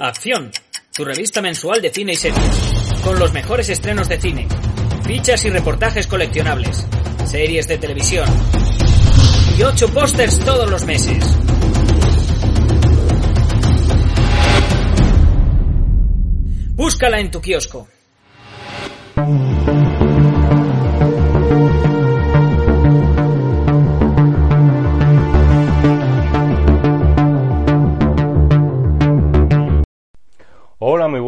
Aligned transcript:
Acción, 0.00 0.50
tu 0.92 1.04
revista 1.04 1.40
mensual 1.40 1.80
de 1.80 1.90
cine 1.90 2.12
y 2.12 2.16
series, 2.16 2.56
con 3.04 3.18
los 3.18 3.32
mejores 3.32 3.68
estrenos 3.68 4.08
de 4.08 4.20
cine, 4.20 4.48
fichas 5.04 5.44
y 5.44 5.50
reportajes 5.50 6.08
coleccionables, 6.08 6.84
series 7.24 7.68
de 7.68 7.78
televisión. 7.78 8.28
Y 9.56 9.62
ocho 9.62 9.88
pósters 9.92 10.40
todos 10.40 10.68
los 10.68 10.84
meses. 10.84 11.24
Búscala 16.74 17.20
en 17.20 17.30
tu 17.30 17.40
kiosco. 17.40 17.88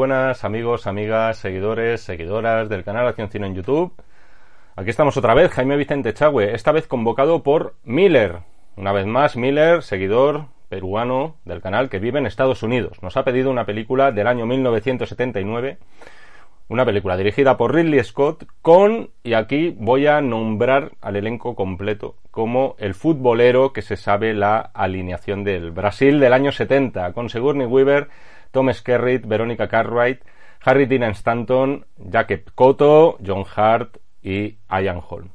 Buenas 0.00 0.44
amigos, 0.44 0.86
amigas, 0.86 1.36
seguidores, 1.36 2.00
seguidoras 2.00 2.70
del 2.70 2.84
canal 2.84 3.06
Acción 3.06 3.28
Cine 3.28 3.48
en 3.48 3.54
YouTube. 3.54 3.92
Aquí 4.74 4.88
estamos 4.88 5.14
otra 5.18 5.34
vez, 5.34 5.50
Jaime 5.50 5.76
Vicente 5.76 6.14
Chagüe, 6.14 6.54
esta 6.54 6.72
vez 6.72 6.86
convocado 6.86 7.42
por 7.42 7.74
Miller. 7.84 8.38
Una 8.76 8.92
vez 8.92 9.04
más, 9.04 9.36
Miller, 9.36 9.82
seguidor 9.82 10.46
peruano 10.70 11.36
del 11.44 11.60
canal 11.60 11.90
que 11.90 11.98
vive 11.98 12.18
en 12.18 12.24
Estados 12.24 12.62
Unidos. 12.62 13.02
Nos 13.02 13.18
ha 13.18 13.24
pedido 13.24 13.50
una 13.50 13.66
película 13.66 14.10
del 14.10 14.26
año 14.26 14.46
1979, 14.46 15.76
una 16.68 16.86
película 16.86 17.18
dirigida 17.18 17.58
por 17.58 17.74
Ridley 17.74 18.02
Scott 18.02 18.46
con, 18.62 19.10
y 19.22 19.34
aquí 19.34 19.76
voy 19.78 20.06
a 20.06 20.22
nombrar 20.22 20.92
al 21.02 21.16
elenco 21.16 21.54
completo, 21.54 22.16
como 22.30 22.74
el 22.78 22.94
futbolero 22.94 23.74
que 23.74 23.82
se 23.82 23.98
sabe 23.98 24.32
la 24.32 24.60
alineación 24.60 25.44
del 25.44 25.72
Brasil 25.72 26.20
del 26.20 26.32
año 26.32 26.52
70, 26.52 27.12
con 27.12 27.28
Sigourney 27.28 27.66
Weaver, 27.66 28.08
Tom 28.50 28.72
Skerritt, 28.72 29.26
Verónica 29.26 29.68
Cartwright, 29.68 30.22
Harry 30.62 30.86
Dean 30.86 31.02
Stanton, 31.12 31.86
Jacket 31.96 32.50
Cotto, 32.54 33.18
John 33.24 33.44
Hart 33.54 33.96
y 34.22 34.58
Ian 34.70 35.00
Holm. 35.08 35.30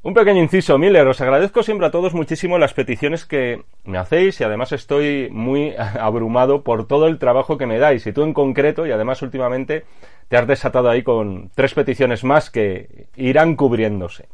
Un 0.00 0.14
pequeño 0.14 0.40
inciso, 0.40 0.78
Miller, 0.78 1.06
os 1.08 1.20
agradezco 1.20 1.62
siempre 1.64 1.86
a 1.86 1.90
todos 1.90 2.14
muchísimo 2.14 2.56
las 2.56 2.72
peticiones 2.72 3.26
que 3.26 3.64
me 3.84 3.98
hacéis 3.98 4.40
y 4.40 4.44
además 4.44 4.70
estoy 4.72 5.28
muy 5.30 5.74
abrumado 6.00 6.62
por 6.62 6.86
todo 6.86 7.08
el 7.08 7.18
trabajo 7.18 7.58
que 7.58 7.66
me 7.66 7.78
dais 7.78 8.06
y 8.06 8.12
tú 8.12 8.22
en 8.22 8.32
concreto 8.32 8.86
y 8.86 8.92
además 8.92 9.22
últimamente 9.22 9.84
te 10.28 10.36
has 10.36 10.46
desatado 10.46 10.88
ahí 10.88 11.02
con 11.02 11.50
tres 11.54 11.74
peticiones 11.74 12.22
más 12.22 12.48
que 12.48 13.08
irán 13.16 13.56
cubriéndose. 13.56 14.28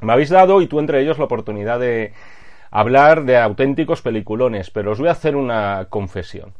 Me 0.00 0.12
habéis 0.12 0.28
dado 0.28 0.60
y 0.60 0.66
tú 0.66 0.78
entre 0.78 1.00
ellos 1.00 1.18
la 1.18 1.24
oportunidad 1.24 1.80
de 1.80 2.12
hablar 2.70 3.24
de 3.24 3.38
auténticos 3.38 4.02
peliculones, 4.02 4.70
pero 4.70 4.92
os 4.92 4.98
voy 4.98 5.08
a 5.08 5.12
hacer 5.12 5.36
una 5.36 5.86
confesión. 5.88 6.52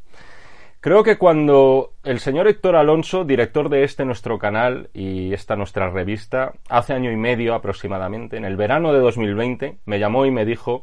Creo 0.80 1.02
que 1.02 1.18
cuando 1.18 1.94
el 2.04 2.20
señor 2.20 2.46
Héctor 2.46 2.76
Alonso, 2.76 3.24
director 3.24 3.68
de 3.68 3.82
este 3.82 4.04
nuestro 4.04 4.38
canal 4.38 4.90
y 4.94 5.32
esta 5.34 5.56
nuestra 5.56 5.90
revista, 5.90 6.52
hace 6.68 6.92
año 6.92 7.10
y 7.10 7.16
medio 7.16 7.56
aproximadamente, 7.56 8.36
en 8.36 8.44
el 8.44 8.56
verano 8.56 8.92
de 8.92 9.00
2020, 9.00 9.78
me 9.86 9.98
llamó 9.98 10.24
y 10.24 10.30
me 10.30 10.44
dijo, 10.44 10.82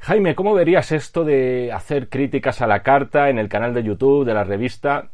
Jaime, 0.00 0.34
¿cómo 0.34 0.52
verías 0.52 0.92
esto 0.92 1.24
de 1.24 1.72
hacer 1.72 2.10
críticas 2.10 2.60
a 2.60 2.66
la 2.66 2.82
carta 2.82 3.30
en 3.30 3.38
el 3.38 3.48
canal 3.48 3.72
de 3.72 3.84
YouTube 3.84 4.26
de 4.26 4.34
la 4.34 4.44
revista? 4.44 5.08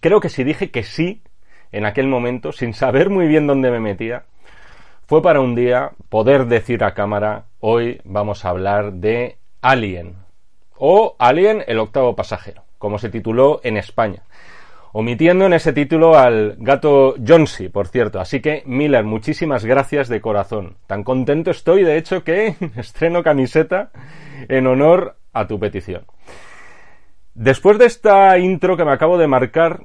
Creo 0.00 0.20
que 0.20 0.30
si 0.30 0.42
dije 0.42 0.70
que 0.70 0.82
sí 0.82 1.22
en 1.72 1.84
aquel 1.84 2.08
momento, 2.08 2.52
sin 2.52 2.72
saber 2.72 3.10
muy 3.10 3.26
bien 3.28 3.46
dónde 3.46 3.70
me 3.70 3.80
metía, 3.80 4.24
fue 5.06 5.20
para 5.20 5.42
un 5.42 5.54
día 5.54 5.90
poder 6.08 6.46
decir 6.46 6.82
a 6.84 6.94
cámara, 6.94 7.44
hoy 7.60 8.00
vamos 8.04 8.46
a 8.46 8.48
hablar 8.48 8.94
de 8.94 9.36
Alien, 9.60 10.16
o 10.78 11.16
Alien 11.18 11.64
el 11.66 11.80
octavo 11.80 12.16
pasajero 12.16 12.69
como 12.80 12.98
se 12.98 13.10
tituló 13.10 13.60
en 13.62 13.76
España. 13.76 14.22
Omitiendo 14.92 15.46
en 15.46 15.52
ese 15.52 15.72
título 15.72 16.18
al 16.18 16.56
gato 16.58 17.14
Jonesy, 17.24 17.68
por 17.68 17.86
cierto. 17.86 18.18
Así 18.18 18.40
que, 18.40 18.64
Miller, 18.66 19.04
muchísimas 19.04 19.64
gracias 19.64 20.08
de 20.08 20.20
corazón. 20.20 20.78
Tan 20.88 21.04
contento 21.04 21.52
estoy, 21.52 21.84
de 21.84 21.96
hecho, 21.96 22.24
que 22.24 22.56
estreno 22.76 23.22
camiseta 23.22 23.90
en 24.48 24.66
honor 24.66 25.16
a 25.32 25.46
tu 25.46 25.60
petición. 25.60 26.06
Después 27.34 27.78
de 27.78 27.84
esta 27.84 28.36
intro 28.38 28.76
que 28.76 28.84
me 28.84 28.92
acabo 28.92 29.18
de 29.18 29.28
marcar, 29.28 29.84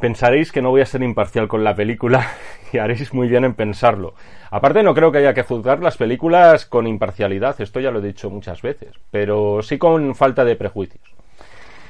pensaréis 0.00 0.52
que 0.52 0.62
no 0.62 0.70
voy 0.70 0.82
a 0.82 0.86
ser 0.86 1.02
imparcial 1.02 1.48
con 1.48 1.64
la 1.64 1.74
película 1.74 2.28
y 2.72 2.78
haréis 2.78 3.12
muy 3.14 3.26
bien 3.26 3.44
en 3.44 3.54
pensarlo. 3.54 4.14
Aparte 4.50 4.82
no 4.82 4.94
creo 4.94 5.10
que 5.10 5.18
haya 5.18 5.34
que 5.34 5.42
juzgar 5.42 5.80
las 5.80 5.96
películas 5.96 6.66
con 6.66 6.86
imparcialidad, 6.86 7.60
esto 7.60 7.80
ya 7.80 7.90
lo 7.90 8.00
he 8.00 8.06
dicho 8.06 8.30
muchas 8.30 8.60
veces, 8.60 8.90
pero 9.10 9.62
sí 9.62 9.78
con 9.78 10.14
falta 10.14 10.44
de 10.44 10.56
prejuicios. 10.56 11.21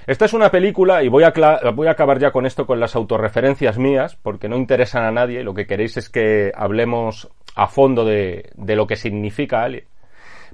Esta 0.06 0.24
es 0.24 0.32
una 0.32 0.50
película, 0.50 1.04
y 1.04 1.08
voy 1.08 1.22
a, 1.22 1.32
voy 1.74 1.86
a 1.86 1.92
acabar 1.92 2.18
ya 2.18 2.32
con 2.32 2.44
esto 2.44 2.66
con 2.66 2.80
las 2.80 2.96
autorreferencias 2.96 3.78
mías, 3.78 4.16
porque 4.16 4.48
no 4.48 4.56
interesan 4.56 5.04
a 5.04 5.12
nadie, 5.12 5.44
lo 5.44 5.54
que 5.54 5.66
queréis 5.66 5.96
es 5.96 6.08
que 6.08 6.50
hablemos 6.56 7.30
a 7.54 7.68
fondo 7.68 8.04
de, 8.04 8.50
de 8.54 8.74
lo 8.74 8.88
que 8.88 8.96
significa 8.96 9.62
Alien. 9.62 9.84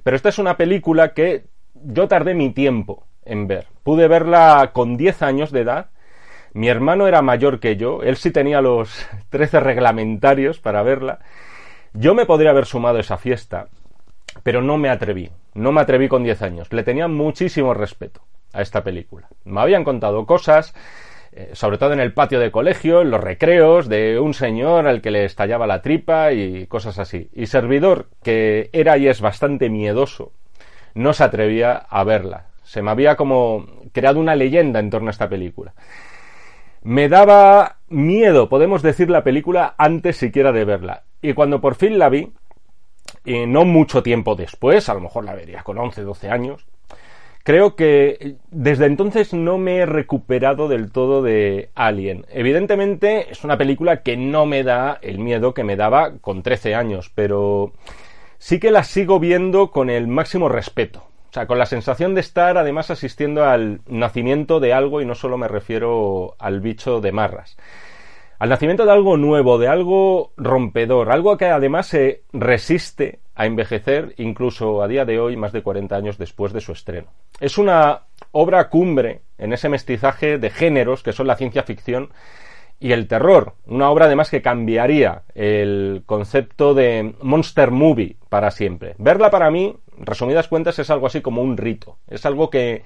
Pero 0.03 0.15
esta 0.15 0.29
es 0.29 0.37
una 0.37 0.55
película 0.55 1.15
que 1.15 1.45
yo 1.73 2.07
tardé 2.07 2.35
mi 2.35 2.51
tiempo 2.51 3.07
en 3.25 3.47
ver. 3.47 3.65
Pude 3.83 4.07
verla 4.07 4.69
con 4.71 4.97
10 4.97 5.23
años 5.23 5.51
de 5.51 5.61
edad. 5.61 5.89
Mi 6.53 6.67
hermano 6.67 7.07
era 7.07 7.23
mayor 7.23 7.59
que 7.59 7.75
yo, 7.75 8.03
él 8.03 8.17
sí 8.17 8.29
tenía 8.29 8.61
los 8.61 9.07
13 9.29 9.61
reglamentarios 9.61 10.59
para 10.59 10.83
verla. 10.83 11.19
Yo 11.93 12.13
me 12.13 12.27
podría 12.27 12.51
haber 12.51 12.67
sumado 12.67 12.97
a 12.97 13.01
esa 13.01 13.17
fiesta, 13.17 13.67
pero 14.43 14.61
no 14.61 14.77
me 14.77 14.89
atreví. 14.89 15.31
No 15.55 15.71
me 15.71 15.81
atreví 15.81 16.07
con 16.07 16.23
10 16.23 16.41
años. 16.43 16.71
Le 16.71 16.83
tenía 16.83 17.07
muchísimo 17.07 17.73
respeto 17.73 18.21
a 18.53 18.61
esta 18.61 18.83
película. 18.83 19.27
Me 19.45 19.61
habían 19.61 19.83
contado 19.83 20.25
cosas, 20.25 20.73
eh, 21.31 21.51
sobre 21.53 21.77
todo 21.77 21.93
en 21.93 21.99
el 21.99 22.13
patio 22.13 22.39
de 22.39 22.51
colegio, 22.51 23.01
en 23.01 23.11
los 23.11 23.21
recreos, 23.21 23.87
de 23.87 24.19
un 24.19 24.33
señor 24.33 24.87
al 24.87 25.01
que 25.01 25.11
le 25.11 25.25
estallaba 25.25 25.67
la 25.67 25.81
tripa 25.81 26.31
y 26.33 26.67
cosas 26.67 26.99
así. 26.99 27.29
Y 27.33 27.47
servidor, 27.47 28.07
que 28.23 28.69
era 28.73 28.97
y 28.97 29.07
es 29.07 29.21
bastante 29.21 29.69
miedoso, 29.69 30.31
no 30.93 31.13
se 31.13 31.23
atrevía 31.23 31.73
a 31.73 32.03
verla. 32.03 32.47
Se 32.63 32.81
me 32.81 32.91
había 32.91 33.15
como 33.15 33.65
creado 33.91 34.19
una 34.19 34.35
leyenda 34.35 34.79
en 34.79 34.89
torno 34.89 35.07
a 35.07 35.11
esta 35.11 35.29
película. 35.29 35.73
Me 36.81 37.09
daba 37.09 37.77
miedo, 37.89 38.47
podemos 38.47 38.81
decir, 38.81 39.09
la 39.09 39.23
película 39.23 39.75
antes 39.77 40.17
siquiera 40.17 40.51
de 40.51 40.65
verla. 40.65 41.03
Y 41.21 41.33
cuando 41.33 41.59
por 41.59 41.75
fin 41.75 41.99
la 41.99 42.09
vi, 42.09 42.31
y 43.25 43.45
no 43.45 43.65
mucho 43.65 44.01
tiempo 44.01 44.35
después, 44.35 44.87
a 44.87 44.93
lo 44.93 45.01
mejor 45.01 45.25
la 45.25 45.35
vería 45.35 45.63
con 45.63 45.77
11, 45.77 46.03
12 46.03 46.29
años, 46.29 46.65
Creo 47.49 47.75
que 47.75 48.35
desde 48.51 48.85
entonces 48.85 49.33
no 49.33 49.57
me 49.57 49.77
he 49.77 49.87
recuperado 49.87 50.67
del 50.67 50.91
todo 50.91 51.23
de 51.23 51.71
Alien. 51.73 52.27
Evidentemente 52.29 53.31
es 53.31 53.43
una 53.43 53.57
película 53.57 54.03
que 54.03 54.17
no 54.17 54.45
me 54.45 54.61
da 54.63 54.99
el 55.01 55.17
miedo 55.17 55.55
que 55.55 55.63
me 55.63 55.75
daba 55.75 56.19
con 56.21 56.43
13 56.43 56.75
años, 56.75 57.11
pero 57.15 57.73
sí 58.37 58.59
que 58.59 58.69
la 58.69 58.83
sigo 58.83 59.19
viendo 59.19 59.71
con 59.71 59.89
el 59.89 60.05
máximo 60.05 60.47
respeto. 60.47 60.99
O 60.99 61.33
sea, 61.33 61.47
con 61.47 61.57
la 61.57 61.65
sensación 61.65 62.13
de 62.13 62.21
estar 62.21 62.55
además 62.55 62.91
asistiendo 62.91 63.43
al 63.43 63.81
nacimiento 63.87 64.59
de 64.59 64.73
algo 64.73 65.01
y 65.01 65.07
no 65.07 65.15
solo 65.15 65.35
me 65.35 65.47
refiero 65.47 66.35
al 66.37 66.61
bicho 66.61 67.01
de 67.01 67.11
marras. 67.11 67.57
Al 68.37 68.49
nacimiento 68.49 68.85
de 68.85 68.91
algo 68.91 69.17
nuevo, 69.17 69.57
de 69.57 69.69
algo 69.69 70.33
rompedor, 70.37 71.11
algo 71.11 71.35
que 71.35 71.47
además 71.47 71.87
se 71.87 72.21
resiste 72.31 73.21
a 73.39 73.45
envejecer 73.45 74.15
incluso 74.17 74.83
a 74.83 74.89
día 74.89 75.05
de 75.05 75.17
hoy, 75.17 75.37
más 75.37 75.53
de 75.53 75.63
40 75.63 75.95
años 75.95 76.17
después 76.17 76.51
de 76.51 76.59
su 76.59 76.73
estreno. 76.73 77.07
Es 77.39 77.57
una 77.57 78.01
obra 78.33 78.67
cumbre 78.67 79.21
en 79.37 79.53
ese 79.53 79.69
mestizaje 79.69 80.37
de 80.37 80.49
géneros 80.49 81.03
que 81.03 81.13
son 81.13 81.25
la 81.25 81.37
ciencia 81.37 81.63
ficción 81.63 82.09
y 82.81 82.91
el 82.91 83.07
terror. 83.07 83.53
Una 83.65 83.91
obra 83.91 84.07
además 84.07 84.29
que 84.29 84.41
cambiaría 84.41 85.23
el 85.35 86.03
concepto 86.05 86.73
de 86.73 87.15
monster 87.21 87.71
movie 87.71 88.17
para 88.27 88.51
siempre. 88.51 88.95
Verla 88.97 89.31
para 89.31 89.49
mí, 89.49 89.73
resumidas 89.97 90.49
cuentas, 90.49 90.77
es 90.77 90.89
algo 90.89 91.07
así 91.07 91.21
como 91.21 91.41
un 91.41 91.55
rito. 91.55 91.97
Es 92.09 92.25
algo 92.25 92.49
que 92.49 92.83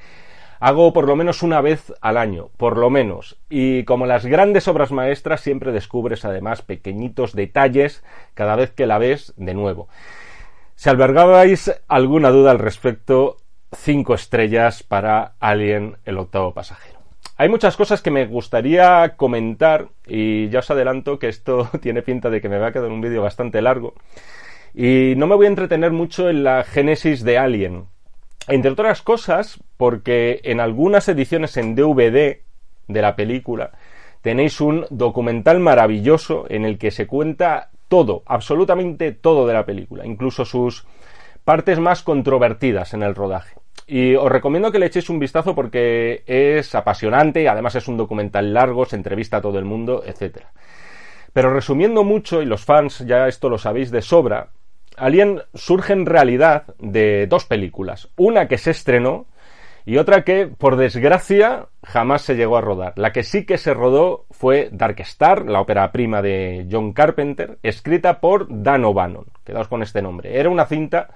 hago 0.60 0.94
por 0.94 1.08
lo 1.08 1.16
menos 1.16 1.42
una 1.42 1.62
vez 1.62 1.92
al 2.00 2.16
año, 2.16 2.52
por 2.58 2.78
lo 2.78 2.92
menos. 2.92 3.40
Y 3.50 3.86
como 3.86 4.06
las 4.06 4.24
grandes 4.28 4.68
obras 4.68 4.92
maestras, 4.92 5.42
siempre 5.42 5.72
descubres 5.72 6.26
además 6.26 6.62
pequeñitos 6.62 7.34
detalles 7.34 8.04
cada 8.36 8.56
vez 8.56 8.70
que 8.70 8.86
la 8.86 9.00
ves 9.00 9.34
de 9.36 9.56
nuevo. 9.56 9.90
Si 10.76 10.90
albergabais 10.90 11.72
alguna 11.88 12.30
duda 12.30 12.52
al 12.52 12.60
respecto, 12.60 13.38
cinco 13.76 14.16
estrellas 14.16 14.84
para 14.84 15.34
Alien, 15.40 15.98
el 16.06 16.18
octavo 16.18 16.54
pasajero. 16.54 17.00
Hay 17.38 17.50
muchas 17.50 17.76
cosas 17.78 18.02
que 18.02 18.12
me 18.12 18.26
gustaría 18.26 19.16
comentar 19.16 19.90
y 20.06 20.50
ya 20.50 20.60
os 20.60 20.72
adelanto 20.72 21.20
que 21.20 21.30
esto 21.30 21.70
tiene 21.82 22.02
pinta 22.02 22.30
de 22.30 22.42
que 22.42 22.50
me 22.50 22.58
va 22.58 22.68
a 22.68 22.72
quedar 22.72 22.90
un 22.90 23.02
vídeo 23.02 23.22
bastante 23.22 23.62
largo. 23.62 23.94
Y 24.74 25.14
no 25.18 25.28
me 25.28 25.36
voy 25.36 25.46
a 25.46 25.50
entretener 25.50 25.92
mucho 25.92 26.30
en 26.30 26.44
la 26.44 26.64
génesis 26.64 27.24
de 27.24 27.38
Alien. 27.38 27.86
Entre 28.48 28.72
otras 28.72 29.02
cosas, 29.02 29.60
porque 29.78 30.42
en 30.44 30.60
algunas 30.60 31.08
ediciones 31.08 31.56
en 31.58 31.76
DVD 31.76 32.40
de 32.88 33.02
la 33.02 33.16
película 33.16 33.72
tenéis 34.22 34.62
un 34.62 34.86
documental 34.90 35.60
maravilloso 35.60 36.46
en 36.50 36.66
el 36.66 36.78
que 36.78 36.92
se 36.92 37.08
cuenta 37.08 37.70
todo, 37.88 38.24
absolutamente 38.26 39.12
todo 39.12 39.48
de 39.48 39.54
la 39.54 39.66
película, 39.66 40.06
incluso 40.06 40.46
sus 40.46 40.86
partes 41.44 41.80
más 41.80 42.04
controvertidas 42.04 42.94
en 42.94 43.04
el 43.04 43.16
rodaje. 43.16 43.56
y 43.86 44.16
os 44.16 44.32
recomiendo 44.32 44.72
que 44.72 44.80
le 44.80 44.86
echéis 44.86 45.10
un 45.10 45.20
vistazo 45.20 45.54
porque 45.56 46.24
es 46.26 46.74
apasionante, 46.74 47.50
además 47.50 47.76
es 47.76 47.88
un 47.90 47.98
documental 47.98 48.54
largo, 48.54 48.86
se 48.86 48.96
entrevista 48.96 49.38
a 49.38 49.42
todo 49.42 49.60
el 49.60 49.66
mundo, 49.66 50.04
etc. 50.06 50.46
Pero 51.34 51.54
resumiendo 51.54 52.04
mucho, 52.04 52.42
y 52.42 52.46
los 52.46 52.64
fans 52.64 53.04
ya 53.06 53.28
esto 53.28 53.50
lo 53.50 53.58
sabéis 53.58 53.92
de 53.92 54.02
sobra, 54.02 54.52
Alien 54.96 55.42
surge 55.54 55.94
en 55.94 56.06
realidad 56.06 56.76
de 56.80 57.28
dos 57.28 57.46
películas. 57.46 58.10
Una 58.16 58.48
que 58.48 58.58
se 58.58 58.72
estrenó 58.72 59.26
y 59.86 59.98
otra 59.98 60.24
que, 60.24 60.48
por 60.48 60.78
desgracia, 60.78 61.68
jamás 61.84 62.22
se 62.22 62.36
llegó 62.36 62.58
a 62.58 62.62
rodar. 62.62 62.94
La 62.96 63.12
que 63.12 63.24
sí 63.24 63.46
que 63.46 63.58
se 63.58 63.74
rodó 63.74 64.26
fue 64.32 64.70
Dark 64.72 65.00
Star, 65.02 65.46
la 65.46 65.60
ópera 65.60 65.92
prima 65.92 66.22
de 66.22 66.68
John 66.72 66.94
Carpenter, 66.94 67.58
escrita 67.64 68.22
por 68.22 68.48
Dan 68.50 68.86
O'Bannon. 68.86 69.26
Quedaos 69.44 69.68
con 69.68 69.84
este 69.84 70.02
nombre. 70.02 70.40
Era 70.40 70.50
una 70.50 70.66
cinta 70.66 71.10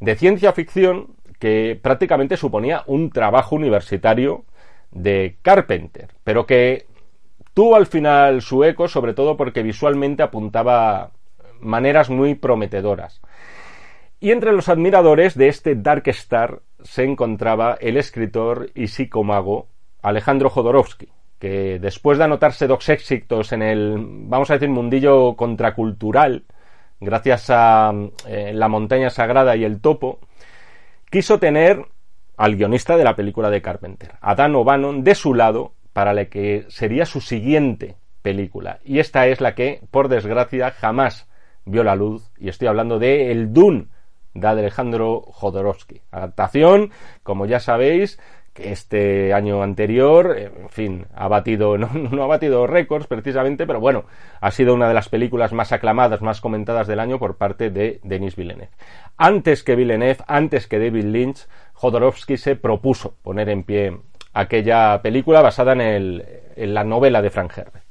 de 0.00 0.16
ciencia 0.16 0.52
ficción 0.52 1.16
que 1.38 1.78
prácticamente 1.80 2.38
suponía 2.38 2.82
un 2.86 3.10
trabajo 3.10 3.56
universitario 3.56 4.44
de 4.90 5.36
Carpenter, 5.42 6.08
pero 6.24 6.46
que 6.46 6.86
tuvo 7.52 7.76
al 7.76 7.86
final 7.86 8.40
su 8.40 8.64
eco, 8.64 8.88
sobre 8.88 9.12
todo 9.12 9.36
porque 9.36 9.62
visualmente 9.62 10.22
apuntaba 10.22 11.10
maneras 11.60 12.08
muy 12.08 12.34
prometedoras. 12.34 13.20
Y 14.20 14.30
entre 14.30 14.52
los 14.52 14.70
admiradores 14.70 15.36
de 15.36 15.48
este 15.48 15.74
Dark 15.74 16.04
Star 16.06 16.62
se 16.84 17.02
encontraba 17.02 17.76
el 17.80 17.96
escritor 17.96 18.70
y 18.74 18.88
psicomago 18.88 19.68
Alejandro 20.02 20.50
Jodorowsky, 20.50 21.08
que 21.38 21.78
después 21.80 22.18
de 22.18 22.24
anotarse 22.24 22.66
dos 22.66 22.88
éxitos 22.88 23.52
en 23.52 23.62
el, 23.62 23.96
vamos 23.98 24.50
a 24.50 24.54
decir, 24.54 24.68
mundillo 24.68 25.34
contracultural, 25.34 26.44
gracias 27.00 27.50
a 27.50 27.92
eh, 28.28 28.52
La 28.54 28.68
montaña 28.68 29.10
sagrada 29.10 29.56
y 29.56 29.64
El 29.64 29.80
topo, 29.80 30.20
quiso 31.10 31.38
tener 31.38 31.84
al 32.36 32.56
guionista 32.56 32.96
de 32.96 33.04
la 33.04 33.16
película 33.16 33.48
de 33.50 33.62
Carpenter, 33.62 34.12
a 34.20 34.34
Dan 34.34 34.54
O'Bannon, 34.54 35.02
de 35.02 35.14
su 35.14 35.34
lado 35.34 35.72
para 35.92 36.12
la 36.12 36.26
que 36.26 36.66
sería 36.68 37.06
su 37.06 37.20
siguiente 37.20 37.96
película. 38.20 38.80
Y 38.84 38.98
esta 38.98 39.26
es 39.26 39.40
la 39.40 39.54
que, 39.54 39.80
por 39.90 40.08
desgracia, 40.08 40.70
jamás 40.72 41.28
vio 41.64 41.82
la 41.82 41.96
luz, 41.96 42.30
y 42.36 42.48
estoy 42.48 42.68
hablando 42.68 42.98
de 42.98 43.30
El 43.30 43.52
Dune 43.52 43.86
de 44.34 44.48
Alejandro 44.48 45.22
Jodorowsky. 45.22 46.02
Adaptación, 46.10 46.90
como 47.22 47.46
ya 47.46 47.60
sabéis, 47.60 48.18
que 48.54 48.70
este 48.70 49.34
año 49.34 49.62
anterior, 49.62 50.36
en 50.38 50.68
fin, 50.68 51.06
ha 51.14 51.26
batido, 51.26 51.76
no, 51.78 52.22
ha 52.22 52.26
batido 52.26 52.66
récords 52.66 53.06
precisamente, 53.08 53.66
pero 53.66 53.80
bueno, 53.80 54.04
ha 54.40 54.50
sido 54.52 54.74
una 54.74 54.88
de 54.88 54.94
las 54.94 55.08
películas 55.08 55.52
más 55.52 55.72
aclamadas, 55.72 56.22
más 56.22 56.40
comentadas 56.40 56.86
del 56.86 57.00
año 57.00 57.18
por 57.18 57.36
parte 57.36 57.70
de 57.70 58.00
Denis 58.04 58.36
Villeneuve. 58.36 58.70
Antes 59.16 59.64
que 59.64 59.74
Villeneuve, 59.74 60.24
antes 60.26 60.68
que 60.68 60.78
David 60.78 61.04
Lynch, 61.04 61.46
Jodorowsky 61.74 62.36
se 62.36 62.54
propuso 62.54 63.14
poner 63.22 63.48
en 63.48 63.64
pie 63.64 63.98
aquella 64.32 65.02
película 65.02 65.42
basada 65.42 65.72
en, 65.72 65.80
el, 65.80 66.24
en 66.56 66.74
la 66.74 66.84
novela 66.84 67.22
de 67.22 67.30
Frank 67.30 67.52
Herbert. 67.56 67.84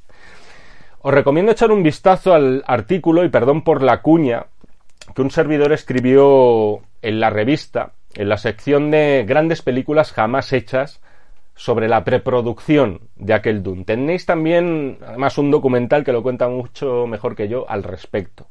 Os 1.00 1.12
recomiendo 1.12 1.52
echar 1.52 1.70
un 1.70 1.82
vistazo 1.82 2.32
al 2.32 2.64
artículo, 2.66 3.24
y 3.24 3.28
perdón 3.28 3.62
por 3.62 3.82
la 3.82 4.00
cuña, 4.00 4.46
que 5.14 5.22
un 5.22 5.30
servidor 5.30 5.72
escribió 5.72 6.80
en 7.02 7.20
la 7.20 7.30
revista, 7.30 7.92
en 8.14 8.28
la 8.28 8.38
sección 8.38 8.90
de 8.90 9.24
grandes 9.26 9.62
películas 9.62 10.12
jamás 10.12 10.52
hechas, 10.52 11.00
sobre 11.56 11.88
la 11.88 12.04
preproducción 12.04 13.00
de 13.16 13.34
aquel 13.34 13.62
Dune. 13.62 13.84
Tenéis 13.84 14.26
también, 14.26 14.98
además, 15.06 15.38
un 15.38 15.50
documental 15.50 16.04
que 16.04 16.12
lo 16.12 16.22
cuenta 16.22 16.48
mucho 16.48 17.06
mejor 17.06 17.36
que 17.36 17.48
yo 17.48 17.68
al 17.68 17.82
respecto. 17.82 18.48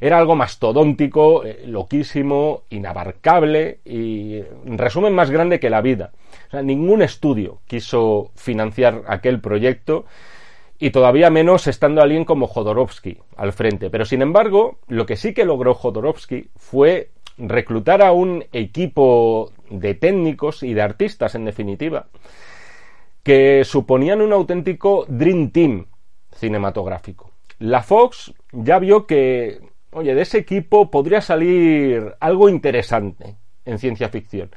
Era 0.00 0.18
algo 0.18 0.34
mastodóntico, 0.34 1.44
eh, 1.44 1.64
loquísimo, 1.66 2.62
inabarcable 2.70 3.80
y, 3.84 4.36
en 4.36 4.78
resumen, 4.78 5.14
más 5.14 5.30
grande 5.30 5.60
que 5.60 5.68
la 5.68 5.82
vida. 5.82 6.12
O 6.48 6.50
sea, 6.52 6.62
ningún 6.62 7.02
estudio 7.02 7.60
quiso 7.66 8.30
financiar 8.34 9.02
aquel 9.06 9.40
proyecto 9.40 10.06
y 10.80 10.90
todavía 10.90 11.28
menos 11.28 11.66
estando 11.66 12.00
alguien 12.00 12.24
como 12.24 12.46
Jodorowsky 12.46 13.18
al 13.36 13.52
frente. 13.52 13.90
Pero 13.90 14.06
sin 14.06 14.22
embargo, 14.22 14.78
lo 14.88 15.04
que 15.04 15.16
sí 15.16 15.34
que 15.34 15.44
logró 15.44 15.74
Jodorowsky 15.74 16.48
fue 16.56 17.10
reclutar 17.36 18.02
a 18.02 18.12
un 18.12 18.44
equipo 18.52 19.52
de 19.68 19.94
técnicos 19.94 20.62
y 20.62 20.72
de 20.72 20.80
artistas, 20.80 21.34
en 21.34 21.44
definitiva, 21.44 22.06
que 23.22 23.62
suponían 23.64 24.22
un 24.22 24.32
auténtico 24.32 25.04
Dream 25.06 25.50
Team 25.50 25.86
cinematográfico. 26.32 27.30
La 27.58 27.82
Fox 27.82 28.32
ya 28.52 28.78
vio 28.78 29.06
que, 29.06 29.60
oye, 29.92 30.14
de 30.14 30.22
ese 30.22 30.38
equipo 30.38 30.90
podría 30.90 31.20
salir 31.20 32.14
algo 32.20 32.48
interesante 32.48 33.36
en 33.66 33.78
ciencia 33.78 34.08
ficción. 34.08 34.50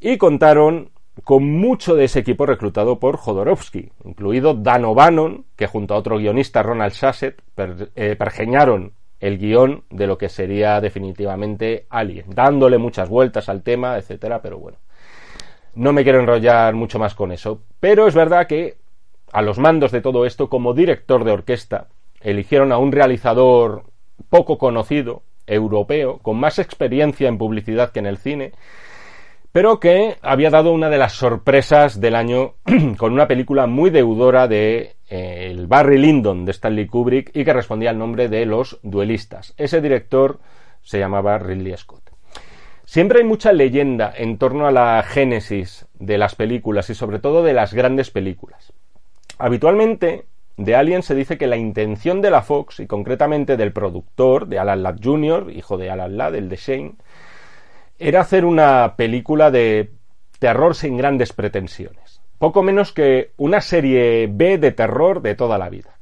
Y 0.00 0.18
contaron 0.18 0.90
con 1.24 1.44
mucho 1.44 1.94
de 1.94 2.04
ese 2.04 2.20
equipo 2.20 2.46
reclutado 2.46 2.98
por 2.98 3.16
Jodorowsky, 3.16 3.90
incluido 4.04 4.54
Dan 4.54 4.84
O'Bannon, 4.84 5.44
que 5.56 5.66
junto 5.66 5.94
a 5.94 5.98
otro 5.98 6.18
guionista, 6.18 6.62
Ronald 6.62 6.92
Shasset, 6.92 7.42
eh, 7.94 8.16
pergeñaron 8.16 8.92
el 9.20 9.38
guion 9.38 9.84
de 9.90 10.06
lo 10.06 10.16
que 10.16 10.28
sería 10.28 10.80
definitivamente 10.80 11.86
Alien, 11.90 12.26
dándole 12.28 12.78
muchas 12.78 13.08
vueltas 13.08 13.48
al 13.48 13.62
tema, 13.62 13.96
etcétera, 13.96 14.40
pero 14.42 14.58
bueno. 14.58 14.78
No 15.74 15.92
me 15.92 16.02
quiero 16.02 16.20
enrollar 16.20 16.74
mucho 16.74 16.98
más 16.98 17.14
con 17.14 17.32
eso, 17.32 17.62
pero 17.80 18.06
es 18.06 18.14
verdad 18.14 18.46
que 18.46 18.76
a 19.32 19.42
los 19.42 19.58
mandos 19.58 19.92
de 19.92 20.00
todo 20.00 20.24
esto, 20.24 20.48
como 20.48 20.74
director 20.74 21.24
de 21.24 21.32
orquesta, 21.32 21.88
eligieron 22.20 22.72
a 22.72 22.78
un 22.78 22.92
realizador 22.92 23.84
poco 24.30 24.58
conocido, 24.58 25.22
europeo, 25.46 26.18
con 26.18 26.38
más 26.38 26.58
experiencia 26.58 27.28
en 27.28 27.38
publicidad 27.38 27.90
que 27.90 28.00
en 28.00 28.06
el 28.06 28.18
cine, 28.18 28.52
pero 29.52 29.80
que 29.80 30.16
había 30.22 30.50
dado 30.50 30.72
una 30.72 30.90
de 30.90 30.98
las 30.98 31.12
sorpresas 31.14 32.00
del 32.00 32.14
año 32.14 32.54
con 32.96 33.12
una 33.12 33.26
película 33.26 33.66
muy 33.66 33.90
deudora 33.90 34.46
de 34.48 34.96
eh, 35.08 35.48
el 35.50 35.66
Barry 35.66 35.98
Lyndon 35.98 36.44
de 36.44 36.52
Stanley 36.52 36.86
Kubrick 36.86 37.30
y 37.34 37.44
que 37.44 37.52
respondía 37.52 37.90
al 37.90 37.98
nombre 37.98 38.28
de 38.28 38.44
Los 38.46 38.78
Duelistas. 38.82 39.54
Ese 39.56 39.80
director 39.80 40.38
se 40.82 40.98
llamaba 40.98 41.38
Ridley 41.38 41.76
Scott. 41.76 42.10
Siempre 42.84 43.18
hay 43.18 43.24
mucha 43.24 43.52
leyenda 43.52 44.12
en 44.16 44.38
torno 44.38 44.66
a 44.66 44.72
la 44.72 45.02
génesis 45.02 45.86
de 45.98 46.16
las 46.16 46.34
películas 46.34 46.88
y 46.88 46.94
sobre 46.94 47.18
todo 47.18 47.42
de 47.42 47.52
las 47.52 47.74
grandes 47.74 48.10
películas. 48.10 48.72
Habitualmente 49.38 50.24
de 50.56 50.74
Alien 50.74 51.02
se 51.02 51.14
dice 51.14 51.38
que 51.38 51.46
la 51.46 51.56
intención 51.56 52.20
de 52.20 52.30
la 52.30 52.42
Fox 52.42 52.80
y 52.80 52.86
concretamente 52.86 53.56
del 53.56 53.72
productor, 53.72 54.48
de 54.48 54.58
Alan 54.58 54.82
Ladd 54.82 55.00
Jr., 55.02 55.52
hijo 55.54 55.76
de 55.76 55.90
Alan 55.90 56.16
Ladd, 56.16 56.34
el 56.34 56.48
de 56.48 56.56
Shane, 56.56 56.94
era 57.98 58.20
hacer 58.20 58.44
una 58.44 58.94
película 58.96 59.50
de 59.50 59.92
terror 60.38 60.74
sin 60.74 60.96
grandes 60.96 61.32
pretensiones. 61.32 62.20
Poco 62.38 62.62
menos 62.62 62.92
que 62.92 63.32
una 63.36 63.60
serie 63.60 64.28
B 64.30 64.58
de 64.58 64.72
terror 64.72 65.22
de 65.22 65.34
toda 65.34 65.58
la 65.58 65.68
vida. 65.68 65.96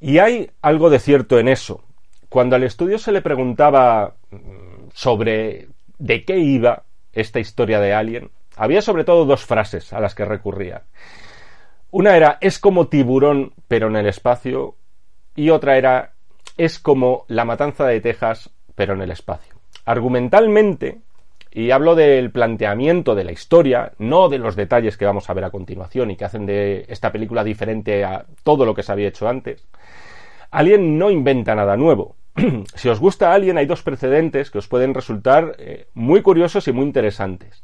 Y 0.00 0.18
hay 0.18 0.50
algo 0.60 0.90
de 0.90 0.98
cierto 0.98 1.38
en 1.38 1.46
eso. 1.46 1.84
Cuando 2.28 2.56
al 2.56 2.64
estudio 2.64 2.98
se 2.98 3.12
le 3.12 3.22
preguntaba 3.22 4.16
mm, 4.30 4.88
sobre 4.92 5.68
de 5.98 6.24
qué 6.24 6.38
iba 6.38 6.82
esta 7.12 7.38
historia 7.38 7.78
de 7.78 7.94
Alien, 7.94 8.30
había 8.56 8.82
sobre 8.82 9.04
todo 9.04 9.24
dos 9.24 9.44
frases 9.44 9.92
a 9.92 10.00
las 10.00 10.14
que 10.14 10.24
recurría. 10.24 10.82
Una 11.90 12.16
era 12.16 12.38
es 12.40 12.58
como 12.58 12.88
tiburón 12.88 13.52
pero 13.68 13.86
en 13.88 13.96
el 13.96 14.06
espacio 14.06 14.76
y 15.36 15.50
otra 15.50 15.76
era 15.76 16.14
es 16.56 16.78
como 16.78 17.24
la 17.28 17.44
matanza 17.44 17.86
de 17.86 18.00
Texas 18.00 18.50
pero 18.74 18.94
en 18.94 19.02
el 19.02 19.10
espacio. 19.10 19.54
Argumentalmente, 19.84 21.00
y 21.54 21.70
hablo 21.70 21.94
del 21.94 22.30
planteamiento 22.30 23.14
de 23.14 23.24
la 23.24 23.32
historia, 23.32 23.92
no 23.98 24.30
de 24.30 24.38
los 24.38 24.56
detalles 24.56 24.96
que 24.96 25.04
vamos 25.04 25.28
a 25.28 25.34
ver 25.34 25.44
a 25.44 25.50
continuación 25.50 26.10
y 26.10 26.16
que 26.16 26.24
hacen 26.24 26.46
de 26.46 26.86
esta 26.88 27.12
película 27.12 27.44
diferente 27.44 28.04
a 28.04 28.24
todo 28.42 28.64
lo 28.64 28.74
que 28.74 28.82
se 28.82 28.92
había 28.92 29.08
hecho 29.08 29.28
antes. 29.28 29.66
Alien 30.50 30.98
no 30.98 31.10
inventa 31.10 31.54
nada 31.54 31.76
nuevo. 31.76 32.16
si 32.74 32.88
os 32.88 33.00
gusta 33.00 33.34
Alien, 33.34 33.58
hay 33.58 33.66
dos 33.66 33.82
precedentes 33.82 34.50
que 34.50 34.58
os 34.58 34.68
pueden 34.68 34.94
resultar 34.94 35.56
eh, 35.58 35.86
muy 35.92 36.22
curiosos 36.22 36.66
y 36.68 36.72
muy 36.72 36.86
interesantes. 36.86 37.62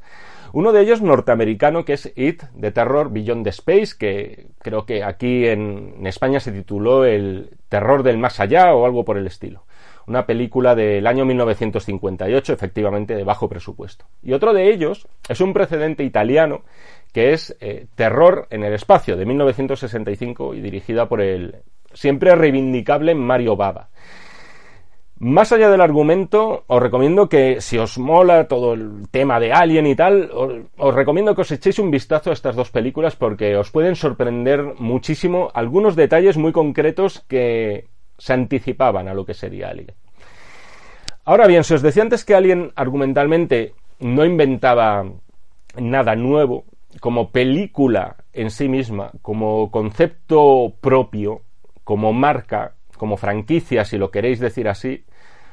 Uno 0.52 0.72
de 0.72 0.82
ellos 0.82 1.00
norteamericano 1.00 1.84
que 1.84 1.94
es 1.94 2.12
It, 2.14 2.42
de 2.54 2.72
Terror 2.72 3.10
Beyond 3.10 3.44
the 3.44 3.50
Space, 3.50 3.94
que 3.98 4.48
creo 4.58 4.84
que 4.84 5.02
aquí 5.02 5.46
en 5.46 6.06
España 6.06 6.40
se 6.40 6.52
tituló 6.52 7.04
El 7.04 7.56
Terror 7.68 8.02
del 8.02 8.18
Más 8.18 8.40
Allá 8.40 8.74
o 8.74 8.84
algo 8.84 9.04
por 9.04 9.16
el 9.16 9.26
estilo 9.26 9.64
una 10.08 10.24
película 10.26 10.74
del 10.74 11.06
año 11.06 11.24
1958, 11.24 12.52
efectivamente 12.52 13.14
de 13.14 13.24
bajo 13.24 13.48
presupuesto. 13.48 14.06
Y 14.22 14.32
otro 14.32 14.52
de 14.52 14.72
ellos 14.72 15.06
es 15.28 15.40
un 15.40 15.52
precedente 15.52 16.02
italiano 16.02 16.62
que 17.12 17.32
es 17.32 17.56
eh, 17.60 17.86
Terror 17.94 18.46
en 18.50 18.64
el 18.64 18.74
espacio, 18.74 19.16
de 19.16 19.26
1965 19.26 20.54
y 20.54 20.60
dirigida 20.60 21.08
por 21.08 21.20
el 21.20 21.56
siempre 21.92 22.34
reivindicable 22.34 23.14
Mario 23.14 23.56
Bava. 23.56 23.88
Más 25.20 25.50
allá 25.50 25.68
del 25.68 25.80
argumento, 25.80 26.62
os 26.68 26.80
recomiendo 26.80 27.28
que 27.28 27.60
si 27.60 27.76
os 27.76 27.98
mola 27.98 28.46
todo 28.46 28.74
el 28.74 29.08
tema 29.10 29.40
de 29.40 29.52
Alien 29.52 29.86
y 29.88 29.96
tal, 29.96 30.30
os, 30.32 30.52
os, 30.76 30.94
recomiendo 30.94 31.34
que 31.34 31.40
os 31.40 31.50
echéis 31.50 31.80
un 31.80 31.90
vistazo 31.90 32.30
a 32.30 32.34
estas 32.34 32.54
dos 32.54 32.70
películas 32.70 33.16
porque 33.16 33.56
os 33.56 33.70
pueden 33.72 33.96
sorprender 33.96 34.62
muchísimo 34.78 35.50
algunos 35.54 35.96
detalles 35.96 36.36
muy 36.36 36.52
concretos 36.52 37.24
que, 37.26 37.88
se 38.18 38.32
anticipaban 38.32 39.08
a 39.08 39.14
lo 39.14 39.24
que 39.24 39.34
sería 39.34 39.68
Alien. 39.68 39.94
Ahora 41.24 41.46
bien, 41.46 41.64
si 41.64 41.74
os 41.74 41.82
decía 41.82 42.02
antes 42.02 42.24
que 42.24 42.34
Alien 42.34 42.72
argumentalmente 42.74 43.74
no 44.00 44.24
inventaba 44.24 45.04
nada 45.76 46.16
nuevo, 46.16 46.64
como 47.00 47.30
película 47.30 48.16
en 48.32 48.50
sí 48.50 48.68
misma, 48.68 49.12
como 49.22 49.70
concepto 49.70 50.74
propio, 50.80 51.42
como 51.84 52.12
marca, 52.12 52.74
como 52.96 53.16
franquicia, 53.16 53.84
si 53.84 53.98
lo 53.98 54.10
queréis 54.10 54.40
decir 54.40 54.68
así, 54.68 55.04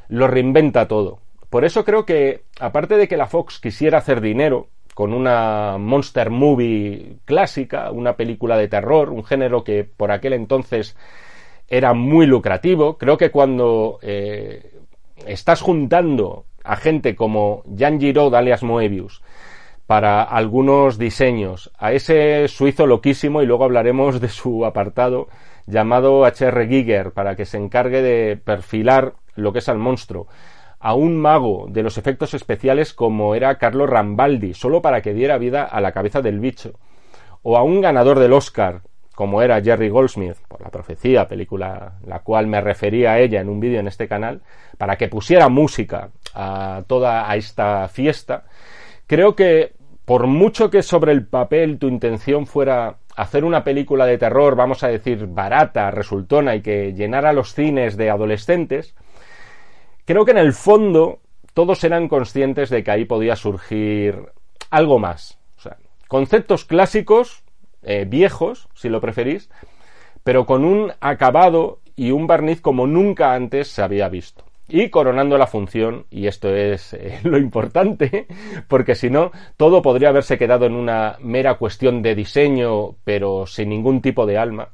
lo 0.08 0.28
reinventa 0.28 0.88
todo. 0.88 1.20
Por 1.50 1.66
eso 1.66 1.86
creo 1.86 2.06
que, 2.06 2.44
aparte 2.60 2.98
de 2.98 3.08
que 3.08 3.18
la 3.18 3.28
Fox 3.28 3.60
quisiera 3.60 4.00
hacer 4.00 4.22
dinero 4.22 4.68
con 4.94 5.14
una 5.14 5.78
monster 5.78 6.30
movie 6.30 7.18
clásica, 7.26 7.92
una 7.92 8.16
película 8.16 8.58
de 8.58 8.68
terror, 8.68 9.10
un 9.10 9.24
género 9.24 9.64
que 9.64 9.84
por 9.84 10.12
aquel 10.12 10.34
entonces 10.34 10.98
era 11.68 11.94
muy 11.94 12.26
lucrativo, 12.26 12.98
creo 12.98 13.18
que 13.18 13.32
cuando 13.32 14.00
eh, 14.02 14.72
estás 15.26 15.62
juntando 15.62 16.46
a 16.64 16.76
gente 16.76 17.16
como 17.16 17.64
Jan 17.78 18.00
Giraud 18.00 18.34
alias 18.34 18.64
Moebius 18.64 19.22
para 19.86 20.24
algunos 20.24 20.98
diseños, 20.98 21.72
a 21.78 21.92
ese 21.92 22.48
suizo 22.48 22.88
loquísimo, 22.88 23.44
y 23.44 23.46
luego 23.46 23.66
hablaremos 23.66 24.20
de 24.20 24.30
su 24.30 24.66
apartado 24.66 25.28
llamado 25.68 26.26
HR 26.26 26.68
Giger, 26.68 27.12
para 27.12 27.36
que 27.36 27.46
se 27.46 27.58
encargue 27.58 28.02
de 28.02 28.38
perfilar 28.38 29.14
lo 29.36 29.54
que 29.54 29.60
es 29.60 29.70
al 29.70 29.78
monstruo, 29.78 30.28
a 30.80 30.96
un 30.96 31.18
mago 31.18 31.68
de 31.70 31.84
los 31.84 31.98
efectos 31.98 32.34
especiales 32.34 32.94
como 32.94 33.36
era 33.36 33.58
Carlo 33.58 33.86
Rambaldi, 33.86 34.54
solo 34.54 34.82
para 34.82 35.02
que 35.02 35.14
diera 35.14 35.38
vida 35.38 35.64
a 35.64 35.82
la 35.82 35.92
cabeza 35.92 36.22
del 36.22 36.40
bicho, 36.40 36.74
o 37.44 37.58
a 37.58 37.64
un 37.64 37.82
ganador 37.82 38.20
del 38.20 38.34
Oscar, 38.34 38.82
como 39.16 39.42
era 39.42 39.62
Jerry 39.62 39.90
Goldsmith, 39.90 40.38
por 40.48 40.62
la 40.62 40.70
profecía, 40.70 41.28
película 41.28 41.94
la 42.06 42.20
cual 42.20 42.48
me 42.48 42.62
refería 42.62 43.14
a 43.14 43.20
ella 43.20 43.42
en 43.42 43.50
un 43.50 43.60
vídeo 43.60 43.80
en 43.80 43.88
este 43.88 44.08
canal, 44.08 44.42
para 44.78 44.98
que 44.98 45.08
pusiera 45.08 45.48
música 45.48 46.10
a 46.34 46.84
toda 46.86 47.30
a 47.30 47.36
esta 47.38 47.88
fiesta, 47.88 48.44
creo 49.08 49.36
que 49.36 49.74
por 50.04 50.28
mucho 50.28 50.70
que 50.70 50.84
sobre 50.84 51.14
el 51.14 51.26
papel 51.26 51.80
tu 51.80 51.88
intención 51.88 52.46
fuera 52.46 52.98
hacer 53.16 53.46
una 53.46 53.64
película 53.64 54.06
de 54.06 54.18
terror, 54.18 54.56
vamos 54.56 54.84
a 54.84 54.90
decir, 54.90 55.26
barata, 55.28 55.90
resultona 55.92 56.56
y 56.56 56.62
que 56.62 56.94
llenara 56.94 57.32
los 57.32 57.54
cines 57.54 57.96
de 57.96 58.10
adolescentes, 58.10 58.96
creo 60.06 60.26
que 60.26 60.32
en 60.32 60.38
el 60.38 60.54
fondo 60.54 61.20
todos 61.54 61.86
eran 61.86 62.10
conscientes 62.10 62.70
de 62.70 62.84
que 62.84 62.92
ahí 62.92 63.06
podía 63.06 63.38
surgir 63.38 64.26
algo 64.70 65.00
más. 65.00 65.40
O 65.58 65.62
sea, 65.62 65.78
conceptos 66.10 66.66
clásicos, 66.66 67.45
eh, 67.86 68.06
viejos, 68.08 68.68
si 68.74 68.90
lo 68.90 69.02
preferís, 69.02 69.50
pero 70.24 70.46
con 70.46 70.66
un 70.66 70.92
acabado 71.00 71.80
y 71.96 72.12
un 72.12 72.28
barniz 72.28 72.62
como 72.62 72.88
nunca 72.88 73.34
antes 73.34 73.70
se 73.70 73.82
había 73.82 74.10
visto 74.10 74.46
y 74.68 74.90
coronando 74.90 75.38
la 75.38 75.48
función, 75.48 76.06
y 76.10 76.28
esto 76.28 76.54
es 76.54 76.94
eh, 76.94 77.20
lo 77.24 77.38
importante, 77.38 78.28
porque 78.68 78.96
si 78.96 79.10
no, 79.10 79.32
todo 79.58 79.82
podría 79.82 80.10
haberse 80.10 80.38
quedado 80.38 80.66
en 80.66 80.74
una 80.74 81.18
mera 81.20 81.56
cuestión 81.56 82.02
de 82.02 82.16
diseño, 82.16 82.96
pero 83.04 83.46
sin 83.46 83.70
ningún 83.70 84.02
tipo 84.02 84.26
de 84.26 84.38
alma. 84.38 84.70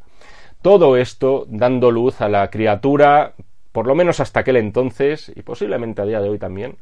Todo 0.61 0.95
esto 0.95 1.45
dando 1.49 1.91
luz 1.91 2.21
a 2.21 2.29
la 2.29 2.49
criatura, 2.49 3.33
por 3.71 3.87
lo 3.87 3.95
menos 3.95 4.19
hasta 4.19 4.41
aquel 4.41 4.57
entonces, 4.57 5.31
y 5.35 5.41
posiblemente 5.41 6.01
a 6.01 6.05
día 6.05 6.21
de 6.21 6.29
hoy 6.29 6.39
también, 6.39 6.77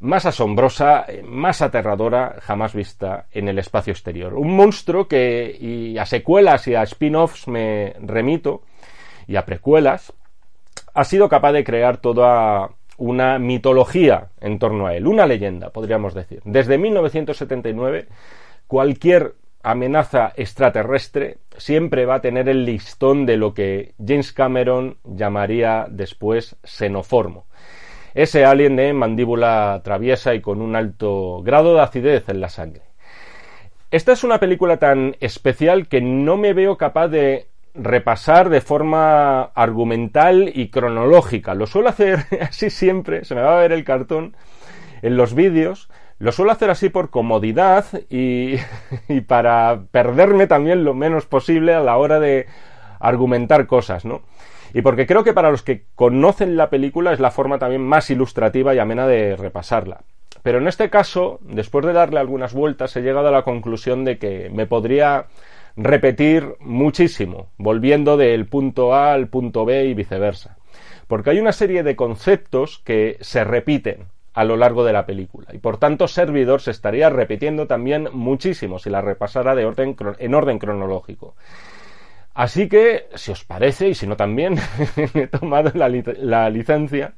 más 0.00 0.26
asombrosa, 0.26 1.06
más 1.24 1.62
aterradora 1.62 2.36
jamás 2.42 2.74
vista 2.74 3.26
en 3.32 3.48
el 3.48 3.58
espacio 3.58 3.92
exterior. 3.92 4.34
Un 4.34 4.54
monstruo 4.54 5.08
que, 5.08 5.56
y 5.58 5.98
a 5.98 6.06
secuelas 6.06 6.68
y 6.68 6.74
a 6.74 6.82
spin-offs 6.82 7.48
me 7.48 7.94
remito, 8.00 8.62
y 9.26 9.36
a 9.36 9.44
precuelas, 9.44 10.12
ha 10.94 11.04
sido 11.04 11.28
capaz 11.28 11.52
de 11.52 11.64
crear 11.64 11.98
toda 11.98 12.70
una 12.98 13.38
mitología 13.38 14.28
en 14.40 14.58
torno 14.58 14.86
a 14.86 14.94
él, 14.94 15.06
una 15.06 15.26
leyenda, 15.26 15.70
podríamos 15.70 16.14
decir. 16.14 16.40
Desde 16.44 16.78
1979, 16.78 18.08
cualquier 18.66 19.34
amenaza 19.62 20.32
extraterrestre 20.36 21.38
siempre 21.56 22.06
va 22.06 22.16
a 22.16 22.20
tener 22.20 22.48
el 22.48 22.64
listón 22.64 23.26
de 23.26 23.36
lo 23.36 23.52
que 23.52 23.94
James 23.98 24.32
Cameron 24.32 24.98
llamaría 25.04 25.86
después 25.90 26.56
xenoformo. 26.62 27.45
Ese 28.16 28.46
alien 28.46 28.76
de 28.76 28.94
mandíbula 28.94 29.82
traviesa 29.84 30.34
y 30.34 30.40
con 30.40 30.62
un 30.62 30.74
alto 30.74 31.42
grado 31.42 31.74
de 31.74 31.82
acidez 31.82 32.30
en 32.30 32.40
la 32.40 32.48
sangre. 32.48 32.80
Esta 33.90 34.12
es 34.12 34.24
una 34.24 34.40
película 34.40 34.78
tan 34.78 35.16
especial 35.20 35.86
que 35.86 36.00
no 36.00 36.38
me 36.38 36.54
veo 36.54 36.78
capaz 36.78 37.08
de 37.08 37.48
repasar 37.74 38.48
de 38.48 38.62
forma 38.62 39.42
argumental 39.42 40.50
y 40.54 40.70
cronológica. 40.70 41.54
Lo 41.54 41.66
suelo 41.66 41.90
hacer 41.90 42.20
así 42.40 42.70
siempre, 42.70 43.26
se 43.26 43.34
me 43.34 43.42
va 43.42 43.58
a 43.58 43.60
ver 43.60 43.72
el 43.72 43.84
cartón 43.84 44.34
en 45.02 45.18
los 45.18 45.34
vídeos. 45.34 45.90
Lo 46.18 46.32
suelo 46.32 46.52
hacer 46.52 46.70
así 46.70 46.88
por 46.88 47.10
comodidad 47.10 47.84
y, 48.08 48.56
para 49.28 49.82
perderme 49.90 50.46
también 50.46 50.84
lo 50.84 50.94
menos 50.94 51.26
posible 51.26 51.74
a 51.74 51.80
la 51.80 51.98
hora 51.98 52.18
de 52.18 52.46
argumentar 52.98 53.66
cosas, 53.66 54.06
¿no? 54.06 54.22
Y 54.76 54.82
porque 54.82 55.06
creo 55.06 55.24
que 55.24 55.32
para 55.32 55.50
los 55.50 55.62
que 55.62 55.86
conocen 55.94 56.58
la 56.58 56.68
película 56.68 57.10
es 57.10 57.18
la 57.18 57.30
forma 57.30 57.58
también 57.58 57.80
más 57.80 58.10
ilustrativa 58.10 58.74
y 58.74 58.78
amena 58.78 59.06
de 59.06 59.34
repasarla. 59.34 60.02
Pero 60.42 60.58
en 60.58 60.68
este 60.68 60.90
caso, 60.90 61.38
después 61.40 61.86
de 61.86 61.94
darle 61.94 62.20
algunas 62.20 62.52
vueltas, 62.52 62.94
he 62.94 63.00
llegado 63.00 63.28
a 63.28 63.30
la 63.30 63.42
conclusión 63.42 64.04
de 64.04 64.18
que 64.18 64.50
me 64.52 64.66
podría 64.66 65.28
repetir 65.76 66.56
muchísimo, 66.60 67.48
volviendo 67.56 68.18
del 68.18 68.48
punto 68.48 68.92
A 68.92 69.14
al 69.14 69.28
punto 69.28 69.64
B 69.64 69.86
y 69.86 69.94
viceversa. 69.94 70.58
Porque 71.08 71.30
hay 71.30 71.38
una 71.38 71.52
serie 71.52 71.82
de 71.82 71.96
conceptos 71.96 72.82
que 72.84 73.16
se 73.22 73.44
repiten 73.44 74.08
a 74.34 74.44
lo 74.44 74.58
largo 74.58 74.84
de 74.84 74.92
la 74.92 75.06
película. 75.06 75.48
Y 75.54 75.58
por 75.58 75.78
tanto, 75.78 76.06
Servidor 76.06 76.60
se 76.60 76.72
estaría 76.72 77.08
repitiendo 77.08 77.66
también 77.66 78.10
muchísimo 78.12 78.78
si 78.78 78.90
la 78.90 79.00
repasara 79.00 79.54
en 79.58 80.34
orden 80.34 80.58
cronológico. 80.58 81.34
Así 82.36 82.68
que, 82.68 83.08
si 83.14 83.32
os 83.32 83.44
parece, 83.44 83.88
y 83.88 83.94
si 83.94 84.06
no 84.06 84.14
también, 84.14 84.56
he 85.14 85.26
tomado 85.26 85.72
la, 85.72 86.50
licencia 86.50 87.14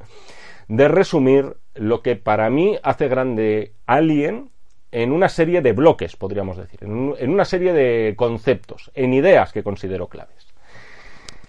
de 0.69 0.87
resumir 0.87 1.57
lo 1.75 2.03
que 2.03 2.15
para 2.15 2.49
mí 2.51 2.79
hace 2.85 3.09
grande 3.09 3.73
Alien 3.85 4.53
en 4.93 5.11
una 5.11 5.29
serie 5.29 5.61
de 5.61 5.73
bloques, 5.73 6.15
podríamos 6.15 6.57
decir, 6.57 6.79
en, 6.85 7.31
una 7.31 7.45
serie 7.45 7.73
de 7.73 8.15
conceptos, 8.17 8.93
en 8.95 9.13
ideas 9.13 9.53
que 9.53 9.65
considero 9.65 10.07
claves. 10.07 10.47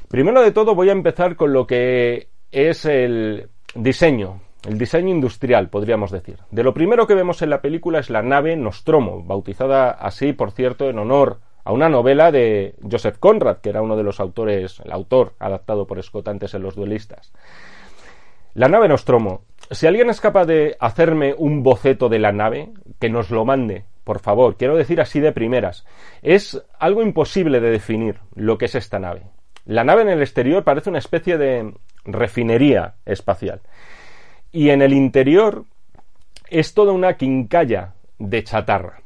Primero 0.07 0.41
de 0.41 0.51
todo 0.51 0.73
voy 0.73 0.89
a 0.89 0.93
empezar 0.93 1.35
con 1.35 1.53
lo 1.53 1.67
que 1.67 2.29
es 2.51 2.85
el 2.85 3.49
diseño, 3.75 4.41
el 4.67 4.79
diseño 4.79 5.09
industrial, 5.09 5.69
podríamos 5.69 6.09
decir. 6.09 6.39
De 6.49 6.63
lo 6.63 6.73
primero 6.73 7.05
que 7.05 7.13
vemos 7.13 7.43
en 7.43 7.51
la 7.51 7.61
película 7.61 7.99
es 7.99 8.09
la 8.09 8.23
nave 8.23 8.55
Nostromo, 8.55 9.21
bautizada 9.21 9.91
así, 9.91 10.33
por 10.33 10.49
cierto, 10.49 10.89
en 10.89 10.97
honor 10.97 11.41
a 11.63 11.71
una 11.71 11.89
novela 11.89 12.31
de 12.31 12.75
Joseph 12.89 13.17
Conrad, 13.19 13.57
que 13.57 13.69
era 13.69 13.81
uno 13.81 13.95
de 13.95 14.03
los 14.03 14.19
autores, 14.19 14.79
el 14.83 14.91
autor 14.91 15.33
adaptado 15.39 15.85
por 15.85 16.01
Scott 16.01 16.27
antes 16.27 16.53
en 16.53 16.63
Los 16.63 16.75
Duelistas. 16.75 17.31
La 18.53 18.67
nave 18.67 18.87
Nostromo 18.87 19.43
si 19.71 19.85
alguien 19.85 20.09
es 20.09 20.19
capaz 20.19 20.45
de 20.45 20.75
hacerme 20.79 21.35
un 21.37 21.61
boceto 21.61 22.09
de 22.09 22.19
la 22.19 22.31
nave, 22.31 22.69
que 22.99 23.09
nos 23.09 23.29
lo 23.29 23.45
mande, 23.45 23.85
por 24.03 24.19
favor. 24.19 24.57
Quiero 24.57 24.75
decir 24.75 24.99
así 24.99 25.19
de 25.19 25.31
primeras. 25.31 25.85
Es 26.23 26.63
algo 26.79 27.03
imposible 27.03 27.59
de 27.59 27.69
definir 27.69 28.19
lo 28.33 28.57
que 28.57 28.65
es 28.65 28.75
esta 28.75 28.97
nave. 28.97 29.23
La 29.65 29.83
nave 29.83 30.01
en 30.01 30.09
el 30.09 30.21
exterior 30.21 30.63
parece 30.63 30.89
una 30.89 30.97
especie 30.97 31.37
de 31.37 31.71
refinería 32.03 32.95
espacial. 33.05 33.61
Y 34.51 34.69
en 34.71 34.81
el 34.81 34.93
interior 34.93 35.65
es 36.49 36.73
toda 36.73 36.91
una 36.91 37.15
quincalla 37.15 37.93
de 38.17 38.43
chatarra. 38.43 39.01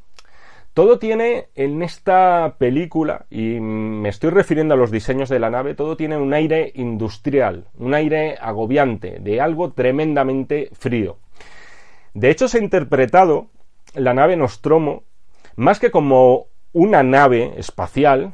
Todo 0.73 0.97
tiene 0.97 1.49
en 1.53 1.83
esta 1.83 2.55
película, 2.57 3.25
y 3.29 3.59
me 3.59 4.09
estoy 4.09 4.31
refiriendo 4.31 4.73
a 4.73 4.77
los 4.77 4.89
diseños 4.89 5.29
de 5.29 5.39
la 5.39 5.51
nave, 5.51 5.75
todo 5.75 5.95
tiene 5.95 6.17
un 6.17 6.33
aire 6.33 6.71
industrial, 6.73 7.65
un 7.77 7.93
aire 7.93 8.37
agobiante, 8.41 9.19
de 9.19 9.39
algo 9.39 9.73
tremendamente 9.73 10.69
frío. 10.73 11.17
De 12.15 12.31
hecho, 12.31 12.47
se 12.47 12.57
ha 12.57 12.63
interpretado 12.63 13.49
la 13.93 14.15
nave 14.15 14.35
Nostromo 14.35 15.03
más 15.55 15.79
que 15.79 15.91
como 15.91 16.47
una 16.71 17.03
nave 17.03 17.53
espacial, 17.57 18.33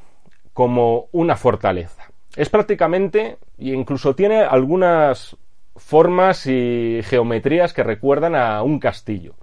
como 0.53 1.07
una 1.11 1.35
fortaleza. 1.35 2.03
Es 2.37 2.49
prácticamente, 2.49 3.37
e 3.57 3.69
incluso 3.69 4.15
tiene 4.15 4.39
algunas 4.39 5.35
formas 5.75 6.45
y 6.47 7.01
geometrías 7.03 7.73
que 7.73 7.83
recuerdan 7.83 8.35
a 8.35 8.63
un 8.63 8.79
castillo. 8.79 9.35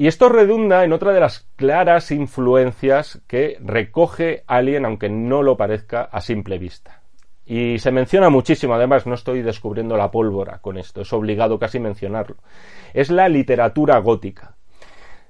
Y 0.00 0.06
esto 0.06 0.30
redunda 0.30 0.82
en 0.82 0.94
otra 0.94 1.12
de 1.12 1.20
las 1.20 1.40
claras 1.56 2.10
influencias 2.10 3.20
que 3.26 3.58
recoge 3.60 4.44
Alien, 4.46 4.86
aunque 4.86 5.10
no 5.10 5.42
lo 5.42 5.58
parezca 5.58 6.04
a 6.04 6.22
simple 6.22 6.56
vista. 6.56 7.02
Y 7.44 7.78
se 7.80 7.92
menciona 7.92 8.30
muchísimo, 8.30 8.72
además 8.72 9.06
no 9.06 9.12
estoy 9.12 9.42
descubriendo 9.42 9.98
la 9.98 10.10
pólvora 10.10 10.60
con 10.62 10.78
esto, 10.78 11.02
es 11.02 11.12
obligado 11.12 11.58
casi 11.58 11.80
mencionarlo. 11.80 12.36
Es 12.94 13.10
la 13.10 13.28
literatura 13.28 13.98
gótica. 13.98 14.56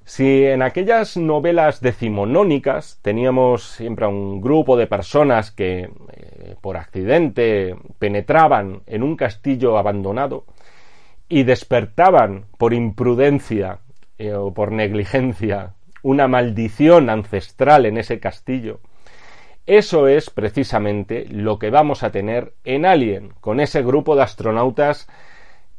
Si 0.04 0.44
en 0.44 0.62
aquellas 0.62 1.16
novelas 1.16 1.80
decimonónicas 1.80 3.00
teníamos 3.02 3.64
siempre 3.72 4.04
a 4.04 4.08
un 4.08 4.40
grupo 4.40 4.76
de 4.76 4.86
personas 4.86 5.50
que 5.50 5.90
eh, 6.12 6.54
por 6.60 6.76
accidente 6.76 7.74
penetraban 7.98 8.82
en 8.86 9.02
un 9.02 9.16
castillo 9.16 9.76
abandonado 9.78 10.44
y 11.28 11.42
despertaban 11.42 12.44
por 12.56 12.72
imprudencia 12.72 13.80
eh, 14.20 14.34
o 14.34 14.52
por 14.52 14.70
negligencia 14.70 15.72
una 16.02 16.28
maldición 16.28 17.08
ancestral 17.08 17.86
en 17.86 17.96
ese 17.96 18.20
castillo, 18.20 18.80
eso 19.64 20.08
es 20.08 20.28
precisamente 20.28 21.26
lo 21.30 21.58
que 21.58 21.70
vamos 21.70 22.02
a 22.02 22.10
tener 22.10 22.52
en 22.64 22.84
Alien, 22.84 23.32
con 23.40 23.60
ese 23.60 23.82
grupo 23.82 24.16
de 24.16 24.22
astronautas 24.22 25.08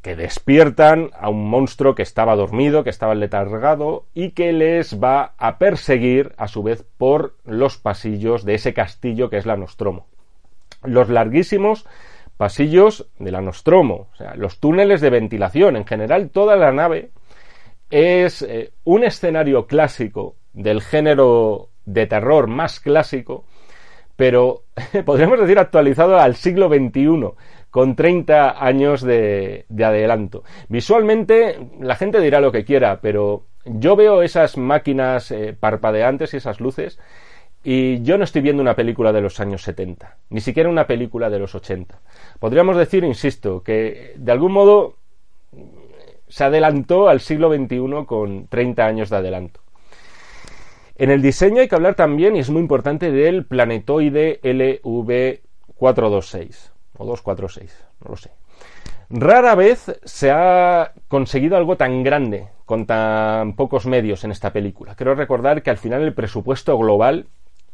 que 0.02 0.16
despiertan 0.16 1.10
a 1.16 1.28
un 1.28 1.48
monstruo 1.48 1.94
que 1.94 2.02
estaba 2.02 2.34
dormido, 2.34 2.82
que 2.82 2.90
estaba 2.90 3.14
letargado 3.14 4.06
y 4.12 4.30
que 4.30 4.52
les 4.52 5.00
va 5.00 5.34
a 5.38 5.58
perseguir 5.58 6.34
a 6.36 6.48
su 6.48 6.64
vez 6.64 6.84
por 6.98 7.36
los 7.44 7.78
pasillos 7.78 8.44
de 8.44 8.54
ese 8.54 8.74
castillo 8.74 9.30
que 9.30 9.36
es 9.36 9.46
la 9.46 9.56
Nostromo. 9.56 10.06
Los 10.82 11.08
larguísimos 11.08 11.86
pasillos 12.36 13.06
de 13.20 13.30
la 13.30 13.40
Nostromo, 13.40 14.08
o 14.12 14.16
sea, 14.16 14.34
los 14.34 14.58
túneles 14.58 15.00
de 15.00 15.10
ventilación, 15.10 15.76
en 15.76 15.86
general 15.86 16.30
toda 16.30 16.56
la 16.56 16.72
nave 16.72 17.10
es 17.92 18.40
eh, 18.40 18.72
un 18.84 19.04
escenario 19.04 19.66
clásico 19.66 20.36
del 20.54 20.80
género 20.80 21.68
de 21.84 22.06
terror 22.06 22.46
más 22.46 22.80
clásico, 22.80 23.44
pero 24.16 24.62
podríamos 25.04 25.38
decir 25.38 25.58
actualizado 25.58 26.18
al 26.18 26.34
siglo 26.34 26.68
XXI, 26.68 27.34
con 27.70 27.94
30 27.94 28.64
años 28.64 29.02
de, 29.02 29.66
adelanto. 29.78 30.42
Visualmente 30.68 31.58
la 31.80 31.94
gente 31.94 32.20
dirá 32.20 32.40
lo 32.40 32.50
que 32.50 32.64
quiera, 32.64 33.00
pero 33.02 33.44
yo 33.66 33.94
veo 33.94 34.22
esas 34.22 34.56
máquinas 34.56 35.30
eh, 35.30 35.54
parpadeantes 35.58 36.32
y 36.32 36.38
esas 36.38 36.60
luces 36.60 36.98
y 37.62 38.02
yo 38.02 38.16
no 38.16 38.24
estoy 38.24 38.40
viendo 38.40 38.62
una 38.62 38.74
película 38.74 39.12
de 39.12 39.20
los 39.20 39.38
años 39.38 39.62
70, 39.62 40.16
ni 40.30 40.40
siquiera 40.40 40.68
una 40.68 40.86
película 40.86 41.28
de 41.28 41.38
los 41.38 41.54
80. 41.54 42.00
Podríamos 42.40 42.76
decir, 42.76 43.04
insisto, 43.04 43.62
que 43.62 44.14
de 44.16 44.32
algún 44.32 44.52
modo 44.52 44.96
se 46.32 46.44
adelantó 46.44 47.08
al 47.10 47.20
siglo 47.20 47.52
XXI 47.52 48.06
con 48.06 48.46
30 48.46 48.86
años 48.86 49.10
de 49.10 49.16
adelanto. 49.16 49.60
En 50.96 51.10
el 51.10 51.20
diseño 51.20 51.60
hay 51.60 51.68
que 51.68 51.74
hablar 51.74 51.94
también, 51.94 52.36
y 52.36 52.38
es 52.38 52.48
muy 52.48 52.62
importante, 52.62 53.12
del 53.12 53.44
planetoide 53.44 54.40
LV426 54.40 56.70
o 56.96 57.04
246, 57.04 57.86
no 58.02 58.12
lo 58.12 58.16
sé. 58.16 58.30
Rara 59.10 59.54
vez 59.54 59.94
se 60.04 60.30
ha 60.30 60.94
conseguido 61.06 61.58
algo 61.58 61.76
tan 61.76 62.02
grande 62.02 62.48
con 62.64 62.86
tan 62.86 63.54
pocos 63.54 63.84
medios 63.84 64.24
en 64.24 64.30
esta 64.30 64.54
película. 64.54 64.94
Quiero 64.94 65.14
recordar 65.14 65.62
que 65.62 65.68
al 65.68 65.76
final 65.76 66.00
el 66.00 66.14
presupuesto 66.14 66.78
global 66.78 67.26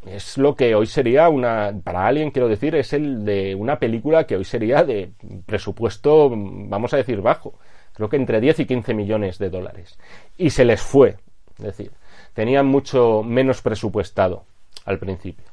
es 0.05 0.37
lo 0.37 0.57
que 0.57 0.75
hoy 0.75 0.87
sería 0.87 1.29
una, 1.29 1.73
para 1.85 2.09
alguien 2.09 2.33
quiero 2.33 2.49
decir, 2.49 2.75
es 2.75 2.93
el 2.93 3.25
de 3.25 3.55
una 3.55 3.79
película 3.79 4.27
que 4.27 4.37
hoy 4.37 4.45
sería 4.45 4.83
de 4.83 5.13
presupuesto, 5.47 6.29
vamos 6.33 6.93
a 6.93 6.97
decir, 6.97 7.21
bajo. 7.21 7.55
Creo 7.99 8.09
que 8.09 8.17
entre 8.17 8.41
10 8.41 8.61
y 8.61 8.67
15 8.67 8.95
millones 8.95 9.39
de 9.39 9.51
dólares. 9.51 9.99
Y 10.37 10.51
se 10.51 10.65
les 10.65 10.81
fue. 10.81 11.17
Es 11.59 11.65
decir, 11.65 11.91
tenían 12.33 12.65
mucho 12.65 13.25
menos 13.25 13.61
presupuestado 13.61 14.45
al 14.85 15.01
principio. 15.01 15.45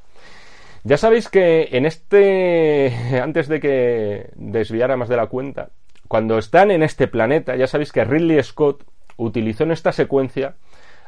Ya 0.84 0.98
sabéis 0.98 1.28
que 1.28 1.70
en 1.72 1.88
este, 1.88 3.20
antes 3.24 3.48
de 3.48 3.60
que 3.60 4.30
desviara 4.36 4.96
más 4.96 5.10
de 5.10 5.18
la 5.18 5.26
cuenta, 5.26 5.72
cuando 6.08 6.38
están 6.38 6.70
en 6.70 6.84
este 6.84 7.08
planeta, 7.08 7.56
ya 7.56 7.66
sabéis 7.66 7.92
que 7.92 8.06
Ridley 8.06 8.44
Scott 8.44 8.84
utilizó 9.18 9.64
en 9.64 9.72
esta 9.72 9.92
secuencia 9.92 10.54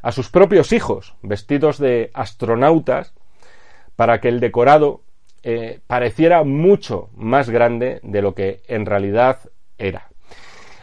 a 0.01 0.11
sus 0.11 0.31
propios 0.31 0.73
hijos, 0.73 1.13
vestidos 1.21 1.77
de 1.77 2.09
astronautas, 2.15 3.13
para 3.95 4.19
que 4.19 4.29
el 4.29 4.39
decorado 4.39 5.01
eh, 5.43 5.81
pareciera 5.85 6.43
mucho 6.43 7.11
más 7.15 7.51
grande 7.51 7.99
de 8.01 8.23
lo 8.23 8.33
que 8.33 8.61
en 8.67 8.87
realidad 8.87 9.37
era. 9.77 10.09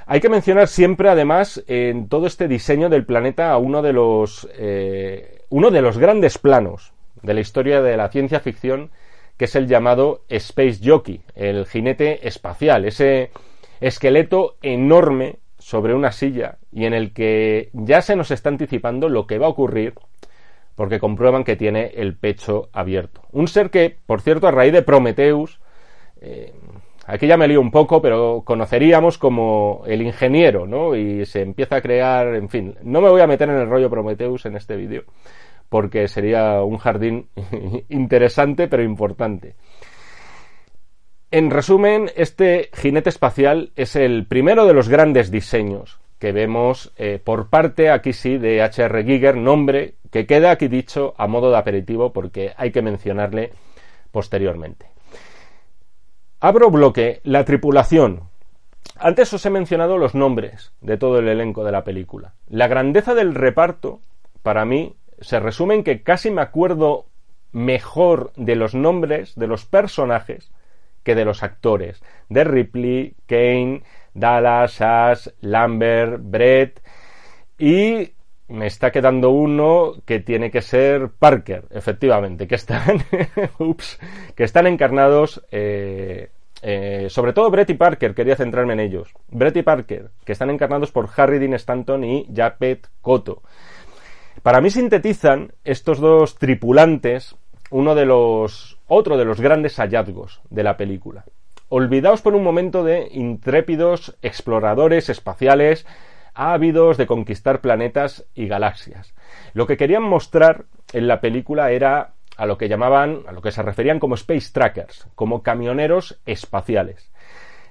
Hay 0.06 0.20
que 0.20 0.28
mencionar 0.28 0.68
siempre, 0.68 1.08
además, 1.08 1.62
en 1.66 2.08
todo 2.08 2.26
este 2.26 2.46
diseño 2.46 2.88
del 2.90 3.06
planeta 3.06 3.52
a 3.52 3.58
uno 3.58 3.80
de 3.80 3.92
los, 3.92 4.48
eh, 4.58 5.42
uno 5.48 5.70
de 5.70 5.80
los 5.80 5.98
grandes 5.98 6.38
planos 6.38 6.92
de 7.22 7.34
la 7.34 7.40
historia 7.40 7.80
de 7.80 7.96
la 7.96 8.10
ciencia 8.10 8.40
ficción, 8.40 8.90
que 9.38 9.46
es 9.46 9.56
el 9.56 9.66
llamado 9.66 10.22
Space 10.28 10.80
Jockey, 10.84 11.22
el 11.34 11.66
jinete 11.66 12.26
espacial, 12.28 12.84
ese 12.84 13.30
esqueleto 13.80 14.56
enorme 14.62 15.38
sobre 15.58 15.94
una 15.94 16.12
silla 16.12 16.58
y 16.70 16.84
en 16.84 16.92
el 16.92 17.12
que 17.12 17.70
ya 17.72 18.02
se 18.02 18.16
nos 18.16 18.30
está 18.30 18.50
anticipando 18.50 19.08
lo 19.08 19.26
que 19.26 19.38
va 19.38 19.46
a 19.46 19.50
ocurrir 19.50 19.94
porque 20.74 20.98
comprueban 20.98 21.44
que 21.44 21.56
tiene 21.56 21.92
el 21.94 22.16
pecho 22.16 22.68
abierto. 22.72 23.22
Un 23.32 23.48
ser 23.48 23.70
que, 23.70 23.96
por 24.06 24.20
cierto, 24.20 24.46
a 24.46 24.50
raíz 24.50 24.72
de 24.72 24.82
Prometheus, 24.82 25.60
eh, 26.20 26.52
aquí 27.06 27.26
ya 27.26 27.36
me 27.36 27.48
lío 27.48 27.60
un 27.60 27.70
poco, 27.70 28.00
pero 28.00 28.42
conoceríamos 28.44 29.18
como 29.18 29.82
el 29.86 30.02
ingeniero, 30.02 30.66
¿no? 30.66 30.94
Y 30.96 31.24
se 31.26 31.42
empieza 31.42 31.76
a 31.76 31.80
crear, 31.82 32.34
en 32.34 32.48
fin, 32.48 32.76
no 32.82 33.00
me 33.00 33.10
voy 33.10 33.20
a 33.20 33.26
meter 33.26 33.48
en 33.48 33.56
el 33.56 33.68
rollo 33.68 33.90
Prometheus 33.90 34.46
en 34.46 34.56
este 34.56 34.76
vídeo, 34.76 35.04
porque 35.68 36.08
sería 36.08 36.62
un 36.62 36.78
jardín 36.78 37.28
interesante 37.88 38.68
pero 38.68 38.82
importante. 38.82 39.54
En 41.30 41.50
resumen, 41.50 42.10
este 42.16 42.70
jinete 42.74 43.08
espacial 43.08 43.72
es 43.74 43.96
el 43.96 44.26
primero 44.26 44.66
de 44.66 44.74
los 44.74 44.88
grandes 44.88 45.30
diseños 45.30 45.98
que 46.20 46.32
vemos 46.32 46.92
eh, 46.96 47.20
por 47.22 47.50
parte, 47.50 47.90
aquí 47.90 48.12
sí, 48.12 48.38
de 48.38 48.62
H.R. 48.62 49.04
Giger, 49.04 49.36
nombre 49.36 49.94
que 50.10 50.26
queda 50.26 50.52
aquí 50.52 50.68
dicho 50.68 51.12
a 51.18 51.26
modo 51.26 51.50
de 51.50 51.58
aperitivo 51.58 52.12
porque 52.12 52.52
hay 52.56 52.70
que 52.70 52.82
mencionarle 52.82 53.50
posteriormente. 54.12 54.93
Abro 56.40 56.70
bloque, 56.70 57.20
la 57.24 57.44
tripulación. 57.44 58.28
Antes 58.96 59.32
os 59.32 59.44
he 59.46 59.50
mencionado 59.50 59.98
los 59.98 60.14
nombres 60.14 60.72
de 60.80 60.96
todo 60.96 61.18
el 61.18 61.28
elenco 61.28 61.64
de 61.64 61.72
la 61.72 61.84
película. 61.84 62.34
La 62.48 62.68
grandeza 62.68 63.14
del 63.14 63.34
reparto, 63.34 64.00
para 64.42 64.64
mí, 64.64 64.96
se 65.20 65.40
resume 65.40 65.74
en 65.74 65.84
que 65.84 66.02
casi 66.02 66.30
me 66.30 66.42
acuerdo 66.42 67.06
mejor 67.52 68.32
de 68.36 68.56
los 68.56 68.74
nombres 68.74 69.34
de 69.36 69.46
los 69.46 69.64
personajes 69.64 70.52
que 71.02 71.14
de 71.14 71.24
los 71.24 71.42
actores. 71.42 72.02
De 72.28 72.44
Ripley, 72.44 73.14
Kane, 73.26 73.82
Dallas, 74.12 74.80
Ash, 74.80 75.28
Lambert, 75.40 76.20
Brett 76.22 76.82
y 77.58 78.13
me 78.48 78.66
está 78.66 78.90
quedando 78.90 79.30
uno 79.30 79.94
que 80.04 80.20
tiene 80.20 80.50
que 80.50 80.62
ser 80.62 81.08
Parker, 81.18 81.64
efectivamente, 81.70 82.46
que 82.46 82.54
están, 82.56 83.02
ups, 83.58 83.98
que 84.34 84.44
están 84.44 84.66
encarnados, 84.66 85.44
eh, 85.50 86.30
eh, 86.62 87.06
sobre 87.08 87.32
todo 87.32 87.50
Brett 87.50 87.70
y 87.70 87.74
Parker, 87.74 88.14
quería 88.14 88.36
centrarme 88.36 88.74
en 88.74 88.80
ellos. 88.80 89.12
Brett 89.28 89.56
y 89.56 89.62
Parker, 89.62 90.10
que 90.24 90.32
están 90.32 90.50
encarnados 90.50 90.92
por 90.92 91.08
Harry 91.16 91.38
Dean 91.38 91.54
Stanton 91.54 92.04
y 92.04 92.28
Japet 92.34 92.88
Koto. 93.00 93.42
Para 94.42 94.60
mí 94.60 94.70
sintetizan 94.70 95.52
estos 95.64 96.00
dos 96.00 96.36
tripulantes 96.36 97.36
uno 97.70 97.94
de 97.94 98.04
los 98.04 98.78
otro 98.86 99.16
de 99.16 99.24
los 99.24 99.40
grandes 99.40 99.76
hallazgos 99.76 100.40
de 100.50 100.62
la 100.62 100.76
película. 100.76 101.24
Olvidaos 101.68 102.22
por 102.22 102.34
un 102.34 102.44
momento 102.44 102.84
de 102.84 103.08
intrépidos 103.10 104.16
exploradores 104.22 105.08
espaciales 105.08 105.86
ávidos 106.34 106.96
de 106.96 107.06
conquistar 107.06 107.60
planetas 107.60 108.26
y 108.34 108.46
galaxias. 108.46 109.14
Lo 109.52 109.66
que 109.66 109.76
querían 109.76 110.02
mostrar 110.02 110.66
en 110.92 111.08
la 111.08 111.20
película 111.20 111.70
era 111.70 112.14
a 112.36 112.46
lo 112.46 112.58
que 112.58 112.68
llamaban, 112.68 113.22
a 113.26 113.32
lo 113.32 113.40
que 113.40 113.52
se 113.52 113.62
referían 113.62 114.00
como 114.00 114.16
space 114.16 114.50
trackers, 114.52 115.08
como 115.14 115.42
camioneros 115.42 116.20
espaciales. 116.26 117.12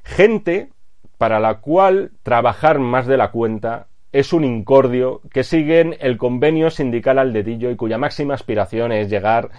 Gente 0.03 0.69
para 1.17 1.39
la 1.39 1.59
cual 1.59 2.11
trabajar 2.23 2.79
más 2.79 3.07
de 3.07 3.17
la 3.17 3.31
cuenta 3.31 3.87
es 4.11 4.31
un 4.31 4.43
incordio, 4.43 5.21
que 5.31 5.43
siguen 5.43 5.97
el 5.99 6.17
convenio 6.17 6.69
sindical 6.69 7.17
al 7.17 7.33
dedillo 7.33 7.71
y 7.71 7.75
cuya 7.75 7.97
máxima 7.97 8.35
aspiración 8.35 8.91
es 8.91 9.09
llegar 9.09 9.49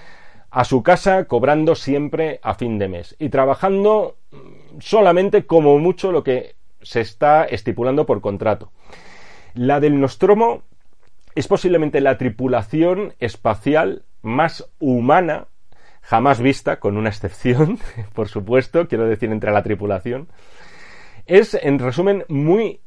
a 0.50 0.64
su 0.64 0.84
casa 0.84 1.24
cobrando 1.24 1.74
siempre 1.74 2.38
a 2.42 2.54
fin 2.54 2.78
de 2.78 2.88
mes 2.88 3.16
y 3.18 3.28
trabajando 3.28 4.16
solamente 4.78 5.46
como 5.46 5.78
mucho 5.78 6.12
lo 6.12 6.22
que 6.22 6.54
se 6.84 7.00
está 7.00 7.44
estipulando 7.44 8.06
por 8.06 8.20
contrato. 8.20 8.70
La 9.54 9.80
del 9.80 10.00
Nostromo 10.00 10.62
es 11.34 11.48
posiblemente 11.48 12.00
la 12.00 12.16
tripulación 12.18 13.14
espacial 13.18 14.04
más 14.22 14.70
humana 14.78 15.48
jamás 16.04 16.40
vista, 16.40 16.80
con 16.80 16.96
una 16.96 17.08
excepción, 17.08 17.78
por 18.14 18.28
supuesto, 18.28 18.86
quiero 18.88 19.06
decir 19.06 19.30
entre 19.32 19.52
la 19.52 19.62
tripulación. 19.62 20.28
Es, 21.26 21.54
en 21.54 21.78
resumen, 21.78 22.24
muy 22.28 22.80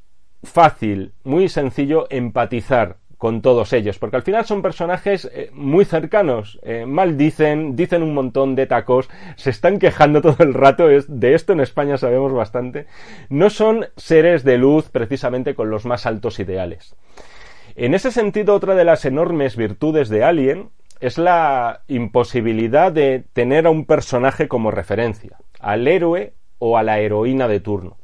fácil, 0.43 1.13
muy 1.23 1.49
sencillo 1.49 2.05
empatizar 2.09 2.97
con 3.17 3.41
todos 3.41 3.73
ellos, 3.73 3.97
porque 3.97 4.17
al 4.17 4.23
final 4.23 4.45
son 4.45 4.61
personajes 4.61 5.29
eh, 5.33 5.49
muy 5.53 5.85
cercanos, 5.85 6.59
eh, 6.61 6.85
maldicen, 6.85 7.75
dicen 7.75 8.03
un 8.03 8.13
montón 8.13 8.55
de 8.55 8.67
tacos, 8.67 9.09
se 9.35 9.49
están 9.49 9.79
quejando 9.79 10.21
todo 10.23 10.43
el 10.43 10.53
rato, 10.53 10.87
de 10.87 11.33
esto 11.33 11.53
en 11.53 11.59
España 11.59 11.97
sabemos 11.97 12.33
bastante, 12.33 12.85
no 13.29 13.49
son 13.49 13.87
seres 13.95 14.43
de 14.43 14.57
luz 14.57 14.89
precisamente 14.89 15.55
con 15.55 15.69
los 15.69 15.85
más 15.85 16.05
altos 16.05 16.39
ideales. 16.39 16.95
En 17.75 17.93
ese 17.93 18.11
sentido, 18.11 18.55
otra 18.55 18.75
de 18.75 18.83
las 18.83 19.05
enormes 19.05 19.55
virtudes 19.55 20.09
de 20.09 20.23
Alien 20.23 20.69
es 20.99 21.17
la 21.17 21.81
imposibilidad 21.87 22.91
de 22.91 23.23
tener 23.33 23.67
a 23.67 23.69
un 23.69 23.85
personaje 23.85 24.47
como 24.47 24.71
referencia, 24.71 25.37
al 25.59 25.87
héroe 25.87 26.33
o 26.59 26.77
a 26.77 26.83
la 26.83 26.99
heroína 26.99 27.47
de 27.47 27.59
turno. 27.59 27.97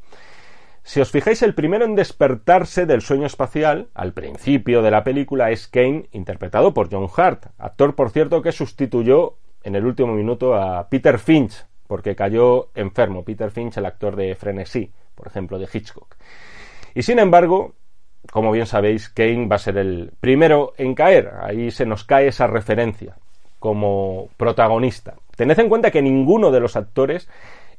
Si 0.83 0.99
os 0.99 1.11
fijáis, 1.11 1.41
el 1.41 1.55
primero 1.55 1.85
en 1.85 1.95
despertarse 1.95 2.85
del 2.85 3.01
sueño 3.01 3.25
espacial, 3.25 3.87
al 3.93 4.13
principio 4.13 4.81
de 4.81 4.91
la 4.91 5.03
película, 5.03 5.49
es 5.49 5.67
Kane, 5.67 6.07
interpretado 6.11 6.73
por 6.73 6.91
John 6.91 7.07
Hart, 7.15 7.45
actor, 7.57 7.95
por 7.95 8.09
cierto, 8.09 8.41
que 8.41 8.51
sustituyó 8.51 9.37
en 9.63 9.75
el 9.75 9.85
último 9.85 10.13
minuto 10.13 10.55
a 10.55 10.89
Peter 10.89 11.19
Finch, 11.19 11.65
porque 11.87 12.15
cayó 12.15 12.69
enfermo. 12.75 13.23
Peter 13.23 13.49
Finch, 13.49 13.77
el 13.77 13.85
actor 13.85 14.17
de 14.17 14.35
Frenesí, 14.35 14.91
por 15.15 15.27
ejemplo, 15.27 15.57
de 15.57 15.69
Hitchcock. 15.71 16.15
Y 16.93 17.03
sin 17.03 17.19
embargo, 17.19 17.75
como 18.31 18.51
bien 18.51 18.65
sabéis, 18.65 19.09
Kane 19.09 19.47
va 19.47 19.55
a 19.55 19.59
ser 19.59 19.77
el 19.77 20.11
primero 20.19 20.73
en 20.77 20.95
caer. 20.95 21.31
Ahí 21.41 21.71
se 21.71 21.85
nos 21.85 22.03
cae 22.03 22.27
esa 22.27 22.47
referencia 22.47 23.15
como 23.59 24.29
protagonista. 24.35 25.15
Tened 25.35 25.57
en 25.59 25.69
cuenta 25.69 25.91
que 25.91 26.01
ninguno 26.01 26.51
de 26.51 26.59
los 26.59 26.75
actores 26.75 27.29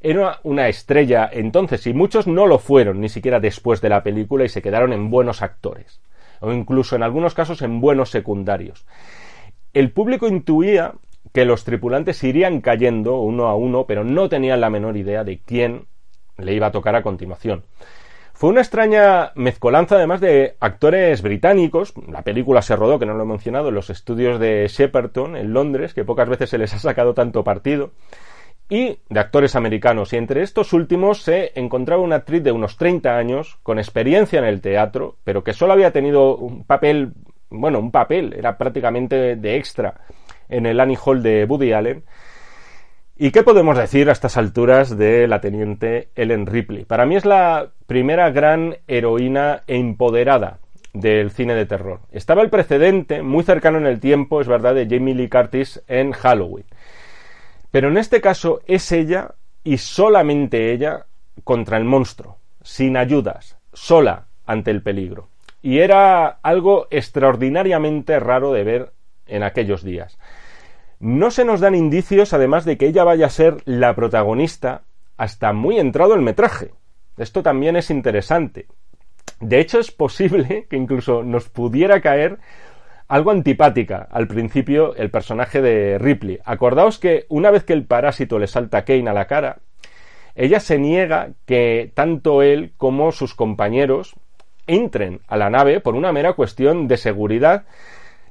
era 0.04 0.38
una 0.42 0.68
estrella 0.68 1.28
entonces 1.32 1.86
y 1.86 1.94
muchos 1.94 2.26
no 2.26 2.46
lo 2.46 2.58
fueron 2.58 3.00
ni 3.00 3.08
siquiera 3.08 3.40
después 3.40 3.80
de 3.80 3.88
la 3.88 4.02
película 4.02 4.44
y 4.44 4.50
se 4.50 4.60
quedaron 4.60 4.92
en 4.92 5.08
buenos 5.10 5.40
actores 5.40 6.02
o 6.40 6.52
incluso 6.52 6.94
en 6.94 7.02
algunos 7.02 7.32
casos 7.32 7.62
en 7.62 7.80
buenos 7.80 8.10
secundarios. 8.10 8.84
El 9.72 9.92
público 9.92 10.28
intuía 10.28 10.92
que 11.32 11.46
los 11.46 11.64
tripulantes 11.64 12.22
irían 12.22 12.60
cayendo 12.60 13.16
uno 13.16 13.46
a 13.46 13.54
uno, 13.54 13.86
pero 13.86 14.04
no 14.04 14.28
tenían 14.28 14.60
la 14.60 14.68
menor 14.68 14.98
idea 14.98 15.24
de 15.24 15.40
quién 15.40 15.86
le 16.36 16.52
iba 16.52 16.66
a 16.66 16.72
tocar 16.72 16.94
a 16.96 17.02
continuación. 17.02 17.64
Fue 18.34 18.50
una 18.50 18.60
extraña 18.60 19.32
mezcolanza 19.36 19.94
además 19.94 20.20
de 20.20 20.56
actores 20.60 21.22
británicos, 21.22 21.94
la 22.08 22.22
película 22.22 22.60
se 22.62 22.76
rodó, 22.76 22.98
que 22.98 23.06
no 23.06 23.14
lo 23.14 23.22
he 23.22 23.26
mencionado, 23.26 23.68
en 23.68 23.76
los 23.76 23.90
estudios 23.90 24.38
de 24.38 24.66
Shepperton, 24.68 25.36
en 25.36 25.52
Londres, 25.54 25.94
que 25.94 26.04
pocas 26.04 26.28
veces 26.28 26.50
se 26.50 26.58
les 26.58 26.74
ha 26.74 26.78
sacado 26.78 27.14
tanto 27.14 27.42
partido, 27.42 27.92
y 28.68 28.98
de 29.08 29.20
actores 29.20 29.56
americanos. 29.56 30.12
Y 30.12 30.16
entre 30.16 30.42
estos 30.42 30.72
últimos 30.72 31.22
se 31.22 31.52
encontraba 31.54 32.02
una 32.02 32.16
actriz 32.16 32.42
de 32.42 32.52
unos 32.52 32.76
30 32.76 33.16
años, 33.16 33.58
con 33.62 33.78
experiencia 33.78 34.38
en 34.38 34.44
el 34.44 34.60
teatro, 34.60 35.16
pero 35.24 35.44
que 35.44 35.52
solo 35.52 35.72
había 35.72 35.92
tenido 35.92 36.36
un 36.36 36.64
papel, 36.64 37.12
bueno, 37.50 37.78
un 37.78 37.90
papel, 37.90 38.34
era 38.36 38.56
prácticamente 38.56 39.36
de 39.36 39.56
extra 39.56 39.94
en 40.48 40.66
el 40.66 40.80
Annie 40.80 40.98
Hall 41.02 41.22
de 41.22 41.44
Woody 41.44 41.72
Allen. 41.72 42.04
¿Y 43.16 43.30
qué 43.30 43.44
podemos 43.44 43.78
decir 43.78 44.08
a 44.08 44.12
estas 44.12 44.36
alturas 44.36 44.96
de 44.98 45.28
la 45.28 45.40
teniente 45.40 46.08
Ellen 46.16 46.46
Ripley? 46.46 46.84
Para 46.84 47.06
mí 47.06 47.14
es 47.14 47.24
la 47.24 47.70
primera 47.86 48.30
gran 48.30 48.78
heroína 48.88 49.62
e 49.68 49.76
empoderada 49.76 50.58
del 50.92 51.30
cine 51.30 51.54
de 51.54 51.66
terror. 51.66 52.00
Estaba 52.10 52.42
el 52.42 52.50
precedente, 52.50 53.22
muy 53.22 53.44
cercano 53.44 53.78
en 53.78 53.86
el 53.86 54.00
tiempo, 54.00 54.40
es 54.40 54.48
verdad, 54.48 54.74
de 54.74 54.88
Jamie 54.88 55.14
Lee 55.14 55.28
Curtis 55.28 55.82
en 55.86 56.12
Halloween. 56.12 56.64
Pero 57.74 57.88
en 57.88 57.96
este 57.96 58.20
caso 58.20 58.60
es 58.66 58.92
ella 58.92 59.34
y 59.64 59.78
solamente 59.78 60.72
ella 60.72 61.06
contra 61.42 61.76
el 61.76 61.82
monstruo, 61.82 62.38
sin 62.62 62.96
ayudas, 62.96 63.58
sola 63.72 64.28
ante 64.46 64.70
el 64.70 64.80
peligro. 64.80 65.28
Y 65.60 65.80
era 65.80 66.38
algo 66.44 66.86
extraordinariamente 66.92 68.20
raro 68.20 68.52
de 68.52 68.62
ver 68.62 68.92
en 69.26 69.42
aquellos 69.42 69.82
días. 69.82 70.20
No 71.00 71.32
se 71.32 71.44
nos 71.44 71.58
dan 71.58 71.74
indicios, 71.74 72.32
además, 72.32 72.64
de 72.64 72.78
que 72.78 72.86
ella 72.86 73.02
vaya 73.02 73.26
a 73.26 73.30
ser 73.30 73.56
la 73.64 73.96
protagonista 73.96 74.82
hasta 75.16 75.52
muy 75.52 75.80
entrado 75.80 76.14
el 76.14 76.22
metraje. 76.22 76.70
Esto 77.16 77.42
también 77.42 77.74
es 77.74 77.90
interesante. 77.90 78.68
De 79.40 79.58
hecho, 79.58 79.80
es 79.80 79.90
posible 79.90 80.68
que 80.70 80.76
incluso 80.76 81.24
nos 81.24 81.48
pudiera 81.48 82.00
caer 82.00 82.38
algo 83.14 83.30
antipática 83.30 84.08
al 84.10 84.26
principio 84.26 84.96
el 84.96 85.08
personaje 85.08 85.62
de 85.62 85.98
Ripley. 85.98 86.40
Acordaos 86.44 86.98
que 86.98 87.26
una 87.28 87.52
vez 87.52 87.62
que 87.62 87.72
el 87.72 87.84
parásito 87.84 88.40
le 88.40 88.48
salta 88.48 88.78
a 88.78 88.84
Kane 88.84 89.08
a 89.08 89.12
la 89.12 89.28
cara, 89.28 89.58
ella 90.34 90.58
se 90.58 90.80
niega 90.80 91.28
que 91.46 91.92
tanto 91.94 92.42
él 92.42 92.72
como 92.76 93.12
sus 93.12 93.36
compañeros 93.36 94.16
entren 94.66 95.20
a 95.28 95.36
la 95.36 95.48
nave 95.48 95.78
por 95.78 95.94
una 95.94 96.10
mera 96.10 96.32
cuestión 96.32 96.88
de 96.88 96.96
seguridad 96.96 97.66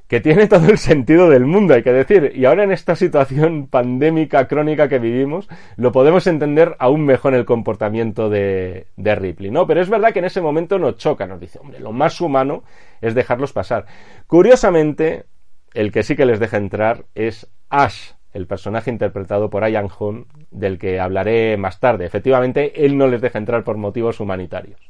que 0.08 0.20
tiene 0.20 0.46
todo 0.48 0.68
el 0.68 0.78
sentido 0.78 1.30
del 1.30 1.46
mundo, 1.46 1.74
hay 1.74 1.82
que 1.82 1.92
decir. 1.92 2.32
Y 2.34 2.44
ahora 2.44 2.64
en 2.64 2.72
esta 2.72 2.94
situación 2.94 3.68
pandémica 3.68 4.46
crónica 4.46 4.88
que 4.88 4.98
vivimos, 4.98 5.48
lo 5.76 5.92
podemos 5.92 6.26
entender 6.26 6.76
aún 6.78 7.04
mejor 7.04 7.34
el 7.34 7.44
comportamiento 7.44 8.28
de, 8.28 8.86
de, 8.96 9.14
Ripley, 9.14 9.50
¿no? 9.50 9.66
Pero 9.66 9.80
es 9.80 9.88
verdad 9.88 10.12
que 10.12 10.18
en 10.18 10.26
ese 10.26 10.40
momento 10.40 10.78
nos 10.78 10.96
choca, 10.96 11.26
nos 11.26 11.40
dice, 11.40 11.58
hombre, 11.58 11.80
lo 11.80 11.92
más 11.92 12.20
humano 12.20 12.64
es 13.00 13.14
dejarlos 13.14 13.52
pasar. 13.52 13.86
Curiosamente, 14.26 15.24
el 15.72 15.90
que 15.90 16.02
sí 16.02 16.16
que 16.16 16.26
les 16.26 16.38
deja 16.38 16.58
entrar 16.58 17.06
es 17.14 17.50
Ash, 17.70 18.12
el 18.32 18.46
personaje 18.46 18.90
interpretado 18.90 19.48
por 19.48 19.66
Ian 19.68 19.88
Hunt, 19.98 20.26
del 20.50 20.78
que 20.78 21.00
hablaré 21.00 21.56
más 21.56 21.80
tarde. 21.80 22.04
Efectivamente, 22.04 22.84
él 22.84 22.98
no 22.98 23.06
les 23.06 23.22
deja 23.22 23.38
entrar 23.38 23.64
por 23.64 23.76
motivos 23.76 24.20
humanitarios. 24.20 24.80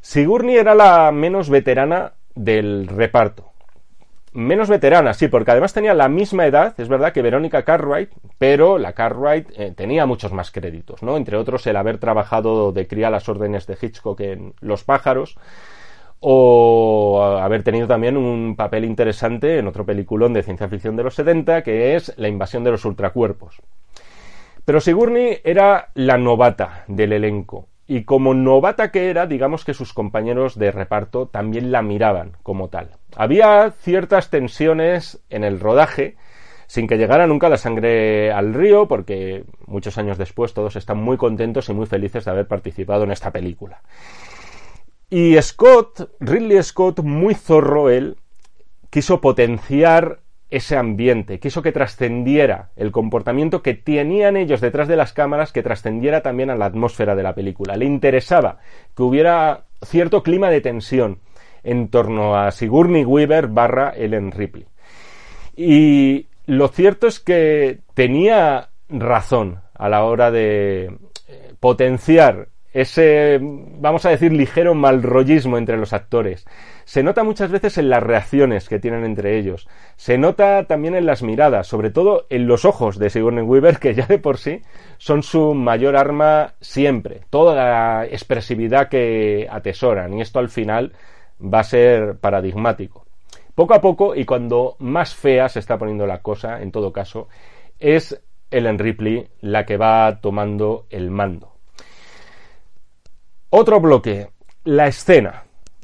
Sigourney 0.00 0.56
era 0.56 0.74
la 0.74 1.12
menos 1.12 1.50
veterana 1.50 2.14
del 2.34 2.88
reparto 2.88 3.50
menos 4.32 4.68
veterana, 4.68 5.14
sí, 5.14 5.28
porque 5.28 5.50
además 5.50 5.72
tenía 5.72 5.94
la 5.94 6.08
misma 6.08 6.46
edad, 6.46 6.74
es 6.78 6.88
verdad, 6.88 7.12
que 7.12 7.22
Verónica 7.22 7.64
Cartwright, 7.64 8.10
pero 8.38 8.78
la 8.78 8.92
Cartwright 8.92 9.48
eh, 9.56 9.72
tenía 9.76 10.06
muchos 10.06 10.32
más 10.32 10.50
créditos, 10.50 11.02
¿no? 11.02 11.16
Entre 11.16 11.36
otros 11.36 11.66
el 11.66 11.76
haber 11.76 11.98
trabajado 11.98 12.72
de 12.72 12.86
cría 12.86 13.10
las 13.10 13.28
órdenes 13.28 13.66
de 13.66 13.76
Hitchcock 13.80 14.20
en 14.20 14.54
Los 14.60 14.84
pájaros, 14.84 15.36
o 16.20 17.38
haber 17.40 17.62
tenido 17.62 17.88
también 17.88 18.16
un 18.16 18.54
papel 18.54 18.84
interesante 18.84 19.58
en 19.58 19.66
otro 19.66 19.86
peliculón 19.86 20.34
de 20.34 20.42
ciencia 20.42 20.68
ficción 20.68 20.94
de 20.94 21.02
los 21.02 21.14
70, 21.14 21.62
que 21.62 21.96
es 21.96 22.12
La 22.18 22.28
invasión 22.28 22.62
de 22.62 22.70
los 22.70 22.84
ultracuerpos. 22.84 23.56
Pero 24.64 24.80
Sigourney 24.80 25.38
era 25.42 25.88
la 25.94 26.18
novata 26.18 26.84
del 26.86 27.14
elenco. 27.14 27.69
Y 27.90 28.04
como 28.04 28.34
novata 28.34 28.92
que 28.92 29.10
era, 29.10 29.26
digamos 29.26 29.64
que 29.64 29.74
sus 29.74 29.92
compañeros 29.92 30.56
de 30.56 30.70
reparto 30.70 31.26
también 31.26 31.72
la 31.72 31.82
miraban 31.82 32.36
como 32.44 32.68
tal. 32.68 32.90
Había 33.16 33.68
ciertas 33.72 34.30
tensiones 34.30 35.20
en 35.28 35.42
el 35.42 35.58
rodaje, 35.58 36.14
sin 36.68 36.86
que 36.86 36.98
llegara 36.98 37.26
nunca 37.26 37.48
la 37.48 37.56
sangre 37.56 38.30
al 38.30 38.54
río, 38.54 38.86
porque 38.86 39.42
muchos 39.66 39.98
años 39.98 40.18
después 40.18 40.54
todos 40.54 40.76
están 40.76 40.98
muy 40.98 41.16
contentos 41.16 41.68
y 41.68 41.72
muy 41.72 41.86
felices 41.86 42.24
de 42.24 42.30
haber 42.30 42.46
participado 42.46 43.02
en 43.02 43.10
esta 43.10 43.32
película. 43.32 43.82
Y 45.10 45.36
Scott, 45.42 46.12
Ridley 46.20 46.62
Scott, 46.62 47.00
muy 47.00 47.34
zorro 47.34 47.90
él, 47.90 48.18
quiso 48.90 49.20
potenciar 49.20 50.19
ese 50.50 50.76
ambiente, 50.76 51.38
quiso 51.38 51.62
que 51.62 51.72
trascendiera 51.72 52.70
el 52.76 52.90
comportamiento 52.90 53.62
que 53.62 53.74
tenían 53.74 54.36
ellos 54.36 54.60
detrás 54.60 54.88
de 54.88 54.96
las 54.96 55.12
cámaras, 55.12 55.52
que 55.52 55.62
trascendiera 55.62 56.22
también 56.22 56.50
a 56.50 56.56
la 56.56 56.66
atmósfera 56.66 57.14
de 57.14 57.22
la 57.22 57.34
película. 57.34 57.76
Le 57.76 57.84
interesaba 57.84 58.58
que 58.96 59.02
hubiera 59.02 59.64
cierto 59.82 60.22
clima 60.22 60.50
de 60.50 60.60
tensión 60.60 61.20
en 61.62 61.88
torno 61.88 62.36
a 62.36 62.50
Sigourney 62.50 63.04
Weaver 63.04 63.48
barra 63.48 63.92
Ellen 63.96 64.32
Ripley. 64.32 64.66
Y 65.56 66.26
lo 66.46 66.68
cierto 66.68 67.06
es 67.06 67.20
que 67.20 67.80
tenía 67.94 68.70
razón 68.88 69.60
a 69.74 69.88
la 69.88 70.04
hora 70.04 70.30
de 70.30 70.86
eh, 71.28 71.54
potenciar 71.60 72.48
ese, 72.72 73.38
vamos 73.40 74.04
a 74.06 74.10
decir, 74.10 74.32
ligero 74.32 74.74
malrollismo 74.74 75.58
entre 75.58 75.76
los 75.76 75.92
actores. 75.92 76.46
Se 76.84 77.02
nota 77.02 77.24
muchas 77.24 77.50
veces 77.50 77.78
en 77.78 77.90
las 77.90 78.02
reacciones 78.02 78.68
que 78.68 78.78
tienen 78.78 79.04
entre 79.04 79.38
ellos. 79.38 79.68
Se 79.96 80.18
nota 80.18 80.64
también 80.64 80.94
en 80.94 81.06
las 81.06 81.22
miradas, 81.22 81.66
sobre 81.66 81.90
todo 81.90 82.26
en 82.30 82.46
los 82.46 82.64
ojos 82.64 82.98
de 82.98 83.10
Sigourney 83.10 83.44
Weaver, 83.44 83.78
que 83.78 83.94
ya 83.94 84.06
de 84.06 84.18
por 84.18 84.38
sí 84.38 84.62
son 84.98 85.22
su 85.22 85.54
mayor 85.54 85.96
arma 85.96 86.54
siempre. 86.60 87.22
Toda 87.30 87.54
la 87.54 88.06
expresividad 88.06 88.88
que 88.88 89.48
atesoran. 89.50 90.14
Y 90.14 90.20
esto 90.20 90.38
al 90.38 90.48
final 90.48 90.92
va 91.42 91.60
a 91.60 91.64
ser 91.64 92.18
paradigmático. 92.18 93.06
Poco 93.54 93.74
a 93.74 93.80
poco, 93.80 94.14
y 94.14 94.24
cuando 94.24 94.76
más 94.78 95.14
fea 95.14 95.48
se 95.48 95.58
está 95.58 95.76
poniendo 95.76 96.06
la 96.06 96.22
cosa, 96.22 96.62
en 96.62 96.70
todo 96.70 96.92
caso, 96.92 97.28
es 97.78 98.20
Ellen 98.50 98.78
Ripley 98.78 99.28
la 99.40 99.66
que 99.66 99.76
va 99.76 100.20
tomando 100.20 100.86
el 100.90 101.10
mando. 101.10 101.49
Otro 103.52 103.80
bloque, 103.80 104.28
la 104.62 104.86
escena. 104.86 105.42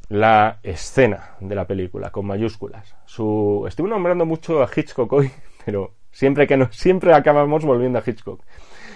La 0.08 0.60
escena 0.62 1.30
de 1.40 1.56
la 1.56 1.66
película, 1.66 2.10
con 2.10 2.24
mayúsculas. 2.24 2.94
Su... 3.06 3.64
Estoy 3.66 3.90
nombrando 3.90 4.24
mucho 4.24 4.62
a 4.62 4.70
Hitchcock 4.72 5.12
hoy, 5.12 5.32
pero 5.64 5.94
siempre 6.12 6.46
que 6.46 6.56
no, 6.56 6.70
siempre 6.70 7.12
acabamos 7.12 7.64
volviendo 7.64 7.98
a 7.98 8.04
Hitchcock. 8.06 8.40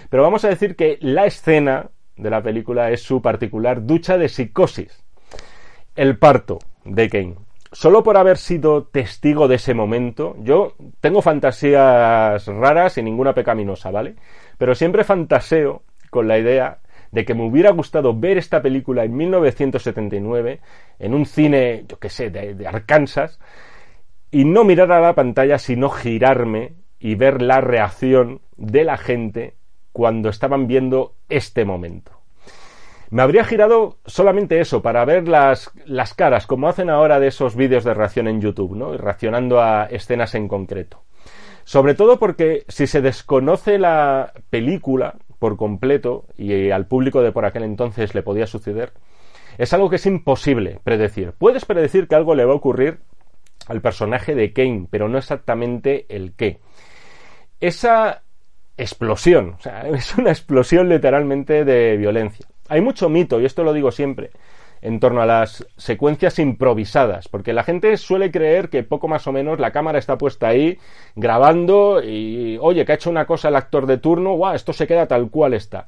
Pero 0.09 0.23
vamos 0.23 0.45
a 0.45 0.47
decir 0.47 0.77
que 0.77 0.97
la 1.01 1.25
escena 1.25 1.89
de 2.15 2.29
la 2.29 2.41
película 2.41 2.91
es 2.91 3.01
su 3.01 3.21
particular 3.21 3.85
ducha 3.85 4.17
de 4.17 4.29
psicosis. 4.29 5.03
El 5.93 6.17
parto 6.17 6.59
de 6.85 7.09
Kane. 7.09 7.35
Solo 7.73 8.03
por 8.03 8.15
haber 8.15 8.37
sido 8.37 8.85
testigo 8.85 9.49
de 9.49 9.55
ese 9.55 9.73
momento, 9.73 10.37
yo 10.39 10.75
tengo 11.01 11.21
fantasías 11.21 12.47
raras 12.47 12.97
y 12.97 13.03
ninguna 13.03 13.33
pecaminosa, 13.33 13.91
¿vale? 13.91 14.15
Pero 14.57 14.75
siempre 14.75 15.03
fantaseo 15.03 15.83
con 16.09 16.29
la 16.29 16.37
idea 16.37 16.79
de 17.11 17.25
que 17.25 17.33
me 17.33 17.43
hubiera 17.43 17.71
gustado 17.71 18.17
ver 18.17 18.37
esta 18.37 18.61
película 18.61 19.03
en 19.03 19.15
1979 19.15 20.59
en 20.99 21.13
un 21.13 21.25
cine, 21.25 21.85
yo 21.87 21.99
qué 21.99 22.09
sé, 22.09 22.29
de, 22.29 22.67
Arkansas 22.67 23.39
y 24.31 24.45
no 24.45 24.63
mirar 24.63 24.91
a 24.91 25.01
la 25.01 25.13
pantalla, 25.13 25.57
sino 25.57 25.89
girarme 25.89 26.73
y 26.99 27.15
ver 27.15 27.41
la 27.41 27.59
reacción 27.59 28.41
de 28.55 28.85
la 28.85 28.97
gente 28.97 29.55
cuando 29.91 30.29
estaban 30.29 30.67
viendo 30.67 31.15
este 31.27 31.65
momento. 31.65 32.11
Me 33.09 33.23
habría 33.23 33.43
girado 33.43 33.97
solamente 34.05 34.61
eso, 34.61 34.81
para 34.81 35.03
ver 35.03 35.27
las, 35.27 35.69
las 35.85 36.13
caras, 36.13 36.47
como 36.47 36.69
hacen 36.69 36.89
ahora 36.89 37.19
de 37.19 37.27
esos 37.27 37.57
vídeos 37.57 37.83
de 37.83 37.93
reacción 37.93 38.29
en 38.29 38.39
YouTube, 38.39 38.77
¿no? 38.77 38.95
Reaccionando 38.95 39.59
a 39.59 39.87
escenas 39.87 40.33
en 40.35 40.47
concreto. 40.47 41.03
Sobre 41.65 41.93
todo 41.93 42.17
porque 42.19 42.63
si 42.69 42.87
se 42.87 43.01
desconoce 43.01 43.77
la 43.77 44.31
película 44.49 45.15
por 45.41 45.57
completo, 45.57 46.27
y 46.37 46.69
al 46.69 46.85
público 46.85 47.23
de 47.23 47.31
por 47.31 47.45
aquel 47.45 47.63
entonces 47.63 48.13
le 48.13 48.21
podía 48.21 48.45
suceder, 48.45 48.93
es 49.57 49.73
algo 49.73 49.89
que 49.89 49.95
es 49.95 50.05
imposible 50.05 50.79
predecir. 50.83 51.33
Puedes 51.35 51.65
predecir 51.65 52.07
que 52.07 52.13
algo 52.13 52.35
le 52.35 52.45
va 52.45 52.53
a 52.53 52.57
ocurrir 52.57 52.99
al 53.65 53.81
personaje 53.81 54.35
de 54.35 54.53
Kane, 54.53 54.85
pero 54.91 55.09
no 55.09 55.17
exactamente 55.17 56.05
el 56.09 56.33
qué. 56.35 56.59
Esa 57.59 58.21
explosión, 58.77 59.55
o 59.57 59.59
sea, 59.59 59.81
es 59.89 60.15
una 60.15 60.29
explosión 60.29 60.89
literalmente 60.89 61.65
de 61.65 61.97
violencia. 61.97 62.45
Hay 62.69 62.81
mucho 62.81 63.09
mito, 63.09 63.41
y 63.41 63.45
esto 63.45 63.63
lo 63.63 63.73
digo 63.73 63.91
siempre, 63.91 64.29
en 64.81 64.99
torno 64.99 65.21
a 65.21 65.25
las 65.25 65.65
secuencias 65.77 66.39
improvisadas, 66.39 67.27
porque 67.27 67.53
la 67.53 67.63
gente 67.63 67.95
suele 67.97 68.31
creer 68.31 68.69
que 68.69 68.83
poco 68.83 69.07
más 69.07 69.27
o 69.27 69.31
menos 69.31 69.59
la 69.59 69.71
cámara 69.71 69.99
está 69.99 70.17
puesta 70.17 70.47
ahí 70.47 70.79
grabando 71.15 72.01
y, 72.03 72.57
oye, 72.59 72.85
que 72.85 72.91
ha 72.91 72.95
hecho 72.95 73.09
una 73.09 73.25
cosa 73.25 73.49
el 73.49 73.55
actor 73.55 73.85
de 73.85 73.97
turno, 73.97 74.33
guau, 74.33 74.55
esto 74.55 74.73
se 74.73 74.87
queda 74.87 75.07
tal 75.07 75.29
cual 75.29 75.53
está. 75.53 75.87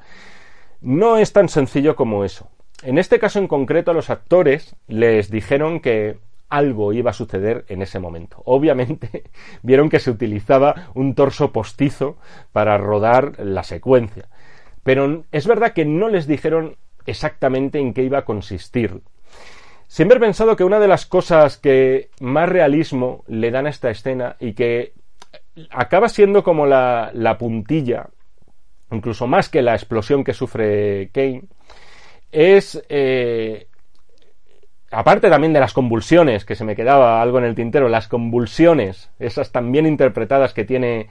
No 0.81 1.17
es 1.17 1.33
tan 1.33 1.49
sencillo 1.49 1.95
como 1.95 2.23
eso. 2.23 2.49
En 2.83 2.97
este 2.97 3.17
caso 3.17 3.39
en 3.39 3.47
concreto 3.47 3.91
a 3.91 3.93
los 3.93 4.09
actores 4.09 4.75
les 4.87 5.31
dijeron 5.31 5.79
que 5.79 6.17
algo 6.49 6.93
iba 6.93 7.09
a 7.09 7.13
suceder 7.13 7.65
en 7.67 7.81
ese 7.81 7.99
momento. 7.99 8.43
Obviamente 8.45 9.23
vieron 9.63 9.89
que 9.89 9.99
se 9.99 10.11
utilizaba 10.11 10.89
un 10.93 11.15
torso 11.15 11.51
postizo 11.51 12.17
para 12.51 12.77
rodar 12.77 13.39
la 13.39 13.63
secuencia. 13.63 14.27
Pero 14.83 15.23
es 15.31 15.47
verdad 15.47 15.73
que 15.73 15.85
no 15.85 16.09
les 16.09 16.27
dijeron 16.27 16.75
exactamente 17.05 17.79
en 17.79 17.93
qué 17.93 18.03
iba 18.03 18.19
a 18.19 18.25
consistir. 18.25 19.01
Siempre 19.87 20.17
he 20.17 20.21
pensado 20.21 20.55
que 20.55 20.63
una 20.63 20.79
de 20.79 20.87
las 20.87 21.05
cosas 21.05 21.57
que 21.57 22.09
más 22.19 22.49
realismo 22.49 23.23
le 23.27 23.51
dan 23.51 23.67
a 23.67 23.69
esta 23.69 23.91
escena 23.91 24.37
y 24.39 24.53
que 24.53 24.93
acaba 25.69 26.09
siendo 26.09 26.43
como 26.43 26.65
la, 26.65 27.35
puntilla, 27.37 28.07
incluso 28.91 29.27
más 29.27 29.49
que 29.49 29.61
la 29.61 29.75
explosión 29.75 30.23
que 30.23 30.33
sufre 30.33 31.09
Kane, 31.13 31.43
es 32.31 32.83
eh, 32.89 33.67
aparte 34.93 35.29
también 35.29 35.53
de 35.53 35.59
las 35.59 35.73
convulsiones, 35.73 36.45
que 36.45 36.55
se 36.55 36.65
me 36.65 36.75
quedaba 36.75 37.21
algo 37.21 37.39
en 37.39 37.45
el 37.45 37.55
tintero, 37.55 37.89
las 37.89 38.07
convulsiones, 38.07 39.11
esas 39.19 39.51
tan 39.51 39.71
bien 39.71 39.85
interpretadas 39.85 40.53
que 40.53 40.65
tiene 40.65 41.09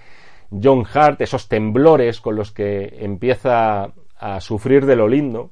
John 0.51 0.85
Hart, 0.93 1.21
esos 1.21 1.49
temblores 1.49 2.21
con 2.21 2.37
los 2.37 2.53
que 2.53 2.97
empieza 3.01 3.93
a 4.19 4.41
sufrir 4.41 4.87
de 4.87 4.97
lo 4.97 5.09
lindo, 5.09 5.51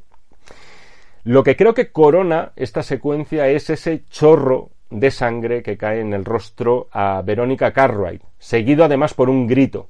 lo 1.24 1.42
que 1.42 1.56
creo 1.56 1.74
que 1.74 1.92
corona 1.92 2.52
esta 2.56 2.82
secuencia 2.82 3.48
es 3.48 3.70
ese 3.70 4.04
chorro 4.08 4.70
de 4.90 5.10
sangre 5.10 5.62
que 5.62 5.76
cae 5.76 6.00
en 6.00 6.12
el 6.12 6.24
rostro 6.24 6.88
a 6.92 7.22
Verónica 7.24 7.72
Cartwright, 7.72 8.22
seguido 8.38 8.84
además 8.84 9.14
por 9.14 9.30
un 9.30 9.46
grito. 9.46 9.88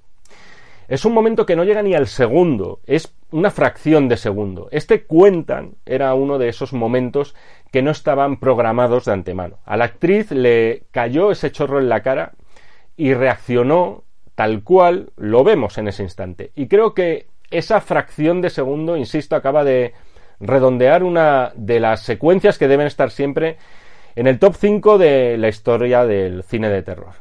Es 0.88 1.04
un 1.04 1.14
momento 1.14 1.46
que 1.46 1.54
no 1.54 1.64
llega 1.64 1.82
ni 1.82 1.94
al 1.94 2.08
segundo, 2.08 2.80
es 2.84 3.14
una 3.30 3.50
fracción 3.50 4.08
de 4.08 4.16
segundo. 4.16 4.68
Este 4.72 5.04
cuentan 5.04 5.76
era 5.86 6.14
uno 6.14 6.36
de 6.36 6.48
esos 6.48 6.72
momentos 6.72 7.36
que 7.70 7.80
no 7.80 7.92
estaban 7.92 8.40
programados 8.40 9.04
de 9.04 9.12
antemano. 9.12 9.58
A 9.64 9.76
la 9.76 9.84
actriz 9.84 10.32
le 10.32 10.82
cayó 10.90 11.30
ese 11.30 11.52
chorro 11.52 11.78
en 11.78 11.88
la 11.88 12.02
cara 12.02 12.32
y 12.96 13.14
reaccionó 13.14 14.02
tal 14.34 14.64
cual 14.64 15.12
lo 15.16 15.44
vemos 15.44 15.78
en 15.78 15.86
ese 15.86 16.02
instante. 16.02 16.50
Y 16.56 16.66
creo 16.66 16.92
que 16.92 17.28
esa 17.50 17.80
fracción 17.80 18.40
de 18.40 18.50
segundo, 18.50 18.96
insisto, 18.96 19.36
acaba 19.36 19.62
de 19.62 19.94
redondear 20.40 21.04
una 21.04 21.52
de 21.54 21.80
las 21.80 22.02
secuencias 22.02 22.58
que 22.58 22.68
deben 22.68 22.86
estar 22.86 23.10
siempre 23.10 23.58
en 24.16 24.26
el 24.26 24.38
top 24.38 24.54
5 24.56 24.98
de 24.98 25.36
la 25.38 25.48
historia 25.48 26.04
del 26.04 26.42
cine 26.42 26.68
de 26.68 26.82
terror. 26.82 27.12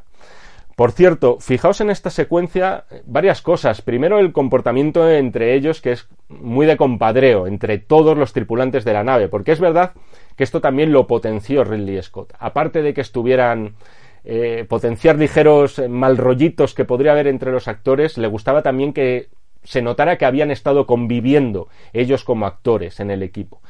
Por 0.79 0.93
cierto, 0.93 1.39
fijaos 1.41 1.81
en 1.81 1.89
esta 1.89 2.09
secuencia 2.09 2.85
varias 3.05 3.41
cosas. 3.41 3.81
Primero, 3.81 4.17
el 4.17 4.31
comportamiento 4.31 5.09
entre 5.09 5.53
ellos, 5.53 5.81
que 5.81 5.91
es 5.91 6.07
muy 6.29 6.65
de 6.65 6.77
compadreo 6.77 7.47
entre 7.47 7.79
todos 7.79 8.17
los 8.17 8.31
tripulantes 8.31 8.85
de 8.85 8.93
la 8.93 9.03
nave, 9.03 9.27
porque 9.27 9.51
es 9.51 9.59
verdad 9.59 9.91
que 10.37 10.45
esto 10.45 10.61
también 10.61 10.93
lo 10.93 11.05
potenció 11.05 11.65
Ridley 11.65 12.01
Scott. 12.01 12.31
Aparte 12.39 12.81
de 12.81 12.93
que 12.93 13.01
estuvieran 13.01 13.75
eh, 14.23 14.65
potenciar 14.69 15.17
ligeros 15.17 15.81
malrollitos 15.89 16.73
que 16.73 16.85
podría 16.85 17.11
haber 17.11 17.27
entre 17.27 17.51
los 17.51 17.67
actores, 17.67 18.17
le 18.17 18.27
gustaba 18.27 18.61
también 18.61 18.93
que 18.93 19.27
se 19.63 19.81
notara 19.81 20.17
que 20.17 20.25
habían 20.25 20.51
estado 20.51 20.85
conviviendo 20.85 21.67
ellos 21.93 22.23
como 22.23 22.45
actores 22.45 22.99
en 22.99 23.11
el 23.11 23.23
equipo. 23.23 23.61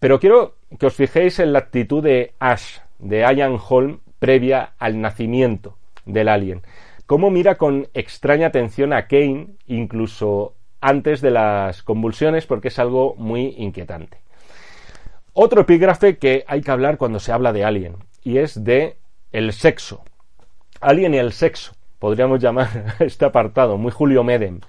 Pero 0.00 0.20
quiero 0.20 0.56
que 0.78 0.86
os 0.86 0.94
fijéis 0.94 1.38
en 1.38 1.52
la 1.52 1.60
actitud 1.60 2.02
de 2.02 2.34
Ash, 2.38 2.78
de 2.98 3.20
Ian 3.20 3.58
Holm, 3.68 4.00
previa 4.18 4.72
al 4.78 5.00
nacimiento 5.00 5.76
del 6.06 6.28
alien. 6.28 6.62
Cómo 7.06 7.30
mira 7.30 7.56
con 7.56 7.88
extraña 7.92 8.46
atención 8.46 8.92
a 8.92 9.06
Kane, 9.06 9.48
incluso 9.66 10.54
antes 10.80 11.20
de 11.20 11.30
las 11.30 11.82
convulsiones, 11.82 12.46
porque 12.46 12.68
es 12.68 12.78
algo 12.78 13.14
muy 13.16 13.54
inquietante. 13.58 14.18
Otro 15.32 15.62
epígrafe 15.62 16.16
que 16.16 16.44
hay 16.46 16.62
que 16.62 16.70
hablar 16.70 16.96
cuando 16.96 17.18
se 17.18 17.32
habla 17.32 17.52
de 17.52 17.64
Alien, 17.64 17.96
y 18.22 18.38
es 18.38 18.64
de 18.64 18.96
el 19.32 19.52
sexo. 19.52 20.04
Alien 20.80 21.14
y 21.14 21.18
el 21.18 21.32
sexo, 21.32 21.72
podríamos 21.98 22.40
llamar 22.40 22.94
este 23.00 23.24
apartado, 23.24 23.76
muy 23.76 23.90
Julio 23.90 24.24
Medem. 24.24 24.60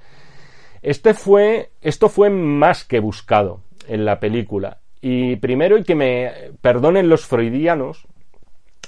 Este 0.86 1.16
fue, 1.16 1.72
esto 1.82 2.10
fue 2.10 2.30
más 2.30 2.84
que 2.84 3.00
buscado 3.00 3.62
en 3.88 4.06
la 4.06 4.20
película. 4.20 4.78
Y 5.02 5.38
primero, 5.38 5.80
y 5.80 5.84
que 5.84 5.96
me 5.96 6.32
perdonen 6.62 7.10
los 7.10 7.26
freudianos, 7.26 8.06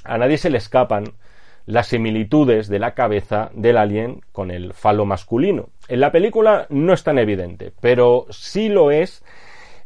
a 0.04 0.20
nadie 0.20 0.38
se 0.38 0.52
le 0.52 0.60
escapan 0.60 1.06
las 1.66 1.88
similitudes 1.88 2.68
de 2.68 2.78
la 2.78 2.94
cabeza 2.94 3.50
del 3.56 3.78
alien 3.78 4.22
con 4.32 4.52
el 4.52 4.76
falo 4.76 5.08
masculino. 5.08 5.70
En 5.88 6.00
la 6.00 6.12
película 6.12 6.68
no 6.70 6.94
es 6.94 7.04
tan 7.04 7.18
evidente, 7.18 7.74
pero 7.82 8.28
sí 8.30 8.70
lo 8.70 8.92
es 8.92 9.24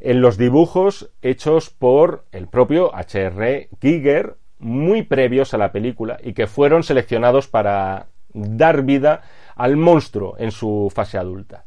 en 0.02 0.20
los 0.20 0.38
dibujos 0.38 1.12
hechos 1.22 1.70
por 1.70 2.26
el 2.34 2.50
propio 2.50 2.94
H.R. 2.94 3.70
Giger, 3.82 4.36
muy 4.60 5.04
previos 5.04 5.54
a 5.54 5.58
la 5.58 5.72
película 5.72 6.18
y 6.22 6.34
que 6.34 6.48
fueron 6.48 6.84
seleccionados 6.84 7.48
para 7.48 8.08
dar 8.34 8.82
vida 8.82 9.22
al 9.56 9.78
monstruo 9.78 10.36
en 10.40 10.52
su 10.52 10.92
fase 10.94 11.18
adulta. 11.18 11.64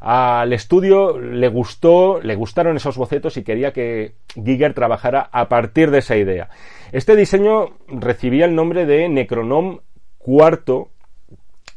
Al 0.00 0.52
estudio 0.52 1.18
le 1.18 1.48
gustó, 1.48 2.20
le 2.20 2.36
gustaron 2.36 2.76
esos 2.76 2.96
bocetos 2.96 3.36
y 3.36 3.42
quería 3.42 3.72
que 3.72 4.14
Giger 4.34 4.74
trabajara 4.74 5.28
a 5.32 5.48
partir 5.48 5.90
de 5.90 5.98
esa 5.98 6.16
idea. 6.16 6.48
Este 6.92 7.16
diseño 7.16 7.70
recibía 7.88 8.44
el 8.44 8.54
nombre 8.54 8.86
de 8.86 9.08
Necronom 9.08 9.80
IV. 10.24 10.86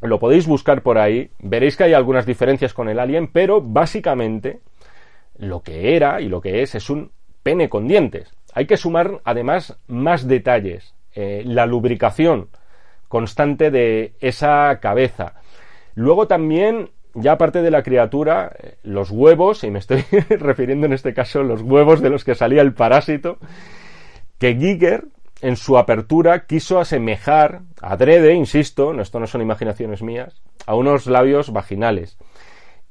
Lo 0.02 0.20
podéis 0.20 0.48
buscar 0.48 0.84
por 0.84 0.98
ahí. 0.98 1.32
Veréis 1.40 1.78
que 1.78 1.86
hay 1.86 1.94
algunas 1.94 2.26
diferencias 2.26 2.74
con 2.74 2.90
el 2.90 3.00
Alien, 3.00 3.28
pero 3.28 3.62
básicamente 3.62 4.60
lo 5.38 5.62
que 5.62 5.96
era 5.96 6.22
y 6.22 6.30
lo 6.30 6.42
que 6.42 6.62
es 6.62 6.76
es 6.76 6.90
un 6.90 7.12
pene 7.42 7.70
con 7.70 7.88
dientes. 7.88 8.32
Hay 8.54 8.68
que 8.68 8.78
sumar 8.78 9.22
además 9.24 9.78
más 9.88 10.28
detalles. 10.28 10.94
Eh, 11.14 11.44
la 11.46 11.66
lubricación 11.66 12.50
constante 13.10 13.72
de 13.72 14.14
esa 14.22 14.80
cabeza. 14.80 15.34
Luego 15.96 16.28
también 16.28 16.92
ya 17.14 17.34
aparte 17.34 17.62
de 17.62 17.72
la 17.72 17.84
criatura, 17.84 18.52
eh, 18.58 18.78
los 18.84 19.12
huevos, 19.12 19.64
y 19.64 19.72
me 19.72 19.80
estoy 19.80 20.04
refiriendo 20.30 20.86
en 20.86 20.94
este 20.94 21.14
caso 21.14 21.40
a 21.40 21.44
los 21.44 21.62
huevos 21.62 22.02
de 22.02 22.10
los 22.10 22.24
que 22.24 22.36
salía 22.36 22.62
el 22.62 22.74
parásito, 22.74 23.38
que 24.38 24.56
Giger 24.56 25.06
en 25.42 25.56
su 25.56 25.78
apertura 25.78 26.46
quiso 26.46 26.80
asemejar, 26.80 27.62
adrede, 27.82 28.34
insisto, 28.34 29.00
esto 29.00 29.20
no 29.20 29.28
son 29.28 29.42
imaginaciones 29.42 30.02
mías, 30.02 30.42
a 30.66 30.76
unos 30.76 31.08
labios 31.08 31.52
vaginales. 31.52 32.18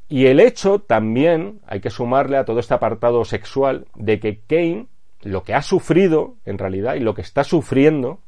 Y 0.09 0.27
el 0.27 0.41
hecho 0.41 0.81
también, 0.81 1.61
hay 1.67 1.81
que 1.81 1.91
sumarle 1.91 2.37
a 2.37 2.45
todo 2.45 2.59
este 2.59 2.75
apartado 2.75 3.25
sexual, 3.25 3.87
de 3.95 4.19
que 4.19 4.41
Kane 4.41 4.89
lo 5.23 5.45
que 5.45 5.55
ha 5.55 5.63
sufrido, 5.63 6.37
en 6.45 6.59
realidad, 6.59 6.95
y 6.95 7.01
lo 7.01 7.15
que 7.15 7.23
está 7.23 7.45
sufriendo, 7.45 8.21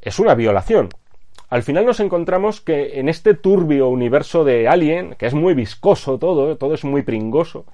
es 0.00 0.18
una 0.18 0.34
violación 0.34 0.88
al 1.48 1.62
final 1.62 1.86
nos 1.86 2.00
encontramos 2.00 2.60
que 2.60 2.98
en 2.98 3.08
este 3.08 3.34
turbio 3.34 3.88
universo 3.88 4.44
de 4.44 4.66
Alien, 4.66 5.14
que 5.14 5.26
es 5.26 5.34
muy 5.34 5.54
viscoso 5.54 6.18
todo, 6.18 6.56
todo 6.56 6.74
es 6.74 6.84
muy 6.84 7.02
pringoso, 7.02 7.66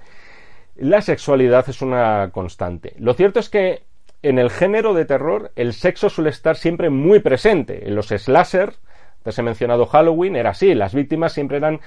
la 0.76 1.00
sexualidad 1.00 1.68
es 1.68 1.80
una 1.80 2.30
constante. 2.32 2.94
Lo 2.98 3.14
cierto 3.14 3.40
es 3.40 3.48
que 3.48 3.84
en 4.22 4.38
el 4.38 4.50
género 4.50 4.92
de 4.94 5.06
terror 5.06 5.52
el 5.56 5.72
sexo 5.72 6.10
suele 6.10 6.30
estar 6.30 6.56
siempre 6.56 6.90
muy 6.90 7.20
presente. 7.20 7.88
En 7.88 7.94
los 7.94 8.08
slasher, 8.08 8.74
te 9.22 9.30
he 9.36 9.42
mencionado 9.42 9.86
Halloween, 9.86 10.36
era 10.36 10.50
así, 10.50 10.74
las 10.74 10.94
víctimas 10.94 11.32
siempre 11.32 11.56
eran 11.56 11.80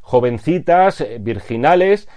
jovencitas, 0.00 1.00
eh, 1.02 1.18
virginales, 1.20 2.08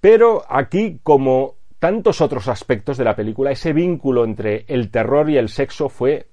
pero 0.00 0.44
aquí 0.48 1.00
como 1.02 1.56
tantos 1.78 2.22
otros 2.22 2.48
aspectos 2.48 2.96
de 2.96 3.04
la 3.04 3.16
película, 3.16 3.50
ese 3.50 3.74
vínculo 3.74 4.24
entre 4.24 4.64
el 4.68 4.90
terror 4.90 5.28
y 5.28 5.36
el 5.36 5.50
sexo 5.50 5.90
fue 5.90 6.28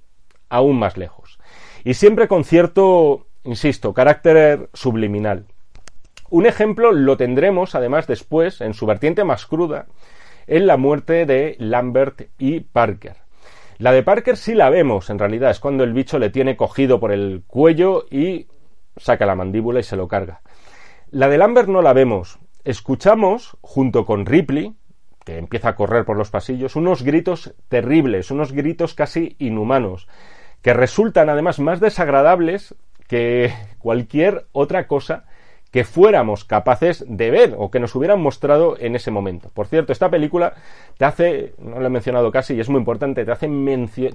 aún 0.48 0.80
más 0.80 0.96
lejos 0.98 1.41
y 1.84 1.94
siempre 1.94 2.28
con 2.28 2.44
cierto, 2.44 3.28
insisto, 3.44 3.94
carácter 3.94 4.70
subliminal. 4.74 5.46
Un 6.30 6.46
ejemplo 6.46 6.92
lo 6.92 7.18
tendremos 7.18 7.76
además 7.76 8.08
después, 8.08 8.62
en 8.62 8.74
su 8.74 8.86
vertiente 8.86 9.24
más 9.24 9.46
cruda, 9.46 9.88
en 10.48 10.68
la 10.68 10.78
muerte 10.78 11.26
de 11.26 11.56
Lambert 11.60 12.30
y 12.38 12.62
Parker. 12.62 13.18
La 13.78 13.92
de 13.92 14.04
Parker 14.04 14.38
sí 14.38 14.54
la 14.54 14.70
vemos, 14.70 15.10
en 15.10 15.20
realidad, 15.20 15.52
es 15.52 15.60
cuando 15.60 15.84
el 15.84 15.94
bicho 15.94 16.20
le 16.20 16.30
tiene 16.30 16.56
cogido 16.56 17.00
por 17.00 17.12
el 17.12 17.44
cuello 17.48 18.06
y 18.10 18.48
saca 18.96 19.26
la 19.26 19.36
mandíbula 19.36 19.80
y 19.80 19.84
se 19.84 19.96
lo 19.96 20.08
carga. 20.08 20.42
La 21.10 21.28
de 21.28 21.38
Lambert 21.38 21.68
no 21.68 21.82
la 21.82 21.94
vemos. 21.94 22.40
Escuchamos, 22.64 23.58
junto 23.62 24.06
con 24.06 24.26
Ripley, 24.26 24.76
que 25.26 25.38
empieza 25.38 25.70
a 25.70 25.76
correr 25.76 26.06
por 26.06 26.18
los 26.18 26.30
pasillos, 26.30 26.76
unos 26.76 27.04
gritos 27.04 27.54
terribles, 27.68 28.32
unos 28.32 28.54
gritos 28.54 28.94
casi 28.94 29.36
inhumanos, 29.40 30.08
que 30.62 30.74
resultan 30.74 31.30
además 31.30 31.60
más 31.60 31.80
desagradables 31.80 32.76
que 33.08 33.54
cualquier 33.80 34.46
otra 34.52 34.88
cosa 34.88 35.26
que 35.72 35.86
fuéramos 35.86 36.44
capaces 36.44 37.06
de 37.08 37.32
ver 37.32 37.56
o 37.58 37.72
que 37.72 37.80
nos 37.80 37.96
hubieran 37.96 38.22
mostrado 38.22 38.78
en 38.78 38.96
ese 38.96 39.10
momento. 39.10 39.50
Por 39.54 39.68
cierto, 39.68 39.94
esta 39.94 40.10
película 40.10 40.54
te 40.98 41.06
hace, 41.06 41.54
no 41.60 41.80
lo 41.80 41.88
he 41.88 41.90
mencionado 41.90 42.32
casi 42.32 42.56
y 42.56 42.60
es 42.60 42.70
muy 42.70 42.80
importante, 42.80 43.24
te 43.24 43.32
hace, 43.32 43.50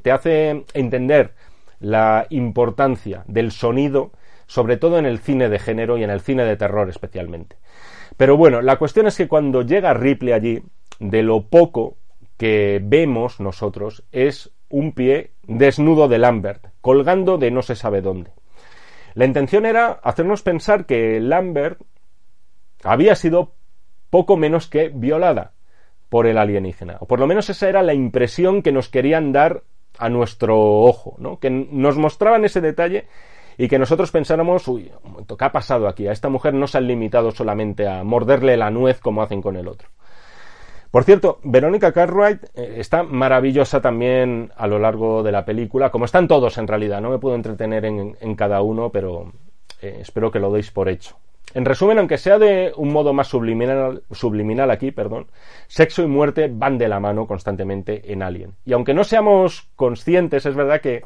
te 0.03 0.13
hace 0.13 0.65
entender 0.75 1.33
la 1.81 2.27
importancia 2.29 3.25
del 3.27 3.53
sonido, 3.53 4.13
sobre 4.47 4.77
todo 4.77 4.99
en 4.99 5.07
el 5.07 5.19
cine 5.19 5.49
de 5.49 5.59
género 5.59 5.97
y 5.97 6.05
en 6.05 6.11
el 6.11 6.21
cine 6.21 6.45
de 6.45 6.57
terror 6.57 6.89
especialmente. 6.91 7.57
Pero 8.19 8.37
bueno, 8.37 8.61
la 8.61 8.77
cuestión 8.77 9.07
es 9.07 9.17
que 9.17 9.29
cuando 9.29 9.63
llega 9.63 9.95
Ripley 9.95 10.33
allí, 10.35 10.63
de 10.99 11.23
lo 11.23 11.49
poco 11.49 11.97
que 12.37 12.81
vemos 12.83 13.41
nosotros 13.41 14.05
es 14.13 14.51
un 14.69 14.93
pie 14.93 15.33
desnudo 15.47 16.09
de 16.09 16.19
Lambert, 16.19 16.67
colgando 16.81 17.39
de 17.39 17.51
no 17.51 17.63
se 17.63 17.75
sabe 17.75 18.03
dónde. 18.03 18.33
La 19.15 19.25
intención 19.25 19.65
era 19.65 19.99
hacernos 20.03 20.43
pensar 20.43 20.87
que 20.87 21.21
Lambert 21.21 21.81
había 22.85 23.15
sido 23.15 23.55
poco 24.11 24.37
menos 24.37 24.69
que 24.69 24.89
violada 24.89 25.53
por 26.09 26.27
el 26.27 26.39
alienígena. 26.39 26.99
O 27.01 27.07
por 27.07 27.21
lo 27.21 27.27
menos 27.27 27.51
esa 27.51 27.69
era 27.69 27.83
la 27.83 27.95
impresión 27.95 28.63
que 28.63 28.73
nos 28.73 28.89
querían 28.89 29.33
dar 29.33 29.63
a 29.99 30.09
nuestro 30.09 30.59
ojo, 30.83 31.17
¿no? 31.19 31.39
Que 31.39 31.51
nos 31.51 31.97
mostraban 31.97 32.45
ese 32.45 32.61
detalle 32.61 33.07
y 33.59 33.69
que 33.69 33.79
nosotros 33.79 34.11
pensáramos, 34.11 34.69
uy, 34.69 34.93
un 35.03 35.13
momento, 35.13 35.37
¿qué 35.37 35.45
ha 35.47 35.53
pasado 35.53 35.89
aquí? 35.89 36.07
A 36.07 36.13
esta 36.13 36.29
mujer 36.29 36.55
no 36.55 36.67
se 36.67 36.79
han 36.79 36.87
limitado 36.87 37.31
solamente 37.31 37.89
a 37.89 38.05
morderle 38.05 38.57
la 38.57 38.71
nuez 38.71 39.01
como 39.01 39.23
hacen 39.23 39.41
con 39.41 39.57
el 39.57 39.67
otro. 39.69 39.89
Por 40.91 41.05
cierto, 41.05 41.41
Verónica 41.43 41.93
Cartwright 41.93 42.45
eh, 42.55 42.77
está 42.79 43.03
maravillosa 43.03 43.81
también 43.81 44.53
a 44.57 44.67
lo 44.67 44.79
largo 44.79 45.23
de 45.23 45.33
la 45.33 45.45
película, 45.45 45.91
como 45.91 46.05
están 46.05 46.29
todos 46.29 46.59
en 46.59 46.67
realidad. 46.67 47.01
No 47.01 47.11
me 47.11 47.19
puedo 47.19 47.35
entretener 47.35 47.85
en, 47.85 48.35
cada 48.35 48.63
uno, 48.63 48.91
pero 48.91 49.33
eh, 49.83 49.99
espero 50.01 50.31
que 50.31 50.39
lo 50.39 50.53
deis 50.53 50.71
por 50.71 50.89
hecho. 50.89 51.17
En 51.55 51.65
resumen, 51.65 51.99
aunque 51.99 52.19
sea 52.19 52.39
de 52.39 52.73
un 52.77 52.93
modo 52.93 53.13
más 53.13 53.29
subliminal, 53.29 54.03
subliminal 54.11 54.71
aquí, 54.71 54.91
perdón, 54.91 55.27
sexo 55.69 56.03
y 56.03 56.07
muerte 56.07 56.51
van 56.53 56.77
de 56.77 56.89
la 56.89 57.01
mano 57.01 57.27
constantemente 57.27 58.13
en 58.13 58.23
Alien. 58.23 58.55
Y 58.65 58.73
aunque 58.73 58.95
no 58.95 59.05
seamos 59.05 59.69
conscientes, 59.77 60.45
es 60.45 60.55
verdad 60.55 60.81
que 60.81 61.03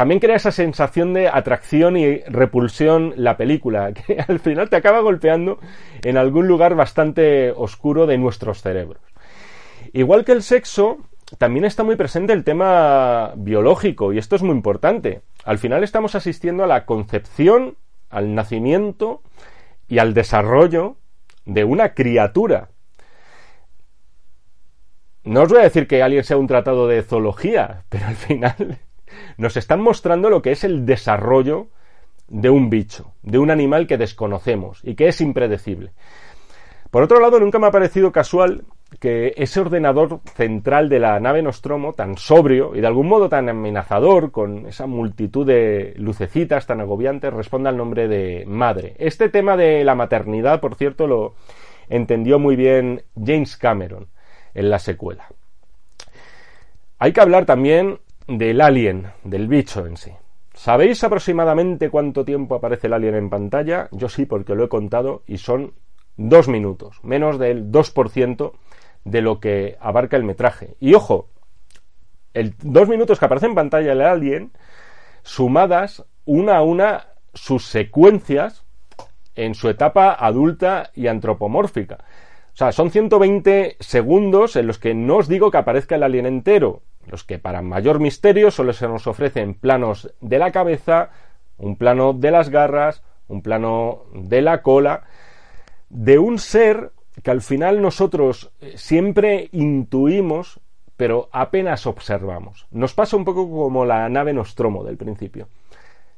también 0.00 0.18
crea 0.18 0.36
esa 0.36 0.50
sensación 0.50 1.12
de 1.12 1.28
atracción 1.28 1.94
y 1.98 2.20
repulsión 2.20 3.12
la 3.16 3.36
película, 3.36 3.92
que 4.06 4.16
al 4.26 4.40
final 4.40 4.70
te 4.70 4.76
acaba 4.76 5.00
golpeando 5.00 5.58
en 6.02 6.16
algún 6.16 6.48
lugar 6.48 6.74
bastante 6.74 7.50
oscuro 7.50 8.06
de 8.06 8.16
nuestros 8.16 8.62
cerebros. 8.62 9.02
Igual 9.92 10.24
que 10.24 10.32
el 10.32 10.42
sexo, 10.42 11.00
también 11.36 11.66
está 11.66 11.84
muy 11.84 11.96
presente 11.96 12.32
el 12.32 12.44
tema 12.44 13.34
biológico, 13.36 14.14
y 14.14 14.16
esto 14.16 14.36
es 14.36 14.42
muy 14.42 14.54
importante. 14.54 15.20
Al 15.44 15.58
final 15.58 15.84
estamos 15.84 16.14
asistiendo 16.14 16.64
a 16.64 16.66
la 16.66 16.86
concepción, 16.86 17.76
al 18.08 18.34
nacimiento 18.34 19.20
y 19.86 19.98
al 19.98 20.14
desarrollo 20.14 20.96
de 21.44 21.64
una 21.64 21.92
criatura. 21.92 22.70
No 25.24 25.42
os 25.42 25.50
voy 25.50 25.58
a 25.58 25.64
decir 25.64 25.86
que 25.86 26.02
alguien 26.02 26.24
sea 26.24 26.38
un 26.38 26.46
tratado 26.46 26.88
de 26.88 27.02
zoología, 27.02 27.84
pero 27.90 28.06
al 28.06 28.16
final 28.16 28.78
nos 29.36 29.56
están 29.56 29.80
mostrando 29.80 30.30
lo 30.30 30.42
que 30.42 30.52
es 30.52 30.64
el 30.64 30.86
desarrollo 30.86 31.68
de 32.28 32.50
un 32.50 32.70
bicho, 32.70 33.12
de 33.22 33.38
un 33.38 33.50
animal 33.50 33.86
que 33.86 33.98
desconocemos 33.98 34.80
y 34.84 34.94
que 34.94 35.08
es 35.08 35.20
impredecible. 35.20 35.92
Por 36.90 37.02
otro 37.02 37.20
lado, 37.20 37.38
nunca 37.38 37.58
me 37.58 37.68
ha 37.68 37.70
parecido 37.70 38.10
casual 38.10 38.64
que 38.98 39.32
ese 39.36 39.60
ordenador 39.60 40.20
central 40.34 40.88
de 40.88 40.98
la 40.98 41.20
nave 41.20 41.42
Nostromo, 41.42 41.92
tan 41.92 42.16
sobrio 42.16 42.74
y 42.74 42.80
de 42.80 42.86
algún 42.86 43.06
modo 43.06 43.28
tan 43.28 43.48
amenazador, 43.48 44.32
con 44.32 44.66
esa 44.66 44.86
multitud 44.86 45.46
de 45.46 45.94
lucecitas 45.96 46.66
tan 46.66 46.80
agobiantes, 46.80 47.32
responda 47.32 47.70
al 47.70 47.76
nombre 47.76 48.08
de 48.08 48.44
madre. 48.46 48.96
Este 48.98 49.28
tema 49.28 49.56
de 49.56 49.84
la 49.84 49.94
maternidad, 49.94 50.60
por 50.60 50.74
cierto, 50.74 51.06
lo 51.06 51.34
entendió 51.88 52.40
muy 52.40 52.56
bien 52.56 53.04
James 53.14 53.56
Cameron 53.56 54.08
en 54.54 54.70
la 54.70 54.80
secuela. 54.80 55.26
Hay 56.98 57.12
que 57.12 57.20
hablar 57.20 57.46
también 57.46 58.00
del 58.30 58.60
alien, 58.60 59.08
del 59.24 59.48
bicho 59.48 59.86
en 59.86 59.96
sí. 59.96 60.12
¿Sabéis 60.54 61.02
aproximadamente 61.02 61.90
cuánto 61.90 62.24
tiempo 62.24 62.54
aparece 62.54 62.86
el 62.86 62.92
alien 62.92 63.16
en 63.16 63.28
pantalla? 63.28 63.88
Yo 63.90 64.08
sí, 64.08 64.24
porque 64.24 64.54
lo 64.54 64.64
he 64.64 64.68
contado 64.68 65.22
y 65.26 65.38
son 65.38 65.72
dos 66.16 66.46
minutos, 66.46 67.00
menos 67.02 67.40
del 67.40 67.72
2% 67.72 68.52
de 69.04 69.22
lo 69.22 69.40
que 69.40 69.76
abarca 69.80 70.16
el 70.16 70.22
metraje. 70.22 70.76
Y 70.78 70.94
ojo, 70.94 71.28
el 72.32 72.54
dos 72.62 72.88
minutos 72.88 73.18
que 73.18 73.24
aparece 73.24 73.46
en 73.46 73.56
pantalla 73.56 73.92
el 73.92 74.00
alien, 74.00 74.52
sumadas 75.22 76.04
una 76.24 76.58
a 76.58 76.62
una 76.62 77.08
sus 77.34 77.64
secuencias 77.64 78.64
en 79.34 79.54
su 79.54 79.68
etapa 79.68 80.12
adulta 80.12 80.90
y 80.94 81.08
antropomórfica. 81.08 81.98
O 82.52 82.56
sea, 82.56 82.70
son 82.70 82.90
120 82.90 83.76
segundos 83.80 84.54
en 84.54 84.68
los 84.68 84.78
que 84.78 84.94
no 84.94 85.16
os 85.16 85.28
digo 85.28 85.50
que 85.50 85.58
aparezca 85.58 85.96
el 85.96 86.02
alien 86.02 86.26
entero, 86.26 86.82
los 87.06 87.24
que 87.24 87.38
para 87.38 87.62
mayor 87.62 88.00
misterio 88.00 88.50
solo 88.50 88.72
se 88.72 88.88
nos 88.88 89.06
ofrecen 89.06 89.54
planos 89.54 90.12
de 90.20 90.38
la 90.38 90.52
cabeza, 90.52 91.10
un 91.58 91.76
plano 91.76 92.12
de 92.12 92.30
las 92.30 92.50
garras, 92.50 93.02
un 93.28 93.42
plano 93.42 94.04
de 94.14 94.42
la 94.42 94.62
cola, 94.62 95.04
de 95.88 96.18
un 96.18 96.38
ser 96.38 96.92
que 97.22 97.30
al 97.30 97.42
final 97.42 97.82
nosotros 97.82 98.50
eh, 98.60 98.74
siempre 98.76 99.48
intuimos, 99.52 100.60
pero 100.96 101.28
apenas 101.32 101.86
observamos. 101.86 102.66
Nos 102.70 102.94
pasa 102.94 103.16
un 103.16 103.24
poco 103.24 103.50
como 103.50 103.84
la 103.84 104.08
nave 104.08 104.32
Nostromo 104.32 104.84
del 104.84 104.96
principio. 104.96 105.48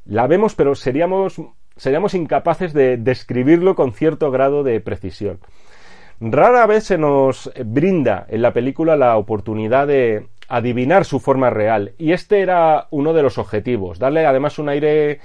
La 0.05 0.27
vemos, 0.27 0.55
pero 0.55 0.75
seríamos, 0.75 1.41
seríamos 1.77 2.15
incapaces 2.15 2.73
de 2.73 2.97
describirlo 2.97 3.75
con 3.75 3.93
cierto 3.93 4.31
grado 4.31 4.63
de 4.63 4.81
precisión. 4.81 5.39
Rara 6.21 6.67
vez 6.67 6.85
se 6.85 6.99
nos 6.99 7.51
brinda 7.65 8.27
en 8.29 8.43
la 8.43 8.53
película 8.53 8.97
la 8.97 9.17
oportunidad 9.17 9.87
de 9.87 10.29
adivinar 10.53 11.07
su 11.07 11.19
forma 11.19 11.49
real. 11.49 11.95
Y 11.97 12.13
este 12.13 12.43
era 12.43 12.87
uno 12.91 13.15
de 13.15 13.23
los 13.23 13.39
objetivos, 13.39 13.99
darle 13.99 14.27
además 14.27 14.59
un 14.59 14.69
aire 14.69 15.19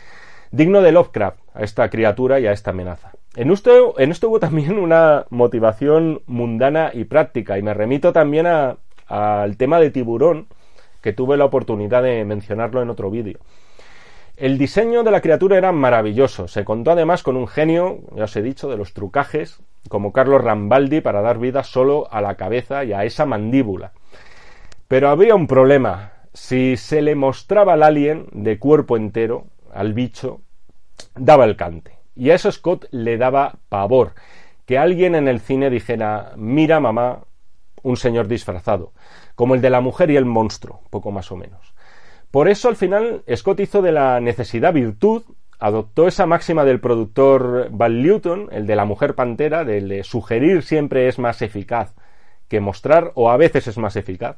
digno 0.52 0.82
de 0.82 0.94
Lovecraft 0.94 1.40
a 1.54 1.64
esta 1.64 1.90
criatura 1.90 2.40
y 2.40 2.48
a 2.48 2.54
esta 2.54 2.72
amenaza. 2.72 3.12
En 3.36 3.52
esto, 3.52 4.00
en 4.00 4.12
esto 4.12 4.30
hubo 4.30 4.40
también 4.40 4.80
una 4.80 5.26
motivación 5.30 6.22
mundana 6.28 6.92
y 6.94 7.04
práctica, 7.04 7.58
y 7.58 7.62
me 7.62 7.74
remito 7.74 8.14
también 8.14 8.48
al 8.48 9.58
tema 9.58 9.82
de 9.82 9.92
tiburón, 9.92 10.48
que 11.02 11.12
tuve 11.12 11.36
la 11.36 11.46
oportunidad 11.46 12.04
de 12.04 12.24
mencionarlo 12.24 12.82
en 12.82 12.90
otro 12.90 13.12
vídeo. 13.12 13.40
El 14.38 14.58
diseño 14.58 15.04
de 15.04 15.12
la 15.12 15.20
criatura 15.20 15.58
era 15.58 15.74
maravilloso. 15.74 16.48
Se 16.48 16.64
contó 16.64 16.92
además 16.92 17.22
con 17.22 17.36
un 17.36 17.48
genio, 17.48 18.00
ya 18.16 18.26
os 18.26 18.36
he 18.38 18.42
dicho, 18.42 18.70
de 18.70 18.78
los 18.78 18.94
trucajes, 18.94 19.60
como 19.90 20.14
Carlos 20.14 20.42
Rambaldi, 20.42 21.02
para 21.02 21.22
dar 21.22 21.38
vida 21.38 21.64
solo 21.64 22.08
a 22.12 22.22
la 22.22 22.36
cabeza 22.36 22.86
y 22.86 22.94
a 22.94 23.04
esa 23.04 23.26
mandíbula. 23.26 23.92
Pero 24.88 25.10
había 25.10 25.36
un 25.36 25.48
problema. 25.48 26.14
Si 26.34 26.78
se 26.78 27.02
le 27.02 27.16
mostraba 27.16 27.74
al 27.74 27.84
alien 27.84 28.28
de 28.32 28.58
cuerpo 28.58 28.96
entero, 28.96 29.48
al 29.74 29.94
bicho, 29.94 30.42
daba 31.16 31.46
el 31.46 31.58
cante. 31.58 31.98
Y 32.16 32.30
a 32.30 32.36
eso 32.36 32.52
Scott 32.52 32.86
le 32.92 33.18
daba 33.18 33.56
pavor. 33.70 34.14
Que 34.66 34.78
alguien 34.78 35.16
en 35.16 35.28
el 35.28 35.40
cine 35.40 35.70
dijera, 35.70 36.34
mira 36.38 36.80
mamá, 36.80 37.24
un 37.84 37.98
señor 37.98 38.28
disfrazado, 38.28 38.94
como 39.36 39.56
el 39.56 39.62
de 39.62 39.70
la 39.70 39.82
mujer 39.82 40.10
y 40.10 40.16
el 40.16 40.26
monstruo, 40.26 40.82
poco 40.90 41.12
más 41.12 41.32
o 41.32 41.36
menos. 41.36 41.74
Por 42.32 42.48
eso 42.50 42.70
al 42.70 42.76
final 42.76 43.24
Scott 43.34 43.60
hizo 43.60 43.82
de 43.82 43.92
la 43.92 44.20
necesidad 44.20 44.74
virtud, 44.74 45.24
adoptó 45.60 46.08
esa 46.08 46.26
máxima 46.26 46.66
del 46.66 46.80
productor 46.80 47.70
Val 47.72 48.02
Newton, 48.02 48.50
el 48.52 48.68
de 48.68 48.76
la 48.76 48.86
mujer 48.86 49.16
pantera, 49.16 49.64
de 49.64 50.04
sugerir 50.04 50.64
siempre 50.64 51.08
es 51.08 51.18
más 51.20 51.42
eficaz 51.42 51.94
que 52.48 52.60
mostrar, 52.60 53.12
o 53.16 53.30
a 53.30 53.38
veces 53.38 53.68
es 53.68 53.78
más 53.78 53.96
eficaz 53.96 54.38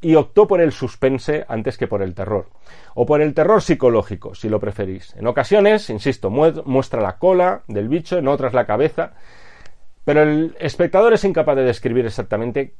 y 0.00 0.14
optó 0.14 0.46
por 0.46 0.60
el 0.60 0.72
suspense 0.72 1.44
antes 1.48 1.76
que 1.76 1.86
por 1.86 2.02
el 2.02 2.14
terror. 2.14 2.48
O 2.94 3.04
por 3.04 3.20
el 3.20 3.34
terror 3.34 3.62
psicológico, 3.62 4.34
si 4.34 4.48
lo 4.48 4.58
preferís. 4.58 5.14
En 5.16 5.26
ocasiones, 5.26 5.90
insisto, 5.90 6.30
muestra 6.30 7.02
la 7.02 7.18
cola 7.18 7.62
del 7.68 7.88
bicho, 7.88 8.18
en 8.18 8.28
otras 8.28 8.54
la 8.54 8.66
cabeza, 8.66 9.12
pero 10.04 10.22
el 10.22 10.56
espectador 10.58 11.12
es 11.12 11.24
incapaz 11.24 11.56
de 11.56 11.64
describir 11.64 12.06
exactamente 12.06 12.74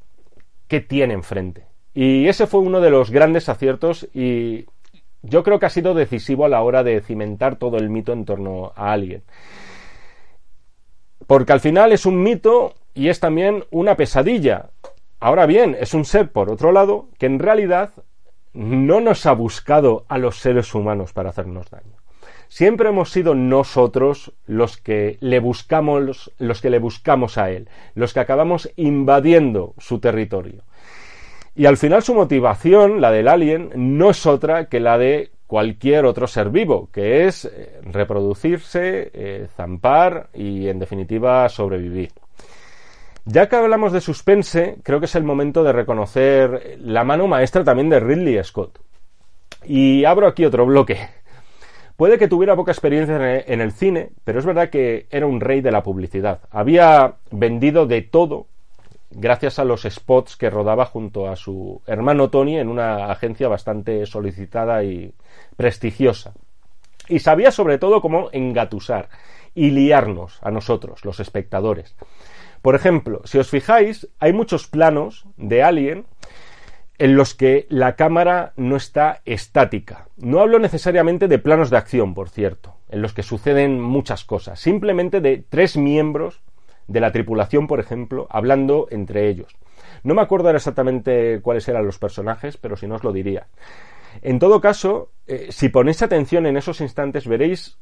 qué 0.67 0.81
tiene 0.81 1.15
enfrente. 1.15 1.67
Y 1.93 2.29
ese 2.29 2.47
fue 2.47 2.61
uno 2.61 2.81
de 2.81 2.91
los 2.91 3.11
grandes 3.11 3.49
aciertos 3.49 4.09
y 4.15 4.67
yo 5.23 5.43
creo 5.43 5.59
que 5.59 5.67
ha 5.67 5.71
sido 5.71 5.93
decisivo 5.95 6.45
a 6.45 6.49
la 6.49 6.63
hora 6.63 6.83
de 6.83 7.01
cimentar 7.03 7.57
todo 7.57 7.77
el 7.77 7.91
mito 7.91 8.13
en 8.13 8.25
torno 8.25 8.73
a 8.75 8.93
alguien. 8.93 9.23
Porque 11.27 11.53
al 11.53 11.61
final 11.61 11.93
es 11.93 12.07
un 12.07 12.23
mito 12.23 12.75
y 12.95 13.09
es 13.09 13.21
también 13.21 13.65
una 13.71 13.97
pesadilla. 13.97 14.71
Ahora 15.21 15.45
bien, 15.45 15.77
es 15.79 15.93
un 15.93 16.07
ser, 16.07 16.33
por 16.33 16.51
otro 16.51 16.73
lado, 16.73 17.09
que 17.19 17.27
en 17.27 17.39
realidad 17.39 17.91
no 18.55 19.01
nos 19.01 19.27
ha 19.27 19.33
buscado 19.33 20.07
a 20.09 20.17
los 20.17 20.39
seres 20.39 20.75
humanos 20.75 21.13
para 21.13 21.29
hacernos 21.31 21.71
daño. 21.71 22.01
Siempre 22.49 22.89
hemos 22.89 23.11
sido 23.11 23.35
nosotros 23.35 24.33
los 24.47 24.79
que 24.79 25.19
le 25.21 25.39
buscamos, 25.39 26.33
los 26.39 26.61
que 26.61 26.71
le 26.71 26.81
buscamos 26.81 27.39
a 27.39 27.51
él, 27.51 27.69
los 27.95 28.13
que 28.13 28.21
acabamos 28.21 28.71
invadiendo 28.75 29.75
su 29.79 30.01
territorio. 30.01 30.65
Y 31.55 31.67
al 31.67 31.77
final 31.77 32.03
su 32.03 32.15
motivación, 32.15 33.01
la 33.01 33.13
del 33.13 33.29
alien, 33.29 33.71
no 33.77 34.11
es 34.11 34.27
otra 34.27 34.69
que 34.69 34.81
la 34.81 34.99
de 34.99 35.31
cualquier 35.47 36.07
otro 36.07 36.27
ser 36.27 36.49
vivo, 36.49 36.89
que 36.93 37.27
es 37.27 37.45
eh, 37.45 37.81
reproducirse, 37.83 39.11
eh, 39.13 39.49
zampar 39.55 40.31
y, 40.33 40.69
en 40.69 40.79
definitiva, 40.79 41.49
sobrevivir. 41.49 42.11
Ya 43.33 43.49
que 43.49 43.55
hablamos 43.55 43.93
de 43.93 44.01
suspense, 44.01 44.79
creo 44.83 44.99
que 44.99 45.07
es 45.07 45.15
el 45.15 45.23
momento 45.23 45.63
de 45.63 45.73
reconocer 45.73 46.79
la 46.81 47.05
mano 47.05 47.29
maestra 47.29 47.63
también 47.63 47.89
de 47.89 48.01
Ridley 48.01 48.43
Scott. 48.43 48.81
Y 49.65 50.05
abro 50.05 50.27
aquí 50.27 50.45
otro 50.45 50.67
bloque. 50.67 50.99
Puede 51.97 52.19
que 52.19 52.27
tuviera 52.27 52.57
poca 52.57 52.73
experiencia 52.73 53.39
en 53.39 53.61
el 53.61 53.71
cine, 53.71 54.11
pero 54.25 54.41
es 54.41 54.47
verdad 54.47 54.69
que 54.69 55.07
era 55.11 55.27
un 55.27 55.41
rey 55.41 55.61
de 55.61 55.71
la 55.71 55.85
publicidad. 55.85 56.41
Había 56.51 57.19
vendido 57.31 57.87
de 57.87 58.03
todo 58.03 58.49
gracias 59.13 59.61
a 59.61 59.65
los 59.65 59.83
spots 59.83 60.37
que 60.37 60.51
rodaba 60.51 60.85
junto 60.87 61.29
a 61.29 61.37
su 61.37 61.83
hermano 61.87 62.31
Tony 62.31 62.59
en 62.59 62.67
una 62.67 63.13
agencia 63.13 63.47
bastante 63.47 64.07
solicitada 64.07 64.83
y 64.83 65.15
prestigiosa. 65.57 66.33
Y 67.09 67.21
sabía 67.21 67.53
sobre 67.53 67.79
todo 67.79 68.01
cómo 68.01 68.29
engatusar 68.33 69.09
y 69.55 69.71
liarnos 69.71 70.41
a 70.43 70.51
nosotros, 70.51 71.05
los 71.05 71.21
espectadores. 71.21 71.95
Por 72.63 72.75
ejemplo, 72.75 73.23
si 73.25 73.39
os 73.39 73.49
fijáis, 73.49 74.09
hay 74.19 74.33
muchos 74.33 74.67
planos 74.67 75.25
de 75.37 75.63
Alien 75.63 76.07
en 76.99 77.17
los 77.17 77.35
que 77.35 77.67
la 77.71 77.97
cámara 77.97 78.53
no 78.57 78.77
está 78.77 79.23
estática. 79.25 80.09
No 80.19 80.41
hablo 80.41 80.59
necesariamente 80.59 81.29
de 81.29 81.39
planos 81.39 81.71
de 81.71 81.79
acción, 81.79 82.13
por 82.13 82.29
cierto, 82.29 82.77
en 82.91 83.01
los 83.01 83.15
que 83.15 83.23
suceden 83.23 83.81
muchas 83.81 84.25
cosas, 84.25 84.61
simplemente 84.61 85.23
de 85.23 85.43
tres 85.49 85.79
miembros 85.79 86.43
de 86.89 87.01
la 87.01 87.13
tripulación, 87.13 87.67
por 87.67 87.81
ejemplo, 87.81 88.27
hablando 88.29 88.87
entre 88.91 89.29
ellos. 89.29 89.57
No 90.03 90.15
me 90.15 90.23
acuerdo 90.23 90.51
exactamente 90.51 91.41
cuáles 91.41 91.67
eran 91.69 91.87
los 91.87 91.99
personajes, 91.99 92.57
pero 92.57 92.77
si 92.77 92.87
no 92.87 92.97
os 92.97 93.05
lo 93.05 93.13
diría. 93.13 93.47
En 94.23 94.39
todo 94.39 94.61
caso, 94.61 95.13
eh, 95.27 95.49
si 95.51 95.69
ponéis 95.69 96.03
atención 96.03 96.47
en 96.47 96.57
esos 96.57 96.81
instantes, 96.81 97.27
veréis 97.27 97.79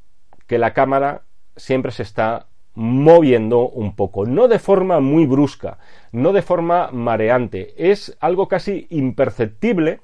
que 0.46 0.58
la 0.58 0.74
cámara 0.74 1.22
siempre 1.56 1.90
se 1.90 2.02
está 2.02 2.47
moviendo 2.78 3.68
un 3.68 3.96
poco, 3.96 4.24
no 4.24 4.46
de 4.46 4.60
forma 4.60 5.00
muy 5.00 5.26
brusca, 5.26 5.78
no 6.12 6.32
de 6.32 6.42
forma 6.42 6.90
mareante, 6.92 7.74
es 7.76 8.16
algo 8.20 8.46
casi 8.46 8.86
imperceptible, 8.90 9.98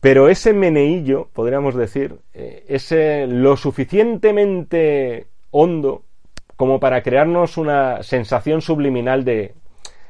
pero 0.00 0.30
ese 0.30 0.54
meneillo, 0.54 1.28
podríamos 1.34 1.74
decir, 1.74 2.20
eh, 2.32 2.64
es 2.68 2.90
lo 3.28 3.58
suficientemente 3.58 5.26
hondo 5.50 6.04
como 6.56 6.80
para 6.80 7.02
crearnos 7.02 7.58
una 7.58 8.02
sensación 8.02 8.62
subliminal 8.62 9.22
de, 9.26 9.52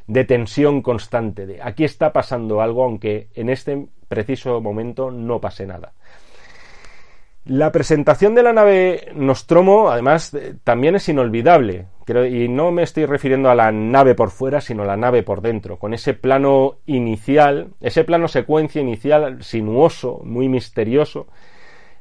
de 0.07 0.25
tensión 0.25 0.81
constante, 0.81 1.45
de 1.45 1.61
aquí 1.61 1.83
está 1.83 2.13
pasando 2.13 2.61
algo, 2.61 2.85
aunque 2.85 3.27
en 3.35 3.49
este 3.51 3.89
preciso 4.07 4.61
momento 4.61 5.11
no 5.11 5.41
pase 5.41 5.67
nada. 5.67 5.93
La 7.47 7.73
presentación 7.73 8.35
de 8.35 8.43
la 8.43 8.55
nave 8.55 9.13
Nostromo, 9.15 9.91
además, 9.91 10.33
eh, 10.33 10.55
también 10.65 10.95
es 10.97 11.09
inolvidable. 11.11 11.89
y 12.07 12.49
no 12.49 12.71
me 12.71 12.83
estoy 12.83 13.07
refiriendo 13.07 13.51
a 13.51 13.55
la 13.55 13.73
nave 13.73 14.15
por 14.15 14.31
fuera, 14.31 14.61
sino 14.61 14.83
a 14.83 14.87
la 14.87 14.97
nave 14.97 15.23
por 15.23 15.41
dentro, 15.41 15.79
con 15.79 15.95
ese 15.95 16.13
plano 16.15 16.77
inicial, 16.87 17.69
ese 17.81 18.05
plano 18.05 18.29
secuencia 18.29 18.81
inicial 18.83 19.43
sinuoso, 19.43 20.21
muy 20.25 20.49
misterioso, 20.49 21.27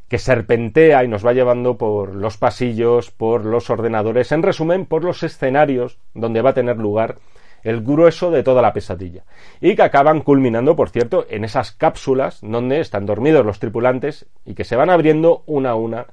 que 0.10 0.18
serpentea 0.18 1.04
y 1.04 1.08
nos 1.08 1.26
va 1.26 1.34
llevando 1.34 1.78
por 1.78 2.16
los 2.16 2.38
pasillos, 2.38 3.12
por 3.12 3.46
los 3.46 3.70
ordenadores, 3.70 4.32
en 4.32 4.44
resumen, 4.44 4.86
por 4.86 5.04
los 5.04 5.24
escenarios 5.24 6.00
donde 6.14 6.42
va 6.42 6.52
a 6.52 6.54
tener 6.54 6.78
lugar 6.78 7.18
el 7.64 7.82
grueso 7.82 8.30
de 8.32 8.44
toda 8.44 8.62
la 8.62 8.74
pesadilla. 8.74 9.24
Y 9.62 9.76
que 9.76 9.84
acaban 9.84 10.22
culminando, 10.22 10.76
por 10.76 10.90
cierto, 10.90 11.26
en 11.30 11.44
esas 11.44 11.72
cápsulas 11.72 12.40
donde 12.42 12.80
están 12.80 13.06
dormidos 13.06 13.46
los 13.46 13.60
tripulantes 13.60 14.28
y 14.46 14.54
que 14.54 14.66
se 14.66 14.76
van 14.76 14.90
abriendo 14.90 15.44
una 15.46 15.72
a 15.72 15.76
una 15.76 16.08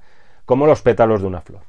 como 0.44 0.66
los 0.66 0.82
pétalos 0.82 1.20
de 1.20 1.26
una 1.26 1.40
flor. 1.40 1.62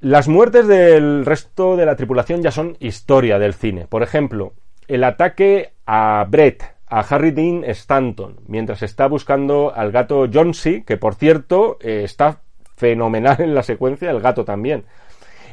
Las 0.00 0.26
muertes 0.26 0.66
del 0.66 1.24
resto 1.24 1.76
de 1.76 1.86
la 1.86 1.94
tripulación 1.94 2.42
ya 2.42 2.50
son 2.50 2.76
historia 2.80 3.38
del 3.38 3.54
cine. 3.54 3.86
Por 3.88 4.02
ejemplo, 4.02 4.52
el 4.88 5.04
ataque 5.04 5.74
a 5.86 6.26
Brett, 6.28 6.64
a 6.88 7.00
Harry 7.00 7.30
Dean 7.30 7.62
Stanton, 7.64 8.40
mientras 8.48 8.82
está 8.82 9.06
buscando 9.06 9.72
al 9.74 9.92
gato 9.92 10.28
Johnsy, 10.32 10.82
que 10.82 10.96
por 10.96 11.14
cierto 11.14 11.78
eh, 11.80 12.02
está 12.04 12.40
fenomenal 12.76 13.36
en 13.40 13.54
la 13.54 13.62
secuencia, 13.62 14.10
el 14.10 14.20
gato 14.20 14.44
también 14.44 14.84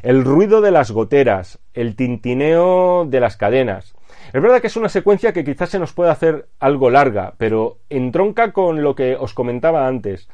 el 0.03 0.23
ruido 0.23 0.61
de 0.61 0.71
las 0.71 0.91
goteras, 0.91 1.59
el 1.73 1.95
tintineo 1.95 3.05
de 3.05 3.19
las 3.19 3.37
cadenas. 3.37 3.95
Es 4.33 4.41
verdad 4.41 4.61
que 4.61 4.67
es 4.67 4.77
una 4.77 4.89
secuencia 4.89 5.33
que 5.33 5.43
quizás 5.43 5.69
se 5.69 5.79
nos 5.79 5.93
puede 5.93 6.11
hacer 6.11 6.47
algo 6.59 6.89
larga, 6.89 7.33
pero 7.37 7.77
entronca 7.89 8.51
con 8.53 8.83
lo 8.83 8.95
que 8.95 9.15
os 9.15 9.33
comentaba 9.33 9.87
antes. 9.87 10.29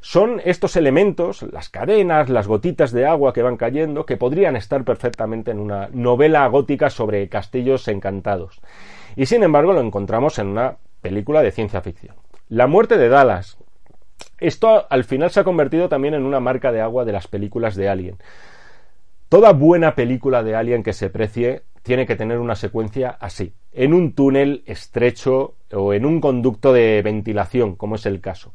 Son 0.00 0.40
estos 0.44 0.76
elementos, 0.76 1.42
las 1.42 1.68
cadenas, 1.68 2.30
las 2.30 2.46
gotitas 2.46 2.90
de 2.92 3.06
agua 3.06 3.32
que 3.32 3.42
van 3.42 3.56
cayendo, 3.56 4.06
que 4.06 4.16
podrían 4.16 4.56
estar 4.56 4.84
perfectamente 4.84 5.50
en 5.50 5.58
una 5.58 5.88
novela 5.92 6.46
gótica 6.46 6.88
sobre 6.88 7.28
castillos 7.28 7.86
encantados. 7.88 8.60
Y 9.16 9.26
sin 9.26 9.42
embargo 9.42 9.72
lo 9.72 9.80
encontramos 9.80 10.38
en 10.38 10.46
una 10.46 10.76
película 11.02 11.42
de 11.42 11.50
ciencia 11.50 11.82
ficción. 11.82 12.14
La 12.48 12.66
muerte 12.66 12.96
de 12.96 13.08
Dallas. 13.08 13.58
Esto 14.38 14.86
al 14.88 15.04
final 15.04 15.30
se 15.30 15.40
ha 15.40 15.44
convertido 15.44 15.88
también 15.88 16.14
en 16.14 16.24
una 16.24 16.40
marca 16.40 16.72
de 16.72 16.80
agua 16.80 17.04
de 17.04 17.12
las 17.12 17.26
películas 17.26 17.74
de 17.74 17.88
Alien. 17.88 18.16
Toda 19.30 19.52
buena 19.52 19.94
película 19.94 20.42
de 20.42 20.56
Alien 20.56 20.82
que 20.82 20.92
se 20.92 21.08
precie 21.08 21.62
tiene 21.84 22.04
que 22.04 22.16
tener 22.16 22.40
una 22.40 22.56
secuencia 22.56 23.10
así, 23.10 23.54
en 23.70 23.94
un 23.94 24.12
túnel 24.16 24.64
estrecho 24.66 25.54
o 25.72 25.94
en 25.94 26.04
un 26.04 26.20
conducto 26.20 26.72
de 26.72 27.00
ventilación, 27.02 27.76
como 27.76 27.94
es 27.94 28.06
el 28.06 28.20
caso. 28.20 28.52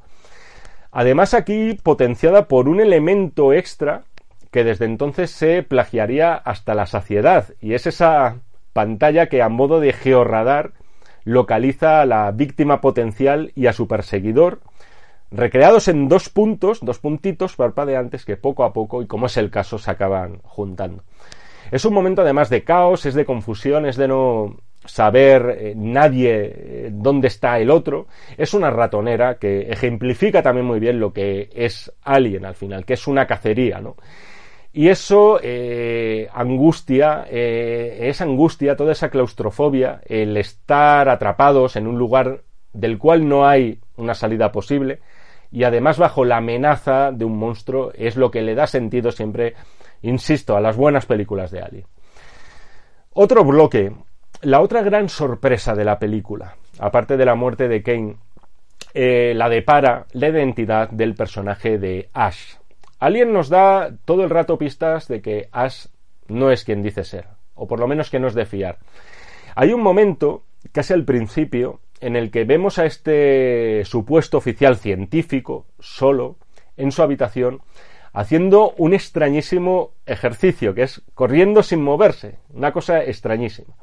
Además 0.92 1.34
aquí 1.34 1.78
potenciada 1.82 2.50
por 2.50 2.68
un 2.68 2.82
elemento 2.82 3.54
extra 3.54 4.04
que 4.52 4.66
desde 4.66 4.84
entonces 4.84 5.32
se 5.32 5.64
plagiaría 5.64 6.34
hasta 6.36 6.76
la 6.76 6.88
saciedad, 6.88 7.54
y 7.62 7.74
es 7.74 7.88
esa 7.88 8.42
pantalla 8.74 9.28
que 9.28 9.42
a 9.42 9.48
modo 9.48 9.80
de 9.80 9.94
georradar 9.94 10.74
localiza 11.24 12.02
a 12.02 12.06
la 12.06 12.30
víctima 12.32 12.82
potencial 12.82 13.54
y 13.56 13.68
a 13.68 13.74
su 13.74 13.88
perseguidor, 13.88 14.60
recreados 15.32 15.88
en 15.88 16.08
dos 16.08 16.30
puntos, 16.30 16.80
dos 16.82 17.00
puntitos 17.00 17.56
parpadeantes 17.56 18.26
que 18.26 18.38
poco 18.38 18.64
a 18.64 18.74
poco, 18.74 19.02
y 19.02 19.08
como 19.08 19.26
es 19.26 19.38
el 19.38 19.50
caso, 19.50 19.78
se 19.78 19.92
acaban 19.92 20.40
juntando. 20.44 21.04
Es 21.72 21.86
un 21.86 21.94
momento 21.94 22.22
además 22.22 22.50
de 22.50 22.64
caos, 22.64 23.06
es 23.06 23.16
de 23.16 23.26
confusión, 23.26 23.86
es 23.86 23.98
de 23.98 24.08
no 24.08 24.58
saber 24.86 25.58
eh, 25.60 25.74
nadie 25.76 26.32
eh, 26.36 26.90
dónde 26.92 27.28
está 27.28 27.60
el 27.60 27.72
otro. 27.72 28.08
Es 28.38 28.54
una 28.54 28.70
ratonera 28.70 29.38
que 29.38 29.62
ejemplifica 29.72 30.44
también 30.44 30.66
muy 30.66 30.80
bien 30.80 31.00
lo 31.00 31.12
que 31.12 31.50
es 31.54 31.92
Alien 32.04 32.46
al 32.46 32.56
final, 32.56 32.86
que 32.86 32.94
es 32.94 33.08
una 33.08 33.26
cacería, 33.26 33.80
¿no? 33.80 33.96
Y 34.74 34.90
eso, 34.90 35.40
eh, 35.42 36.28
angustia, 36.34 37.26
es 37.32 38.20
angustia, 38.20 38.76
toda 38.76 38.92
esa 38.92 39.10
claustrofobia, 39.10 40.02
el 40.06 40.36
estar 40.36 41.08
atrapados 41.08 41.78
en 41.78 41.88
un 41.88 41.98
lugar 41.98 42.42
del 42.74 42.98
cual 42.98 43.26
no 43.26 43.48
hay 43.48 43.80
una 43.96 44.14
salida 44.14 44.52
posible, 44.52 45.00
y 45.52 45.64
además 45.64 45.98
bajo 45.98 46.26
la 46.26 46.38
amenaza 46.38 47.12
de 47.12 47.26
un 47.26 47.38
monstruo 47.38 47.92
es 47.94 48.16
lo 48.16 48.32
que 48.32 48.42
le 48.42 48.56
da 48.56 48.68
sentido 48.68 49.12
siempre, 49.12 49.54
insisto, 50.02 50.56
a 50.56 50.62
las 50.62 50.76
buenas 50.76 51.06
películas 51.06 51.52
de 51.52 51.62
Ali. 51.62 51.86
Otro 53.14 53.44
bloque, 53.44 53.94
la 54.42 54.62
otra 54.62 54.82
gran 54.82 55.10
sorpresa 55.10 55.74
de 55.74 55.86
la 55.86 55.98
película, 55.98 56.56
aparte 56.80 57.18
de 57.18 57.26
la 57.26 57.36
muerte 57.36 57.68
de 57.68 57.82
Kane, 57.82 58.18
eh, 58.94 59.34
la 59.36 59.50
depara 59.50 60.06
la 60.14 60.30
identidad 60.30 60.90
del 60.90 61.16
personaje 61.16 61.78
de 61.78 62.10
Ash. 62.14 62.56
Alien 63.00 63.34
nos 63.34 63.50
da 63.50 63.92
todo 64.06 64.24
el 64.24 64.30
rato 64.30 64.58
pistas 64.58 65.08
de 65.08 65.22
que 65.22 65.50
Ash 65.52 65.88
no 66.28 66.52
es 66.52 66.64
quien 66.64 66.82
dice 66.82 67.04
ser, 67.04 67.28
o 67.56 67.68
por 67.68 67.80
lo 67.80 67.88
menos 67.88 68.10
que 68.10 68.20
no 68.20 68.28
es 68.28 68.34
de 68.34 68.46
fiar. 68.46 68.80
Hay 69.56 69.74
un 69.74 69.82
momento, 69.82 70.44
casi 70.72 70.94
al 70.94 71.06
principio, 71.06 71.80
en 72.02 72.16
el 72.16 72.32
que 72.32 72.44
vemos 72.44 72.78
a 72.80 72.86
este 72.86 73.84
supuesto 73.86 74.38
oficial 74.38 74.78
científico 74.78 75.66
solo 75.80 76.38
en 76.78 76.92
su 76.92 77.02
habitación 77.02 77.62
haciendo 78.14 78.72
un 78.78 78.94
extrañísimo 78.94 79.92
ejercicio, 80.06 80.74
que 80.74 80.84
es 80.84 81.02
corriendo 81.14 81.64
sin 81.64 81.82
moverse, 81.82 82.38
una 82.54 82.72
cosa 82.72 83.04
extrañísima. 83.04 83.74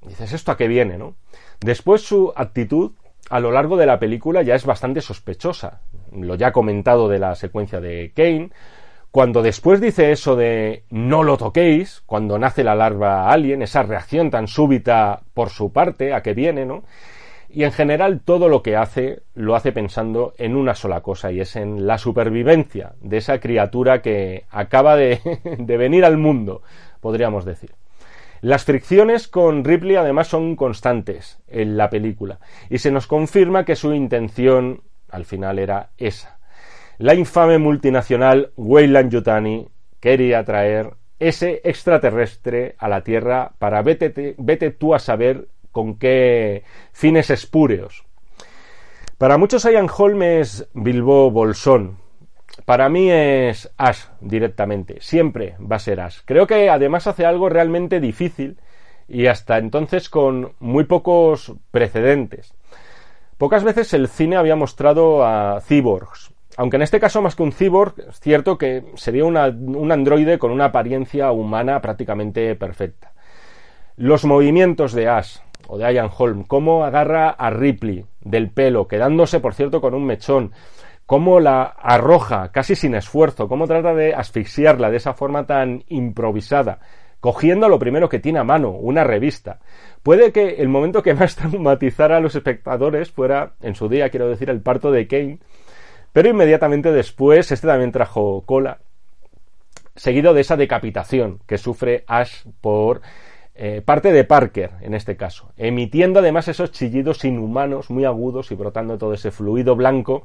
Dices, 0.00 0.32
¿esto 0.32 0.52
a 0.52 0.56
qué 0.56 0.66
viene, 0.66 0.96
no? 0.96 1.14
Después 1.60 2.02
su 2.02 2.32
actitud 2.34 2.92
a 3.30 3.40
lo 3.40 3.50
largo 3.50 3.76
de 3.76 3.86
la 3.86 3.98
película 3.98 4.42
ya 4.42 4.54
es 4.54 4.64
bastante 4.64 5.00
sospechosa. 5.00 5.80
Lo 6.12 6.34
ya 6.36 6.52
comentado 6.52 7.08
de 7.08 7.18
la 7.18 7.34
secuencia 7.34 7.80
de 7.80 8.12
Kane, 8.14 8.50
cuando 9.10 9.42
después 9.42 9.80
dice 9.80 10.10
eso 10.10 10.36
de 10.36 10.84
no 10.90 11.22
lo 11.22 11.36
toquéis, 11.36 12.02
cuando 12.06 12.38
nace 12.38 12.64
la 12.64 12.74
larva 12.74 13.30
alien, 13.30 13.62
esa 13.62 13.82
reacción 13.82 14.30
tan 14.30 14.48
súbita 14.48 15.22
por 15.34 15.50
su 15.50 15.72
parte 15.72 16.12
a 16.12 16.22
que 16.22 16.34
viene, 16.34 16.66
¿no? 16.66 16.82
Y 17.54 17.62
en 17.62 17.70
general 17.70 18.20
todo 18.20 18.48
lo 18.48 18.64
que 18.64 18.74
hace 18.74 19.22
lo 19.34 19.54
hace 19.54 19.70
pensando 19.70 20.34
en 20.38 20.56
una 20.56 20.74
sola 20.74 21.02
cosa 21.02 21.30
y 21.30 21.40
es 21.40 21.54
en 21.54 21.86
la 21.86 21.98
supervivencia 21.98 22.94
de 23.00 23.18
esa 23.18 23.38
criatura 23.38 24.02
que 24.02 24.44
acaba 24.50 24.96
de, 24.96 25.20
de 25.58 25.76
venir 25.76 26.04
al 26.04 26.18
mundo, 26.18 26.62
podríamos 27.00 27.44
decir. 27.44 27.70
Las 28.40 28.64
fricciones 28.64 29.28
con 29.28 29.64
Ripley 29.64 29.94
además 29.94 30.26
son 30.26 30.56
constantes 30.56 31.38
en 31.46 31.76
la 31.76 31.90
película 31.90 32.40
y 32.68 32.78
se 32.78 32.90
nos 32.90 33.06
confirma 33.06 33.64
que 33.64 33.76
su 33.76 33.94
intención 33.94 34.82
al 35.08 35.24
final 35.24 35.60
era 35.60 35.90
esa. 35.96 36.40
La 36.98 37.14
infame 37.14 37.58
multinacional 37.58 38.50
Weyland 38.56 39.12
Yutani 39.12 39.68
quería 40.00 40.44
traer 40.44 40.90
ese 41.20 41.60
extraterrestre 41.62 42.74
a 42.78 42.88
la 42.88 43.02
Tierra 43.02 43.52
para 43.58 43.80
vete, 43.82 44.34
vete 44.38 44.72
tú 44.72 44.92
a 44.92 44.98
saber 44.98 45.46
con 45.74 45.98
qué 45.98 46.62
fines 46.92 47.28
espúreos. 47.28 48.06
Para 49.18 49.36
muchos 49.36 49.64
Ian 49.64 49.88
Holm 49.94 50.22
es 50.22 50.66
Bilbo 50.72 51.30
Bolsón. 51.30 51.98
Para 52.64 52.88
mí 52.88 53.10
es 53.10 53.70
Ash 53.76 54.04
directamente. 54.20 54.96
Siempre 55.00 55.56
va 55.60 55.76
a 55.76 55.80
ser 55.80 56.00
Ash. 56.00 56.20
Creo 56.24 56.46
que 56.46 56.70
además 56.70 57.06
hace 57.06 57.26
algo 57.26 57.50
realmente 57.50 58.00
difícil 58.00 58.58
y 59.06 59.26
hasta 59.26 59.58
entonces 59.58 60.08
con 60.08 60.52
muy 60.60 60.84
pocos 60.84 61.52
precedentes. 61.70 62.54
Pocas 63.36 63.64
veces 63.64 63.92
el 63.92 64.08
cine 64.08 64.36
había 64.36 64.56
mostrado 64.56 65.26
a 65.26 65.60
cyborgs, 65.60 66.32
aunque 66.56 66.76
en 66.76 66.82
este 66.82 67.00
caso 67.00 67.20
más 67.20 67.34
que 67.34 67.42
un 67.42 67.52
cyborg, 67.52 67.94
es 68.08 68.20
cierto 68.20 68.56
que 68.56 68.84
sería 68.94 69.24
un 69.24 69.36
androide 69.92 70.38
con 70.38 70.52
una 70.52 70.66
apariencia 70.66 71.32
humana 71.32 71.80
prácticamente 71.80 72.54
perfecta. 72.54 73.12
Los 73.96 74.24
movimientos 74.24 74.92
de 74.92 75.08
Ash, 75.08 75.38
o 75.68 75.78
de 75.78 75.92
Ian 75.92 76.10
Holm, 76.16 76.44
cómo 76.44 76.84
agarra 76.84 77.30
a 77.30 77.50
Ripley 77.50 78.04
del 78.20 78.50
pelo, 78.50 78.88
quedándose, 78.88 79.40
por 79.40 79.54
cierto, 79.54 79.80
con 79.80 79.94
un 79.94 80.04
mechón, 80.04 80.52
cómo 81.06 81.40
la 81.40 81.62
arroja 81.62 82.50
casi 82.52 82.74
sin 82.74 82.94
esfuerzo, 82.94 83.48
cómo 83.48 83.66
trata 83.66 83.94
de 83.94 84.14
asfixiarla 84.14 84.90
de 84.90 84.96
esa 84.96 85.14
forma 85.14 85.46
tan 85.46 85.84
improvisada, 85.88 86.78
cogiendo 87.20 87.68
lo 87.68 87.78
primero 87.78 88.08
que 88.08 88.18
tiene 88.18 88.38
a 88.38 88.44
mano, 88.44 88.70
una 88.70 89.04
revista. 89.04 89.60
Puede 90.02 90.32
que 90.32 90.56
el 90.56 90.68
momento 90.68 91.02
que 91.02 91.14
más 91.14 91.36
traumatizara 91.36 92.18
a 92.18 92.20
los 92.20 92.34
espectadores 92.34 93.10
fuera, 93.10 93.54
en 93.60 93.74
su 93.74 93.88
día, 93.88 94.10
quiero 94.10 94.28
decir, 94.28 94.50
el 94.50 94.60
parto 94.60 94.90
de 94.90 95.06
Kane, 95.06 95.38
pero 96.12 96.28
inmediatamente 96.28 96.92
después, 96.92 97.50
este 97.50 97.66
también 97.66 97.92
trajo 97.92 98.42
cola, 98.46 98.78
seguido 99.96 100.34
de 100.34 100.40
esa 100.40 100.56
decapitación 100.56 101.40
que 101.46 101.58
sufre 101.58 102.04
Ash 102.06 102.44
por 102.60 103.00
eh, 103.54 103.82
parte 103.84 104.10
de 104.10 104.24
Parker, 104.24 104.72
en 104.80 104.94
este 104.94 105.16
caso, 105.16 105.52
emitiendo 105.56 106.18
además 106.18 106.48
esos 106.48 106.72
chillidos 106.72 107.24
inhumanos 107.24 107.88
muy 107.88 108.04
agudos 108.04 108.50
y 108.50 108.56
brotando 108.56 108.98
todo 108.98 109.14
ese 109.14 109.30
fluido 109.30 109.76
blanco 109.76 110.24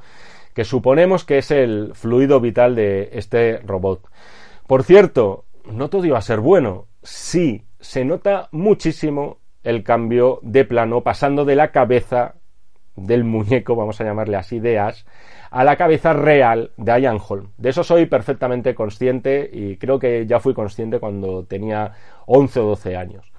que 0.55 0.65
suponemos 0.65 1.25
que 1.25 1.37
es 1.37 1.51
el 1.51 1.91
fluido 1.93 2.39
vital 2.39 2.75
de 2.75 3.09
este 3.13 3.59
robot. 3.59 4.09
Por 4.65 4.83
cierto, 4.83 5.45
no 5.65 5.89
todo 5.89 6.05
iba 6.05 6.17
a 6.17 6.23
ser 6.23 6.39
bueno. 6.39 6.87
Sí, 7.03 7.65
se 7.79 8.03
nota 8.03 8.49
muchísimo 8.51 9.37
el 9.63 9.83
cambio 9.83 10.39
de 10.41 10.65
plano 10.65 11.01
pasando 11.01 11.45
de 11.45 11.55
la 11.55 11.71
cabeza 11.71 12.35
del 13.01 13.23
muñeco, 13.23 13.75
vamos 13.75 13.99
a 14.01 14.03
llamarle 14.03 14.37
así, 14.37 14.59
de 14.59 14.79
Ash, 14.79 15.03
a 15.51 15.63
la 15.63 15.75
cabeza 15.75 16.13
real 16.13 16.71
de 16.77 17.01
Ian 17.01 17.19
Holm. 17.25 17.49
De 17.57 17.69
eso 17.69 17.83
soy 17.83 18.05
perfectamente 18.05 18.75
consciente 18.75 19.49
y 19.51 19.77
creo 19.77 19.99
que 19.99 20.25
ya 20.25 20.39
fui 20.39 20.53
consciente 20.53 20.99
cuando 20.99 21.43
tenía 21.45 21.93
11 22.27 22.59
o 22.59 22.63
12 22.67 22.95
años. 22.95 23.31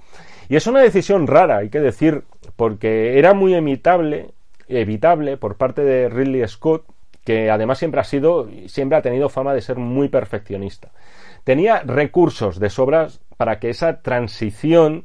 Y 0.48 0.56
es 0.56 0.66
una 0.66 0.80
decisión 0.80 1.26
rara, 1.26 1.58
hay 1.58 1.70
que 1.70 1.80
decir, 1.80 2.24
porque 2.56 3.18
era 3.18 3.34
muy 3.34 3.54
evitable, 3.54 4.32
evitable 4.66 5.36
por 5.36 5.56
parte 5.56 5.82
de 5.82 6.08
Ridley 6.08 6.46
Scott, 6.48 6.84
que 7.24 7.50
además 7.50 7.78
siempre 7.78 8.00
ha 8.00 8.04
sido, 8.04 8.48
siempre 8.66 8.98
ha 8.98 9.02
tenido 9.02 9.28
fama 9.28 9.54
de 9.54 9.60
ser 9.60 9.76
muy 9.76 10.08
perfeccionista. 10.08 10.90
Tenía 11.44 11.80
recursos 11.80 12.58
de 12.58 12.70
sobras 12.70 13.20
para 13.36 13.60
que 13.60 13.70
esa 13.70 14.02
transición 14.02 15.04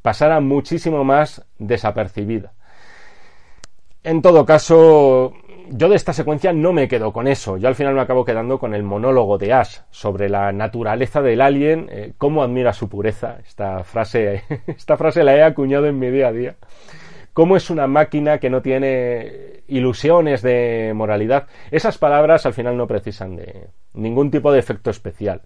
pasara 0.00 0.40
muchísimo 0.40 1.04
más 1.04 1.44
desapercibida. 1.58 2.52
En 4.06 4.22
todo 4.22 4.46
caso, 4.46 5.32
yo 5.68 5.88
de 5.88 5.96
esta 5.96 6.12
secuencia 6.12 6.52
no 6.52 6.72
me 6.72 6.86
quedo 6.86 7.12
con 7.12 7.26
eso. 7.26 7.56
Yo 7.56 7.66
al 7.66 7.74
final 7.74 7.92
me 7.92 8.02
acabo 8.02 8.24
quedando 8.24 8.60
con 8.60 8.72
el 8.72 8.84
monólogo 8.84 9.36
de 9.36 9.52
Ash 9.52 9.78
sobre 9.90 10.28
la 10.28 10.52
naturaleza 10.52 11.22
del 11.22 11.40
alien, 11.40 11.88
eh, 11.90 12.12
cómo 12.16 12.44
admira 12.44 12.72
su 12.72 12.88
pureza. 12.88 13.38
Esta 13.44 13.82
frase, 13.82 14.44
esta 14.68 14.96
frase 14.96 15.24
la 15.24 15.34
he 15.34 15.42
acuñado 15.42 15.86
en 15.86 15.98
mi 15.98 16.08
día 16.08 16.28
a 16.28 16.32
día. 16.32 16.54
Cómo 17.32 17.56
es 17.56 17.68
una 17.68 17.88
máquina 17.88 18.38
que 18.38 18.48
no 18.48 18.62
tiene 18.62 19.64
ilusiones 19.66 20.40
de 20.40 20.92
moralidad. 20.94 21.48
Esas 21.72 21.98
palabras 21.98 22.46
al 22.46 22.54
final 22.54 22.76
no 22.76 22.86
precisan 22.86 23.34
de 23.34 23.70
ningún 23.94 24.30
tipo 24.30 24.52
de 24.52 24.60
efecto 24.60 24.90
especial. 24.90 25.42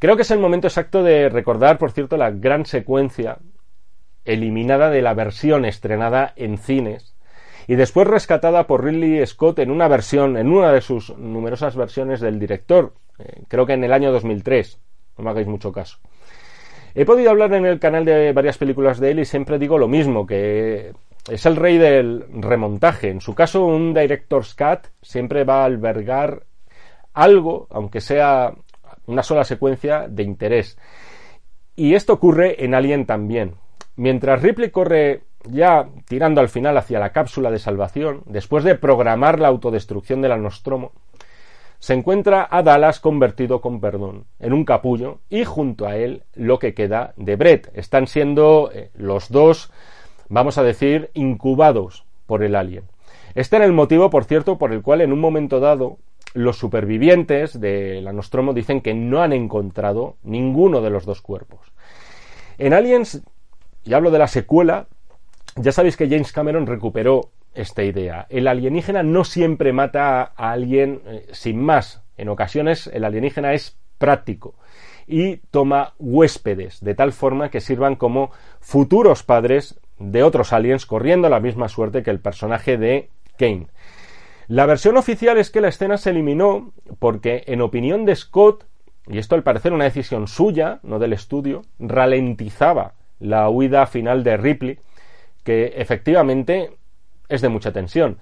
Creo 0.00 0.16
que 0.16 0.22
es 0.22 0.30
el 0.32 0.40
momento 0.40 0.66
exacto 0.66 1.04
de 1.04 1.28
recordar, 1.28 1.78
por 1.78 1.92
cierto, 1.92 2.16
la 2.16 2.32
gran 2.32 2.66
secuencia 2.66 3.38
eliminada 4.24 4.90
de 4.90 5.02
la 5.02 5.14
versión 5.14 5.64
estrenada 5.64 6.32
en 6.36 6.58
cines 6.58 7.14
y 7.66 7.76
después 7.76 8.06
rescatada 8.06 8.66
por 8.66 8.84
Ridley 8.84 9.24
Scott 9.26 9.58
en 9.58 9.70
una 9.70 9.88
versión, 9.88 10.36
en 10.36 10.52
una 10.52 10.72
de 10.72 10.80
sus 10.80 11.16
numerosas 11.16 11.76
versiones 11.76 12.20
del 12.20 12.38
director, 12.38 12.92
eh, 13.18 13.42
creo 13.48 13.66
que 13.66 13.72
en 13.72 13.84
el 13.84 13.92
año 13.92 14.12
2003, 14.12 14.78
no 15.18 15.24
me 15.24 15.30
hagáis 15.30 15.46
mucho 15.46 15.72
caso. 15.72 15.98
He 16.94 17.04
podido 17.04 17.30
hablar 17.30 17.52
en 17.54 17.66
el 17.66 17.80
canal 17.80 18.04
de 18.04 18.32
varias 18.32 18.58
películas 18.58 19.00
de 19.00 19.10
él 19.10 19.18
y 19.18 19.24
siempre 19.24 19.58
digo 19.58 19.78
lo 19.78 19.88
mismo, 19.88 20.26
que 20.26 20.92
es 21.28 21.46
el 21.46 21.56
rey 21.56 21.78
del 21.78 22.24
remontaje. 22.40 23.10
En 23.10 23.20
su 23.20 23.34
caso, 23.34 23.64
un 23.64 23.94
director's 23.94 24.54
cut 24.54 24.86
siempre 25.02 25.44
va 25.44 25.62
a 25.62 25.64
albergar 25.64 26.44
algo, 27.12 27.66
aunque 27.70 28.00
sea 28.00 28.54
una 29.06 29.22
sola 29.22 29.44
secuencia, 29.44 30.06
de 30.08 30.22
interés. 30.22 30.78
Y 31.74 31.94
esto 31.94 32.12
ocurre 32.12 32.64
en 32.64 32.74
Alien 32.74 33.06
también. 33.06 33.54
Mientras 33.96 34.42
Ripley 34.42 34.70
corre 34.70 35.22
ya 35.48 35.88
tirando 36.06 36.40
al 36.40 36.48
final 36.48 36.76
hacia 36.76 36.98
la 36.98 37.12
cápsula 37.12 37.50
de 37.50 37.58
salvación, 37.58 38.22
después 38.26 38.64
de 38.64 38.74
programar 38.74 39.38
la 39.38 39.48
autodestrucción 39.48 40.22
del 40.22 40.42
Nostromo, 40.42 40.92
se 41.78 41.92
encuentra 41.92 42.48
a 42.50 42.62
Dallas 42.62 42.98
convertido 42.98 43.60
con 43.60 43.80
perdón 43.80 44.24
en 44.38 44.54
un 44.54 44.64
capullo 44.64 45.18
y 45.28 45.44
junto 45.44 45.86
a 45.86 45.96
él 45.96 46.22
lo 46.34 46.58
que 46.58 46.72
queda 46.72 47.12
de 47.16 47.36
Brett. 47.36 47.70
Están 47.74 48.06
siendo 48.06 48.70
eh, 48.72 48.90
los 48.94 49.28
dos, 49.28 49.70
vamos 50.30 50.56
a 50.56 50.62
decir, 50.62 51.10
incubados 51.12 52.06
por 52.26 52.42
el 52.42 52.56
alien. 52.56 52.84
Este 53.34 53.56
era 53.56 53.66
el 53.66 53.72
motivo, 53.72 54.08
por 54.08 54.24
cierto, 54.24 54.56
por 54.56 54.72
el 54.72 54.80
cual 54.80 55.02
en 55.02 55.12
un 55.12 55.20
momento 55.20 55.60
dado 55.60 55.98
los 56.32 56.56
supervivientes 56.56 57.60
de 57.60 58.00
la 58.00 58.12
Nostromo 58.12 58.54
dicen 58.54 58.80
que 58.80 58.94
no 58.94 59.22
han 59.22 59.32
encontrado 59.32 60.16
ninguno 60.22 60.80
de 60.80 60.90
los 60.90 61.04
dos 61.04 61.20
cuerpos. 61.20 61.60
En 62.56 62.72
Aliens, 62.72 63.22
y 63.84 63.94
hablo 63.94 64.10
de 64.10 64.18
la 64.18 64.28
secuela, 64.28 64.86
ya 65.56 65.72
sabéis 65.72 65.96
que 65.96 66.08
James 66.08 66.32
Cameron 66.32 66.66
recuperó 66.66 67.30
esta 67.54 67.84
idea. 67.84 68.26
El 68.30 68.48
alienígena 68.48 69.02
no 69.02 69.24
siempre 69.24 69.72
mata 69.72 70.32
a 70.36 70.52
alguien 70.52 71.02
eh, 71.06 71.26
sin 71.32 71.60
más. 71.60 72.02
En 72.16 72.28
ocasiones 72.28 72.88
el 72.92 73.04
alienígena 73.04 73.52
es 73.52 73.76
práctico 73.98 74.54
y 75.06 75.36
toma 75.50 75.94
huéspedes 75.98 76.80
de 76.80 76.94
tal 76.94 77.12
forma 77.12 77.50
que 77.50 77.60
sirvan 77.60 77.96
como 77.96 78.30
futuros 78.60 79.22
padres 79.22 79.78
de 79.98 80.22
otros 80.22 80.52
aliens 80.52 80.86
corriendo 80.86 81.28
la 81.28 81.40
misma 81.40 81.68
suerte 81.68 82.02
que 82.02 82.10
el 82.10 82.20
personaje 82.20 82.76
de 82.76 83.10
Kane. 83.38 83.68
La 84.48 84.66
versión 84.66 84.96
oficial 84.96 85.38
es 85.38 85.50
que 85.50 85.60
la 85.60 85.68
escena 85.68 85.96
se 85.96 86.10
eliminó 86.10 86.72
porque, 86.98 87.44
en 87.46 87.60
opinión 87.62 88.04
de 88.04 88.14
Scott, 88.14 88.66
y 89.06 89.18
esto 89.18 89.34
al 89.34 89.42
parecer 89.42 89.72
una 89.72 89.84
decisión 89.84 90.26
suya, 90.28 90.80
no 90.82 90.98
del 90.98 91.12
estudio, 91.12 91.62
ralentizaba 91.78 92.94
la 93.24 93.48
huida 93.48 93.86
final 93.86 94.22
de 94.22 94.36
Ripley 94.36 94.78
que 95.44 95.74
efectivamente 95.76 96.72
es 97.28 97.42
de 97.42 97.48
mucha 97.48 97.70
tensión. 97.70 98.18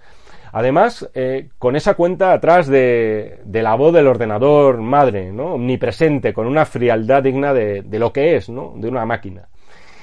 Además, 0.53 1.09
eh, 1.14 1.48
con 1.59 1.76
esa 1.76 1.94
cuenta 1.94 2.34
atrás 2.34 2.66
de, 2.66 3.40
la 3.46 3.74
voz 3.74 3.94
del 3.94 4.07
ordenador 4.07 4.82
madre, 4.82 5.32
¿no? 5.32 5.55
omnipresente, 5.55 6.34
con 6.34 6.46
una 6.46 6.66
frialdad 6.66 7.22
digna 7.22 7.55
de, 7.55 7.82
lo 7.98 8.12
que 8.12 8.36
es, 8.36 8.50
¿no? 8.50 8.74
de 8.76 8.88
una 8.88 9.07
máquina. 9.07 9.48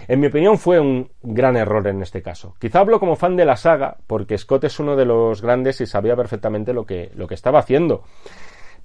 En 0.07 0.19
mi 0.19 0.25
opinión 0.25 0.57
fue 0.57 0.79
un 0.79 1.11
gran 1.21 1.55
error 1.55 1.85
en 1.85 2.01
este 2.01 2.23
caso. 2.23 2.55
Quizá 2.57 2.79
hablo 2.79 2.99
como 2.99 3.15
fan 3.15 3.35
de 3.35 3.45
la 3.45 3.57
saga, 3.57 3.97
porque 4.07 4.39
Scott 4.39 4.63
es 4.63 4.79
uno 4.79 4.95
de 4.95 5.05
los 5.05 5.43
grandes 5.43 5.81
y 5.81 5.85
sabía 5.85 6.15
perfectamente 6.15 6.73
lo 6.73 6.83
que, 6.83 7.11
lo 7.13 7.27
que 7.27 7.35
estaba 7.35 7.59
haciendo. 7.59 8.03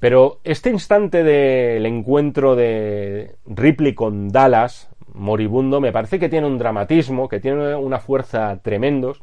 Pero 0.00 0.40
este 0.44 0.68
instante 0.68 1.22
del 1.22 1.86
encuentro 1.86 2.56
de 2.56 3.36
Ripley 3.46 3.94
con 3.94 4.28
Dallas, 4.28 4.90
moribundo, 5.14 5.80
me 5.80 5.92
parece 5.92 6.18
que 6.18 6.28
tiene 6.28 6.46
un 6.46 6.58
dramatismo, 6.58 7.28
que 7.28 7.40
tiene 7.40 7.74
una 7.74 8.00
fuerza 8.00 8.58
tremendos 8.62 9.22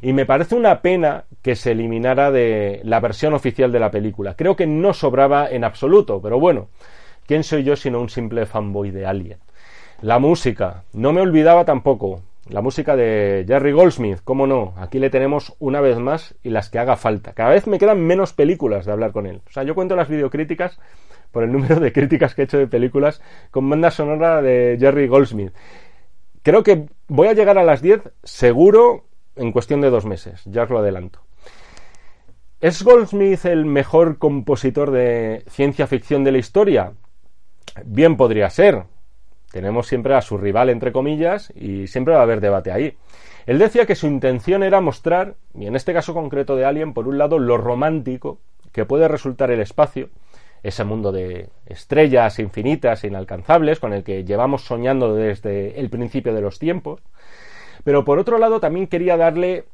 Y 0.00 0.12
me 0.12 0.24
parece 0.24 0.54
una 0.54 0.80
pena 0.80 1.24
que 1.42 1.54
se 1.54 1.72
eliminara 1.72 2.30
de 2.30 2.80
la 2.84 3.00
versión 3.00 3.34
oficial 3.34 3.70
de 3.70 3.80
la 3.80 3.90
película. 3.90 4.34
Creo 4.34 4.56
que 4.56 4.66
no 4.66 4.94
sobraba 4.94 5.48
en 5.50 5.64
absoluto, 5.64 6.20
pero 6.22 6.40
bueno, 6.40 6.68
¿quién 7.26 7.44
soy 7.44 7.64
yo 7.64 7.76
sino 7.76 8.00
un 8.00 8.08
simple 8.08 8.46
fanboy 8.46 8.90
de 8.90 9.06
Alien? 9.06 9.38
La 10.00 10.18
música, 10.18 10.84
no 10.92 11.12
me 11.12 11.20
olvidaba 11.20 11.64
tampoco. 11.64 12.22
La 12.48 12.60
música 12.60 12.96
de 12.96 13.44
Jerry 13.46 13.70
Goldsmith, 13.70 14.18
cómo 14.24 14.48
no, 14.48 14.74
aquí 14.76 14.98
le 14.98 15.10
tenemos 15.10 15.54
una 15.60 15.80
vez 15.80 15.98
más 15.98 16.34
y 16.42 16.50
las 16.50 16.70
que 16.70 16.80
haga 16.80 16.96
falta. 16.96 17.34
Cada 17.34 17.50
vez 17.50 17.68
me 17.68 17.78
quedan 17.78 18.00
menos 18.00 18.32
películas 18.32 18.84
de 18.84 18.90
hablar 18.90 19.12
con 19.12 19.26
él. 19.26 19.42
O 19.46 19.52
sea, 19.52 19.62
yo 19.62 19.76
cuento 19.76 19.94
las 19.94 20.08
videocríticas 20.08 20.80
por 21.32 21.42
el 21.42 21.50
número 21.50 21.80
de 21.80 21.92
críticas 21.92 22.34
que 22.34 22.42
he 22.42 22.44
hecho 22.44 22.58
de 22.58 22.66
películas 22.68 23.20
con 23.50 23.68
banda 23.68 23.90
sonora 23.90 24.40
de 24.42 24.76
Jerry 24.78 25.08
Goldsmith. 25.08 25.52
Creo 26.42 26.62
que 26.62 26.86
voy 27.08 27.28
a 27.28 27.32
llegar 27.32 27.58
a 27.58 27.64
las 27.64 27.82
10 27.82 28.02
seguro 28.22 29.06
en 29.34 29.52
cuestión 29.52 29.80
de 29.80 29.90
dos 29.90 30.04
meses, 30.04 30.42
ya 30.44 30.64
os 30.64 30.70
lo 30.70 30.78
adelanto. 30.78 31.20
¿Es 32.60 32.82
Goldsmith 32.84 33.44
el 33.46 33.64
mejor 33.64 34.18
compositor 34.18 34.92
de 34.92 35.42
ciencia 35.48 35.86
ficción 35.88 36.22
de 36.22 36.32
la 36.32 36.38
historia? 36.38 36.92
Bien 37.84 38.16
podría 38.16 38.50
ser. 38.50 38.84
Tenemos 39.50 39.86
siempre 39.86 40.14
a 40.14 40.22
su 40.22 40.38
rival, 40.38 40.70
entre 40.70 40.92
comillas, 40.92 41.52
y 41.56 41.86
siempre 41.88 42.14
va 42.14 42.20
a 42.20 42.22
haber 42.22 42.40
debate 42.40 42.70
ahí. 42.70 42.96
Él 43.46 43.58
decía 43.58 43.86
que 43.86 43.96
su 43.96 44.06
intención 44.06 44.62
era 44.62 44.80
mostrar, 44.80 45.34
y 45.54 45.66
en 45.66 45.74
este 45.74 45.92
caso 45.92 46.14
concreto 46.14 46.54
de 46.54 46.64
Alien, 46.64 46.94
por 46.94 47.08
un 47.08 47.18
lado, 47.18 47.38
lo 47.38 47.58
romántico 47.58 48.38
que 48.70 48.84
puede 48.84 49.08
resultar 49.08 49.50
el 49.50 49.60
espacio, 49.60 50.08
ese 50.62 50.84
mundo 50.84 51.12
de 51.12 51.48
estrellas 51.66 52.38
infinitas 52.38 53.02
e 53.02 53.08
inalcanzables 53.08 53.80
con 53.80 53.92
el 53.92 54.04
que 54.04 54.24
llevamos 54.24 54.64
soñando 54.64 55.14
desde 55.14 55.80
el 55.80 55.90
principio 55.90 56.34
de 56.34 56.40
los 56.40 56.58
tiempos, 56.58 57.00
pero 57.84 58.04
por 58.04 58.18
otro 58.18 58.38
lado 58.38 58.60
también 58.60 58.86
quería 58.86 59.16
darle 59.16 59.64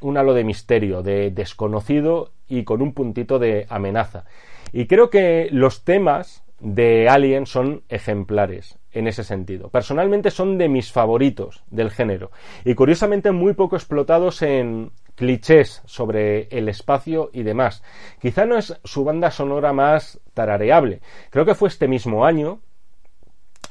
un 0.00 0.16
halo 0.16 0.34
de 0.34 0.44
misterio, 0.44 1.02
de 1.02 1.30
desconocido 1.30 2.30
y 2.46 2.64
con 2.64 2.82
un 2.82 2.92
puntito 2.92 3.38
de 3.38 3.66
amenaza. 3.68 4.24
Y 4.72 4.86
creo 4.86 5.10
que 5.10 5.48
los 5.50 5.84
temas 5.84 6.44
de 6.60 7.08
Alien 7.08 7.46
son 7.46 7.82
ejemplares 7.88 8.78
en 8.92 9.06
ese 9.06 9.24
sentido. 9.24 9.68
Personalmente 9.70 10.30
son 10.30 10.58
de 10.58 10.68
mis 10.68 10.92
favoritos 10.92 11.62
del 11.70 11.90
género 11.90 12.30
y 12.64 12.74
curiosamente 12.74 13.32
muy 13.32 13.54
poco 13.54 13.76
explotados 13.76 14.42
en 14.42 14.90
clichés 15.18 15.82
sobre 15.84 16.48
el 16.50 16.68
espacio 16.68 17.28
y 17.32 17.42
demás. 17.42 17.82
Quizá 18.20 18.46
no 18.46 18.56
es 18.56 18.80
su 18.84 19.04
banda 19.04 19.30
sonora 19.30 19.72
más 19.72 20.20
tarareable. 20.32 21.00
Creo 21.30 21.44
que 21.44 21.56
fue 21.56 21.68
este 21.68 21.88
mismo 21.88 22.24
año 22.24 22.60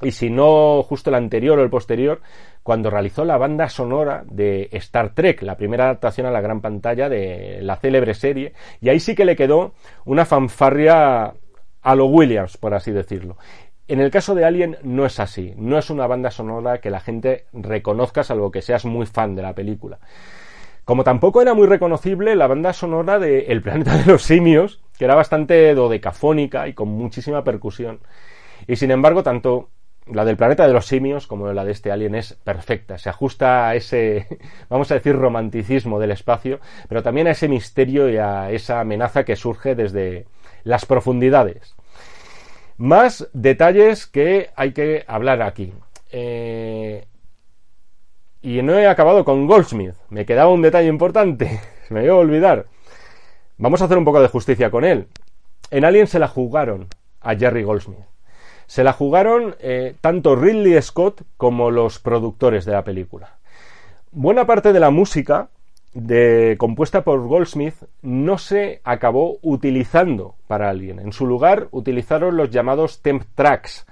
y 0.01 0.11
si 0.11 0.29
no 0.29 0.83
justo 0.83 1.09
el 1.09 1.15
anterior 1.15 1.57
o 1.57 1.63
el 1.63 1.71
posterior, 1.71 2.21
cuando 2.61 2.91
realizó 2.91 3.25
la 3.25 3.37
banda 3.37 3.67
sonora 3.69 4.23
de 4.27 4.69
Star 4.73 5.15
Trek, 5.15 5.41
la 5.41 5.57
primera 5.57 5.85
adaptación 5.85 6.27
a 6.27 6.31
la 6.31 6.41
gran 6.41 6.61
pantalla 6.61 7.09
de 7.09 7.59
la 7.61 7.77
célebre 7.77 8.13
serie, 8.13 8.53
y 8.79 8.89
ahí 8.89 8.99
sí 8.99 9.15
que 9.15 9.25
le 9.25 9.35
quedó 9.35 9.73
una 10.05 10.25
fanfarria 10.25 11.33
a 11.81 11.95
lo 11.95 12.05
Williams, 12.05 12.57
por 12.57 12.75
así 12.75 12.91
decirlo. 12.91 13.37
En 13.87 14.01
el 14.01 14.11
caso 14.11 14.35
de 14.35 14.45
Alien 14.45 14.77
no 14.83 15.05
es 15.05 15.19
así, 15.19 15.53
no 15.55 15.79
es 15.79 15.89
una 15.89 16.05
banda 16.05 16.29
sonora 16.29 16.79
que 16.79 16.91
la 16.91 16.99
gente 16.99 17.45
reconozca 17.53 18.23
salvo 18.23 18.51
que 18.51 18.61
seas 18.61 18.85
muy 18.85 19.05
fan 19.05 19.33
de 19.33 19.41
la 19.41 19.55
película. 19.55 19.97
Como 20.88 21.03
tampoco 21.03 21.41
era 21.41 21.53
muy 21.53 21.67
reconocible 21.67 22.33
la 22.38 22.47
banda 22.47 22.71
sonora 22.71 23.19
de 23.19 23.47
El 23.47 23.61
planeta 23.61 23.97
de 23.97 24.05
los 24.05 24.23
simios, 24.23 24.79
que 24.97 25.03
era 25.03 25.15
bastante 25.15 25.75
dodecafónica 25.75 26.69
y 26.69 26.73
con 26.73 26.88
muchísima 26.88 27.43
percusión. 27.43 27.99
Y 28.67 28.77
sin 28.77 28.91
embargo, 28.91 29.21
tanto 29.21 29.67
la 30.09 30.23
del 30.23 30.38
planeta 30.38 30.65
de 30.65 30.71
los 30.71 30.85
simios, 30.85 31.27
como 31.27 31.51
la 31.51 31.65
de 31.65 31.73
este 31.73 31.91
alien, 31.91 32.15
es 32.15 32.35
perfecta. 32.35 32.97
Se 32.97 33.09
ajusta 33.09 33.67
a 33.67 33.75
ese, 33.75 34.27
vamos 34.69 34.89
a 34.89 34.93
decir, 34.93 35.13
romanticismo 35.17 35.99
del 35.99 36.11
espacio, 36.11 36.61
pero 36.88 37.03
también 37.03 37.27
a 37.27 37.31
ese 37.31 37.49
misterio 37.49 38.09
y 38.09 38.15
a 38.15 38.49
esa 38.51 38.79
amenaza 38.79 39.25
que 39.25 39.35
surge 39.35 39.75
desde 39.75 40.25
las 40.63 40.85
profundidades. 40.85 41.75
Más 42.77 43.27
detalles 43.33 44.07
que 44.07 44.51
hay 44.55 44.71
que 44.71 45.03
hablar 45.05 45.41
aquí. 45.41 45.73
Eh, 46.13 47.07
y 48.41 48.61
no 48.61 48.73
he 48.77 48.88
acabado 48.88 49.25
con 49.25 49.47
Goldsmith. 49.47 49.95
Me 50.09 50.25
quedaba 50.25 50.51
un 50.51 50.61
detalle 50.61 50.88
importante. 50.88 51.61
Se 51.88 51.93
me 51.93 52.03
iba 52.03 52.13
a 52.13 52.17
olvidar. 52.17 52.65
Vamos 53.57 53.81
a 53.81 53.85
hacer 53.85 53.97
un 53.97 54.05
poco 54.05 54.21
de 54.21 54.27
justicia 54.27 54.69
con 54.69 54.83
él. 54.85 55.07
En 55.71 55.83
Alien 55.83 56.07
se 56.07 56.19
la 56.19 56.27
jugaron 56.27 56.88
a 57.21 57.35
Jerry 57.35 57.63
Goldsmith. 57.63 58.05
Se 58.67 58.83
la 58.83 58.93
jugaron 58.93 59.55
eh, 59.59 59.95
tanto 60.01 60.35
Ridley 60.35 60.81
Scott 60.81 61.23
como 61.38 61.71
los 61.71 61.99
productores 61.99 62.65
de 62.65 62.73
la 62.73 62.83
película. 62.83 63.38
Buena 64.11 64.45
parte 64.45 64.73
de 64.73 64.79
la 64.79 64.89
música 64.89 65.49
de, 65.93 66.55
compuesta 66.59 67.03
por 67.03 67.27
Goldsmith 67.27 67.75
no 68.01 68.38
se 68.38 68.81
acabó 68.83 69.39
utilizando 69.41 70.35
para 70.47 70.69
Alien. 70.69 70.99
En 70.99 71.11
su 71.11 71.25
lugar 71.25 71.67
utilizaron 71.71 72.38
los 72.38 72.51
llamados 72.51 73.01
temp 73.01 73.23
tracks, 73.35 73.85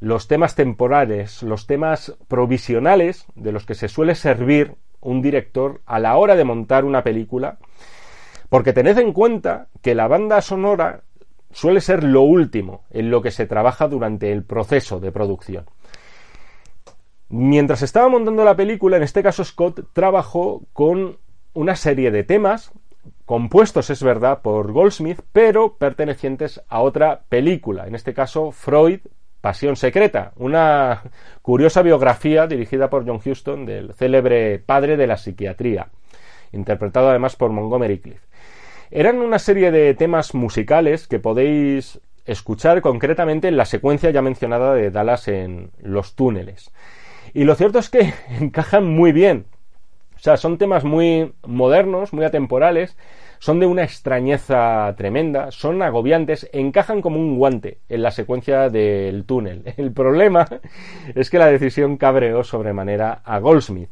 los 0.00 0.28
temas 0.28 0.54
temporales, 0.54 1.42
los 1.42 1.66
temas 1.66 2.16
provisionales 2.28 3.26
de 3.34 3.52
los 3.52 3.66
que 3.66 3.74
se 3.74 3.88
suele 3.88 4.14
servir 4.14 4.74
un 5.00 5.22
director 5.22 5.80
a 5.86 5.98
la 5.98 6.16
hora 6.16 6.36
de 6.36 6.44
montar 6.44 6.84
una 6.84 7.02
película, 7.02 7.58
porque 8.48 8.72
tened 8.72 8.98
en 8.98 9.12
cuenta 9.12 9.68
que 9.82 9.94
la 9.94 10.08
banda 10.08 10.40
sonora 10.40 11.02
suele 11.50 11.80
ser 11.80 12.04
lo 12.04 12.22
último 12.22 12.84
en 12.90 13.10
lo 13.10 13.22
que 13.22 13.30
se 13.30 13.46
trabaja 13.46 13.88
durante 13.88 14.32
el 14.32 14.44
proceso 14.44 15.00
de 15.00 15.12
producción. 15.12 15.66
Mientras 17.28 17.82
estaba 17.82 18.08
montando 18.08 18.44
la 18.44 18.56
película, 18.56 18.96
en 18.96 19.02
este 19.02 19.22
caso 19.22 19.44
Scott 19.44 19.88
trabajó 19.92 20.62
con 20.72 21.18
una 21.52 21.76
serie 21.76 22.10
de 22.10 22.24
temas 22.24 22.72
compuestos, 23.26 23.90
es 23.90 24.02
verdad, 24.02 24.40
por 24.40 24.72
Goldsmith, 24.72 25.20
pero 25.32 25.76
pertenecientes 25.76 26.62
a 26.68 26.80
otra 26.80 27.24
película, 27.28 27.86
en 27.86 27.94
este 27.94 28.14
caso 28.14 28.52
Freud, 28.52 29.00
Pasión 29.40 29.76
Secreta, 29.76 30.32
una 30.36 31.02
curiosa 31.42 31.82
biografía 31.82 32.46
dirigida 32.46 32.90
por 32.90 33.06
John 33.06 33.20
Huston 33.24 33.66
del 33.66 33.94
célebre 33.94 34.58
padre 34.58 34.96
de 34.96 35.06
la 35.06 35.16
psiquiatría, 35.16 35.88
interpretado 36.52 37.10
además 37.10 37.36
por 37.36 37.50
Montgomery 37.50 38.00
Cliff. 38.00 38.22
Eran 38.90 39.18
una 39.18 39.38
serie 39.38 39.70
de 39.70 39.94
temas 39.94 40.34
musicales 40.34 41.06
que 41.06 41.18
podéis 41.18 42.00
escuchar 42.24 42.80
concretamente 42.80 43.48
en 43.48 43.56
la 43.56 43.64
secuencia 43.64 44.10
ya 44.10 44.22
mencionada 44.22 44.74
de 44.74 44.90
Dallas 44.90 45.28
en 45.28 45.70
Los 45.80 46.14
túneles. 46.14 46.70
Y 47.32 47.44
lo 47.44 47.54
cierto 47.54 47.78
es 47.78 47.90
que 47.90 48.12
encajan 48.40 48.86
muy 48.86 49.12
bien. 49.12 49.46
O 50.16 50.20
sea, 50.20 50.36
son 50.36 50.58
temas 50.58 50.84
muy 50.84 51.32
modernos, 51.46 52.12
muy 52.12 52.24
atemporales, 52.24 52.96
son 53.38 53.60
de 53.60 53.66
una 53.66 53.84
extrañeza 53.84 54.94
tremenda, 54.96 55.50
son 55.50 55.82
agobiantes, 55.82 56.48
encajan 56.52 57.00
como 57.02 57.18
un 57.18 57.38
guante 57.38 57.78
en 57.88 58.02
la 58.02 58.10
secuencia 58.10 58.68
del 58.68 59.24
túnel. 59.24 59.62
El 59.76 59.92
problema 59.92 60.46
es 61.14 61.30
que 61.30 61.38
la 61.38 61.46
decisión 61.46 61.96
cabreó 61.96 62.44
sobremanera 62.44 63.22
a 63.24 63.38
Goldsmith. 63.38 63.90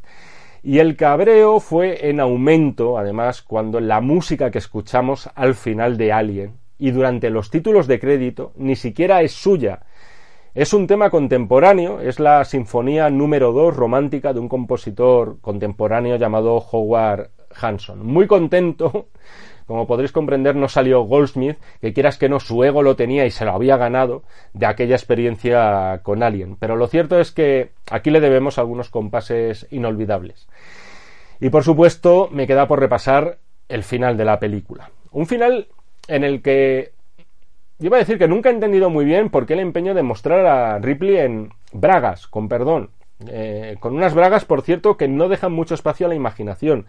Y 0.62 0.80
el 0.80 0.96
cabreo 0.96 1.60
fue 1.60 2.08
en 2.08 2.18
aumento, 2.18 2.98
además, 2.98 3.40
cuando 3.40 3.78
la 3.78 4.00
música 4.00 4.50
que 4.50 4.58
escuchamos 4.58 5.30
al 5.36 5.54
final 5.54 5.96
de 5.96 6.12
Alien 6.12 6.54
y 6.76 6.90
durante 6.90 7.30
los 7.30 7.50
títulos 7.50 7.86
de 7.86 8.00
crédito 8.00 8.52
ni 8.56 8.74
siquiera 8.74 9.22
es 9.22 9.32
suya. 9.32 9.82
Es 10.54 10.72
un 10.72 10.86
tema 10.86 11.10
contemporáneo, 11.10 12.00
es 12.00 12.18
la 12.18 12.44
sinfonía 12.44 13.10
número 13.10 13.52
2 13.52 13.76
romántica 13.76 14.32
de 14.32 14.40
un 14.40 14.48
compositor 14.48 15.38
contemporáneo 15.40 16.16
llamado 16.16 16.56
Howard 16.56 17.30
Hanson. 17.60 18.04
Muy 18.04 18.26
contento 18.26 19.08
como 19.66 19.86
podréis 19.86 20.12
comprender, 20.12 20.54
no 20.56 20.68
salió 20.68 21.02
Goldsmith, 21.02 21.58
que 21.80 21.92
quieras 21.92 22.18
que 22.18 22.28
no, 22.28 22.40
su 22.40 22.62
ego 22.62 22.82
lo 22.82 22.96
tenía 22.96 23.26
y 23.26 23.30
se 23.30 23.44
lo 23.44 23.52
había 23.52 23.76
ganado 23.76 24.22
de 24.52 24.66
aquella 24.66 24.94
experiencia 24.94 26.00
con 26.02 26.22
Alien. 26.22 26.56
Pero 26.56 26.76
lo 26.76 26.86
cierto 26.86 27.18
es 27.18 27.32
que 27.32 27.70
aquí 27.90 28.10
le 28.10 28.20
debemos 28.20 28.58
algunos 28.58 28.90
compases 28.90 29.66
inolvidables. 29.70 30.48
Y 31.40 31.50
por 31.50 31.64
supuesto, 31.64 32.28
me 32.30 32.46
queda 32.46 32.68
por 32.68 32.80
repasar 32.80 33.38
el 33.68 33.82
final 33.82 34.16
de 34.16 34.24
la 34.24 34.38
película. 34.38 34.90
Un 35.10 35.26
final 35.26 35.68
en 36.08 36.24
el 36.24 36.42
que 36.42 36.92
yo 37.78 37.86
iba 37.86 37.96
a 37.96 38.00
decir 38.00 38.18
que 38.18 38.28
nunca 38.28 38.48
he 38.48 38.52
entendido 38.52 38.88
muy 38.88 39.04
bien 39.04 39.28
por 39.28 39.44
qué 39.44 39.52
el 39.52 39.60
empeño 39.60 39.92
de 39.94 40.02
mostrar 40.02 40.46
a 40.46 40.78
Ripley 40.78 41.16
en 41.16 41.52
bragas, 41.72 42.26
con 42.26 42.48
perdón. 42.48 42.90
Eh, 43.28 43.76
con 43.80 43.94
unas 43.94 44.14
bragas, 44.14 44.44
por 44.44 44.62
cierto, 44.62 44.96
que 44.96 45.08
no 45.08 45.28
dejan 45.28 45.52
mucho 45.52 45.74
espacio 45.74 46.06
a 46.06 46.08
la 46.08 46.14
imaginación. 46.14 46.86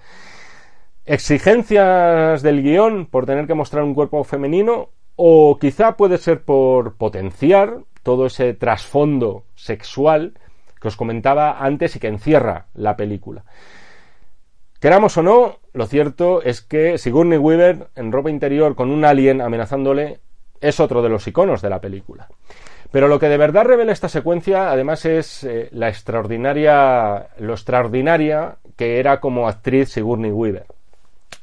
¿Exigencias 1.10 2.41
del 2.41 2.62
guion 2.62 3.05
por 3.05 3.26
tener 3.26 3.47
que 3.47 3.53
mostrar 3.53 3.82
un 3.82 3.93
cuerpo 3.93 4.26
femenino? 4.26 4.89
¿O 5.16 5.58
quizá 5.58 5.95
puede 5.95 6.18
ser 6.18 6.43
por 6.43 6.97
potenciar 6.97 7.78
todo 8.03 8.26
ese 8.26 8.53
trasfondo 8.53 9.45
sexual 9.55 10.34
que 10.82 10.89
os 10.89 10.97
comentaba 10.97 11.64
antes 11.64 11.95
y 11.95 11.99
que 11.99 12.10
encierra 12.10 12.66
la 12.74 12.97
película? 12.97 13.45
Queramos 14.82 15.18
o 15.18 15.24
no, 15.24 15.60
lo 15.72 15.86
cierto 15.86 16.41
es 16.41 16.62
que 16.62 16.97
Sigourney 16.97 17.38
Weaver 17.38 17.88
en 17.95 18.12
ropa 18.12 18.30
interior 18.30 18.76
con 18.76 18.91
un 18.91 19.05
alien 19.05 19.39
amenazándole 19.39 20.20
es 20.60 20.82
otro 20.82 21.01
de 21.01 21.08
los 21.08 21.26
iconos 21.26 21.62
de 21.62 21.70
la 21.70 21.80
película. 21.80 22.28
Pero 22.91 23.08
lo 23.08 23.18
que 23.18 23.30
de 23.30 23.38
verdad 23.38 23.64
revela 23.64 23.93
esta 23.93 24.10
secuencia, 24.10 24.72
además, 24.72 25.05
es 25.05 25.45
eh, 25.45 25.70
la 25.72 25.88
extraordinaria, 25.88 27.30
lo 27.39 27.53
extraordinaria 27.53 28.58
que 28.76 28.99
era 28.99 29.22
como 29.22 29.47
actriz 29.47 29.88
Sigourney 29.88 30.32
Weaver. 30.32 30.66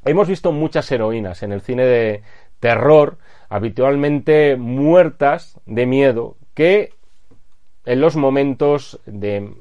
Hemos 0.04 0.28
visto 0.28 0.52
muchas 0.52 0.90
heroínas 0.92 1.42
en 1.42 1.52
el 1.52 1.62
cine 1.62 1.84
de 1.86 2.22
terror, 2.60 3.18
habitualmente 3.48 4.56
muertas 4.56 5.58
de 5.66 5.86
miedo, 5.86 6.36
que 6.54 6.92
en 7.86 8.00
los 8.00 8.16
momentos 8.16 9.00
de 9.06 9.54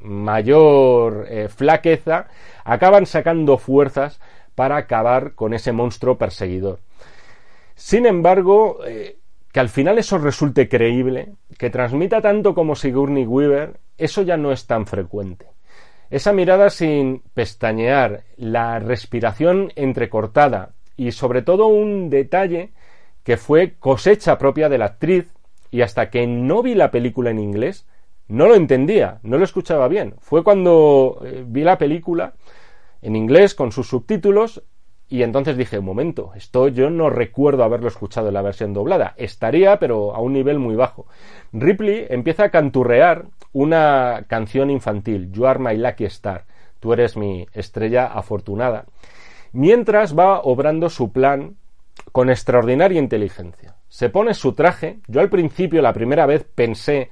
mayor 0.00 1.26
eh, 1.28 1.48
flaqueza 1.48 2.28
acaban 2.64 3.06
sacando 3.06 3.58
fuerzas 3.58 4.20
para 4.54 4.76
acabar 4.76 5.34
con 5.34 5.54
ese 5.54 5.72
monstruo 5.72 6.18
perseguidor. 6.18 6.78
Sin 7.74 8.06
embargo, 8.06 8.80
eh, 8.86 9.18
que 9.52 9.60
al 9.60 9.68
final 9.68 9.98
eso 9.98 10.18
resulte 10.18 10.68
creíble, 10.68 11.32
que 11.58 11.70
transmita 11.70 12.20
tanto 12.20 12.54
como 12.54 12.74
Sigourney 12.74 13.26
Weaver, 13.26 13.78
eso 13.96 14.22
ya 14.22 14.36
no 14.36 14.52
es 14.52 14.66
tan 14.66 14.86
frecuente. 14.86 15.46
Esa 16.10 16.32
mirada 16.32 16.70
sin 16.70 17.22
pestañear, 17.34 18.24
la 18.36 18.78
respiración 18.78 19.72
entrecortada 19.76 20.72
y 20.96 21.12
sobre 21.12 21.42
todo 21.42 21.66
un 21.66 22.08
detalle 22.08 22.72
que 23.22 23.36
fue 23.36 23.74
cosecha 23.78 24.38
propia 24.38 24.68
de 24.68 24.78
la 24.78 24.86
actriz 24.86 25.34
y 25.70 25.82
hasta 25.82 26.08
que 26.08 26.26
no 26.26 26.62
vi 26.62 26.74
la 26.74 26.90
película 26.90 27.30
en 27.30 27.38
inglés 27.38 27.86
no 28.26 28.46
lo 28.46 28.54
entendía, 28.54 29.20
no 29.22 29.38
lo 29.38 29.44
escuchaba 29.44 29.88
bien. 29.88 30.14
Fue 30.18 30.44
cuando 30.44 31.20
eh, 31.24 31.44
vi 31.46 31.62
la 31.62 31.78
película 31.78 32.34
en 33.02 33.16
inglés 33.16 33.54
con 33.54 33.72
sus 33.72 33.88
subtítulos 33.88 34.62
y 35.10 35.22
entonces 35.22 35.56
dije, 35.56 35.78
un 35.78 35.86
momento, 35.86 36.32
esto 36.34 36.68
yo 36.68 36.90
no 36.90 37.08
recuerdo 37.08 37.64
haberlo 37.64 37.88
escuchado 37.88 38.28
en 38.28 38.34
la 38.34 38.42
versión 38.42 38.74
doblada. 38.74 39.14
Estaría, 39.16 39.78
pero 39.78 40.14
a 40.14 40.20
un 40.20 40.34
nivel 40.34 40.58
muy 40.58 40.76
bajo. 40.76 41.06
Ripley 41.52 42.06
empieza 42.10 42.44
a 42.44 42.50
canturrear 42.50 43.24
una 43.52 44.24
canción 44.28 44.70
infantil, 44.70 45.32
You 45.32 45.46
Are 45.46 45.58
My 45.58 45.76
Lucky 45.76 46.04
Star, 46.04 46.44
tú 46.80 46.92
eres 46.92 47.16
mi 47.16 47.46
estrella 47.54 48.06
afortunada, 48.06 48.84
mientras 49.52 50.16
va 50.16 50.40
obrando 50.40 50.90
su 50.90 51.10
plan 51.10 51.56
con 52.12 52.28
extraordinaria 52.28 53.00
inteligencia. 53.00 53.76
Se 53.88 54.10
pone 54.10 54.34
su 54.34 54.52
traje, 54.52 54.98
yo 55.06 55.20
al 55.20 55.30
principio, 55.30 55.80
la 55.80 55.94
primera 55.94 56.26
vez, 56.26 56.44
pensé 56.44 57.10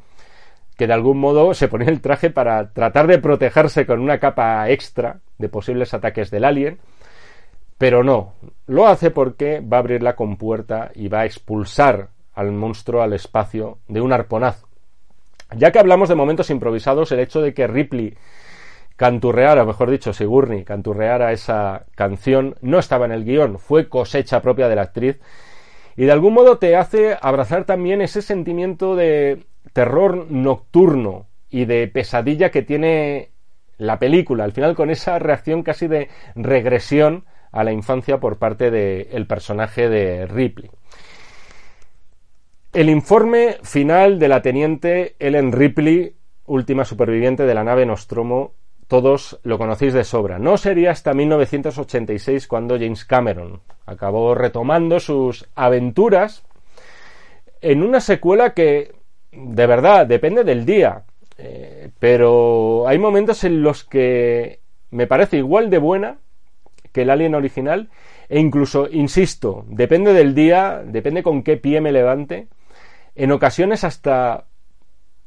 que 0.77 0.87
de 0.87 0.93
algún 0.93 1.19
modo 1.19 1.55
se 1.55 1.69
ponía 1.69 1.89
el 1.89 2.03
traje 2.03 2.29
para 2.29 2.73
tratar 2.73 3.07
de 3.07 3.19
protegerse 3.19 3.87
con 3.87 4.01
una 4.01 4.19
capa 4.19 4.69
extra 4.69 5.21
de 5.39 5.49
posibles 5.49 5.95
ataques 5.95 6.31
del 6.31 6.45
alien, 6.45 6.79
pero 7.79 8.03
no, 8.03 8.35
lo 8.67 8.87
hace 8.87 9.11
porque 9.11 9.61
va 9.61 9.79
a 9.79 9.81
abrir 9.81 10.03
la 10.03 10.17
compuerta 10.17 10.91
y 10.95 11.09
va 11.09 11.21
a 11.21 11.27
expulsar 11.27 12.09
al 12.35 12.53
monstruo 12.53 13.03
al 13.03 13.13
espacio 13.13 13.79
de 13.89 14.01
un 14.01 14.13
arponazo. 14.13 14.69
Ya 15.57 15.71
que 15.71 15.79
hablamos 15.79 16.09
de 16.09 16.15
momentos 16.15 16.51
improvisados, 16.51 17.13
el 17.13 17.21
hecho 17.21 17.41
de 17.41 17.55
que 17.55 17.67
Ripley 17.67 18.17
canturreara, 18.97 19.65
mejor 19.65 19.91
dicho, 19.91 20.13
Sigourney 20.13 20.65
canturreara 20.65 21.33
esa 21.33 21.85
canción, 21.95 22.57
no 22.63 22.79
estaba 22.79 23.05
en 23.05 23.13
el 23.13 23.25
guion, 23.25 23.59
fue 23.59 23.89
cosecha 23.89 24.41
propia 24.41 24.69
de 24.69 24.77
la 24.77 24.83
actriz, 24.83 25.21
y 25.97 26.05
de 26.05 26.13
algún 26.13 26.35
modo 26.35 26.59
te 26.59 26.77
hace 26.77 27.17
abrazar 27.21 27.65
también 27.65 28.01
ese 28.01 28.23
sentimiento 28.23 28.97
de 28.97 29.45
terror 29.73 30.31
nocturno 30.31 31.27
y 31.51 31.67
de 31.67 31.89
pesadilla 31.89 32.51
que 32.51 32.63
tiene 32.63 33.31
la 33.79 33.99
película, 33.99 34.45
al 34.45 34.53
final 34.53 34.75
con 34.75 34.91
esa 34.91 35.19
reacción 35.19 35.63
casi 35.63 35.87
de 35.87 36.09
regresión 36.35 37.25
a 37.57 37.65
la 37.65 37.73
infancia 37.73 38.21
por 38.21 38.37
parte 38.37 38.71
del 38.71 39.27
personaje 39.27 39.89
de 39.89 40.27
Ripley. 40.27 40.71
El 42.75 42.91
informe 42.91 43.57
final 43.63 44.19
de 44.19 44.29
la 44.29 44.43
teniente 44.43 45.17
Ellen 45.19 45.53
Ripley, 45.53 46.17
última 46.45 46.85
superviviente 46.85 47.45
de 47.47 47.55
la 47.55 47.65
nave 47.65 47.87
Nostromo, 47.87 48.53
todos 48.89 49.41
lo 49.43 49.57
conocéis 49.57 49.95
de 49.95 50.05
sobra. 50.05 50.39
No 50.39 50.59
sería 50.59 50.91
hasta 50.91 51.15
1986 51.15 52.47
cuando 52.47 52.79
James 52.79 53.07
Cameron 53.07 53.63
acabó 53.87 54.35
retomando 54.35 55.01
sus 55.01 55.49
aventuras 55.55 56.45
en 57.63 57.83
una 57.83 58.01
secuela 58.01 58.53
que, 58.53 58.95
de 59.33 59.67
verdad, 59.67 60.07
depende 60.07 60.45
del 60.45 60.67
día. 60.67 61.05
Eh, 61.39 61.89
pero 61.99 62.87
hay 62.87 62.99
momentos 62.99 63.45
en 63.45 63.63
los 63.63 63.83
que 63.83 64.61
me 64.91 65.07
parece 65.07 65.39
igual 65.39 65.71
de 65.71 65.79
buena 65.79 66.19
que 66.97 67.03
el 67.03 67.11
Alien 67.11 67.35
original 67.35 67.91
e 68.31 68.41
incluso, 68.41 68.89
insisto, 68.91 69.67
depende 69.69 70.15
del 70.15 70.35
día, 70.35 70.83
depende 70.83 71.23
con 71.23 71.43
qué 71.43 71.59
pie 71.59 71.83
me 71.83 71.93
levante, 71.93 72.49
en 73.15 73.33
ocasiones 73.33 73.85
hasta 73.85 74.45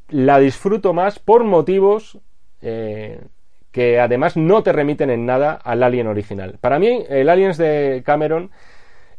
la 0.08 0.40
disfruto 0.40 0.94
más 0.96 1.20
por 1.20 1.44
motivos 1.44 2.18
eh, 2.64 3.22
que 3.72 4.00
además 4.00 4.36
no 4.36 4.64
te 4.64 4.72
remiten 4.74 5.12
en 5.12 5.28
nada 5.28 5.54
al 5.54 5.84
Alien 5.84 6.08
original. 6.08 6.58
Para 6.60 6.80
mí, 6.80 7.06
el 7.08 7.30
Aliens 7.30 7.60
de 7.60 8.02
Cameron 8.04 8.50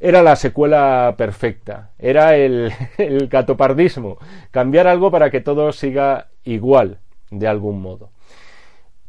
era 0.00 0.20
la 0.24 0.34
secuela 0.34 1.14
perfecta, 1.16 1.92
era 2.00 2.34
el, 2.34 2.72
el 2.98 3.28
catopardismo, 3.28 4.18
cambiar 4.50 4.88
algo 4.88 5.12
para 5.12 5.30
que 5.30 5.40
todo 5.40 5.70
siga 5.70 6.30
igual, 6.42 6.98
de 7.30 7.46
algún 7.46 7.80
modo. 7.80 8.10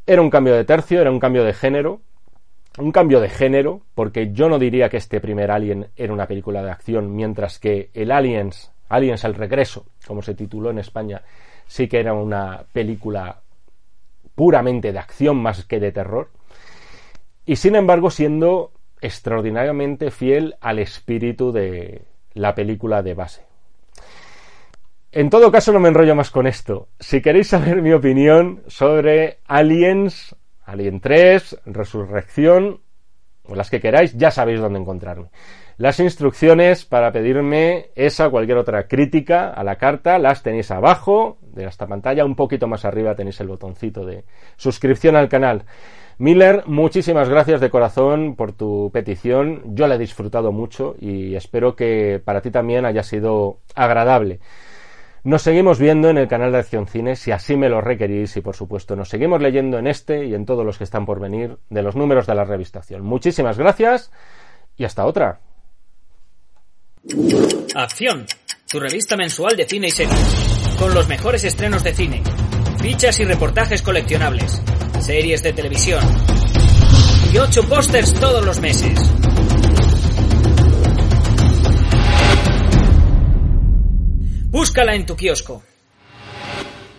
Era 0.06 0.22
un 0.22 0.30
cambio 0.30 0.54
de 0.54 0.64
tercio, 0.64 1.02
era 1.02 1.10
un 1.10 1.20
cambio 1.20 1.44
de 1.44 1.54
género, 1.54 2.02
un 2.78 2.92
cambio 2.92 3.20
de 3.20 3.30
género, 3.30 3.82
porque 3.96 4.32
yo 4.32 4.48
no 4.50 4.58
diría 4.58 4.90
que 4.90 4.98
este 4.98 5.20
primer 5.20 5.52
Alien 5.52 5.90
era 5.96 6.14
una 6.14 6.28
película 6.28 6.64
de 6.64 6.72
acción, 6.72 7.16
mientras 7.16 7.60
que 7.60 7.90
el 7.94 8.12
Aliens, 8.12 8.72
Aliens 8.90 9.26
al 9.26 9.36
regreso, 9.36 9.86
como 10.08 10.22
se 10.22 10.36
tituló 10.36 10.70
en 10.70 10.80
España, 10.80 11.22
sí 11.68 11.88
que 11.88 12.00
era 12.00 12.14
una 12.14 12.64
película 12.72 13.42
puramente 14.36 14.92
de 14.92 15.00
acción 15.00 15.38
más 15.38 15.66
que 15.66 15.80
de 15.80 15.92
terror, 15.92 16.30
y 17.46 17.58
sin 17.58 17.76
embargo 17.76 18.10
siendo 18.10 18.72
extraordinariamente 19.02 20.12
fiel 20.12 20.56
al 20.62 20.80
espíritu 20.80 21.52
de 21.52 22.04
la 22.34 22.56
película 22.56 23.02
de 23.02 23.14
base. 23.14 23.42
En 25.12 25.30
todo 25.30 25.52
caso, 25.52 25.74
no 25.74 25.80
me 25.82 25.90
enrollo 25.90 26.16
más 26.16 26.32
con 26.32 26.48
esto. 26.48 26.88
Si 27.00 27.22
queréis 27.22 27.48
saber 27.48 27.82
mi 27.82 27.92
opinión 27.92 28.64
sobre 28.68 29.40
Aliens, 29.46 30.36
Alien 30.64 31.00
3, 31.00 31.62
Resurrección, 31.66 32.82
o 33.44 33.56
las 33.56 33.70
que 33.70 33.80
queráis, 33.80 34.16
ya 34.18 34.32
sabéis 34.32 34.62
dónde 34.62 34.80
encontrarme. 34.80 35.30
Las 35.78 36.00
instrucciones 36.00 36.86
para 36.86 37.12
pedirme 37.12 37.90
esa 37.96 38.28
o 38.28 38.32
cualquier 38.32 38.60
otra 38.60 38.88
crítica 38.88 39.50
a 39.50 39.64
la 39.64 39.78
carta 39.78 40.20
las 40.20 40.44
tenéis 40.44 40.70
abajo 40.70 41.40
de 41.42 41.66
esta 41.66 41.88
pantalla. 41.88 42.24
Un 42.24 42.36
poquito 42.36 42.68
más 42.68 42.86
arriba 42.86 43.16
tenéis 43.16 43.40
el 43.40 43.48
botoncito 43.48 44.06
de 44.06 44.24
suscripción 44.58 45.16
al 45.16 45.28
canal. 45.28 45.66
Miller, 46.20 46.66
muchísimas 46.68 47.30
gracias 47.30 47.62
de 47.62 47.72
corazón 47.72 48.36
por 48.36 48.52
tu 48.52 48.92
petición. 48.94 49.76
Yo 49.76 49.88
la 49.88 49.96
he 49.96 49.98
disfrutado 49.98 50.52
mucho 50.52 50.96
y 51.00 51.34
espero 51.34 51.76
que 51.76 52.22
para 52.24 52.42
ti 52.42 52.52
también 52.52 52.86
haya 52.86 53.02
sido 53.02 53.58
agradable. 53.74 54.40
Nos 55.24 55.44
seguimos 55.44 55.78
viendo 55.78 56.10
en 56.10 56.18
el 56.18 56.28
canal 56.28 56.52
de 56.52 56.58
Acción 56.58 56.88
Cine 56.88 57.16
si 57.16 57.32
así 57.32 57.56
me 57.56 57.70
lo 57.70 57.80
requerís 57.80 58.36
y 58.38 58.42
por 58.42 58.56
supuesto 58.56 58.96
nos 58.96 59.10
seguimos 59.10 59.40
leyendo 59.40 59.78
en 59.78 59.86
este 59.86 60.26
y 60.26 60.34
en 60.34 60.46
todos 60.48 60.66
los 60.66 60.80
que 60.80 60.84
están 60.84 61.06
por 61.06 61.20
venir 61.20 61.58
de 61.70 61.84
los 61.84 61.96
números 61.96 62.26
de 62.26 62.34
la 62.34 62.44
revistación. 62.44 63.04
Muchísimas 63.04 63.58
gracias 63.58 64.12
y 64.78 64.84
hasta 64.84 65.06
otra. 65.06 65.40
Acción, 67.76 68.26
tu 68.70 68.80
revista 68.80 69.16
mensual 69.16 69.56
de 69.56 69.68
cine 69.68 69.88
y 69.88 69.92
series, 69.92 70.76
con 70.80 70.94
los 70.96 71.08
mejores 71.08 71.44
estrenos 71.44 71.84
de 71.84 71.94
cine, 71.94 72.24
fichas 72.82 73.20
y 73.20 73.26
reportajes 73.26 73.84
coleccionables, 73.84 74.60
series 75.02 75.44
de 75.44 75.54
televisión 75.54 76.04
y 77.32 77.38
ocho 77.38 77.62
pósters 77.70 78.14
todos 78.16 78.44
los 78.44 78.60
meses. 78.60 79.00
Búscala 84.52 84.96
en 84.96 85.06
tu 85.06 85.16
kiosco. 85.16 85.64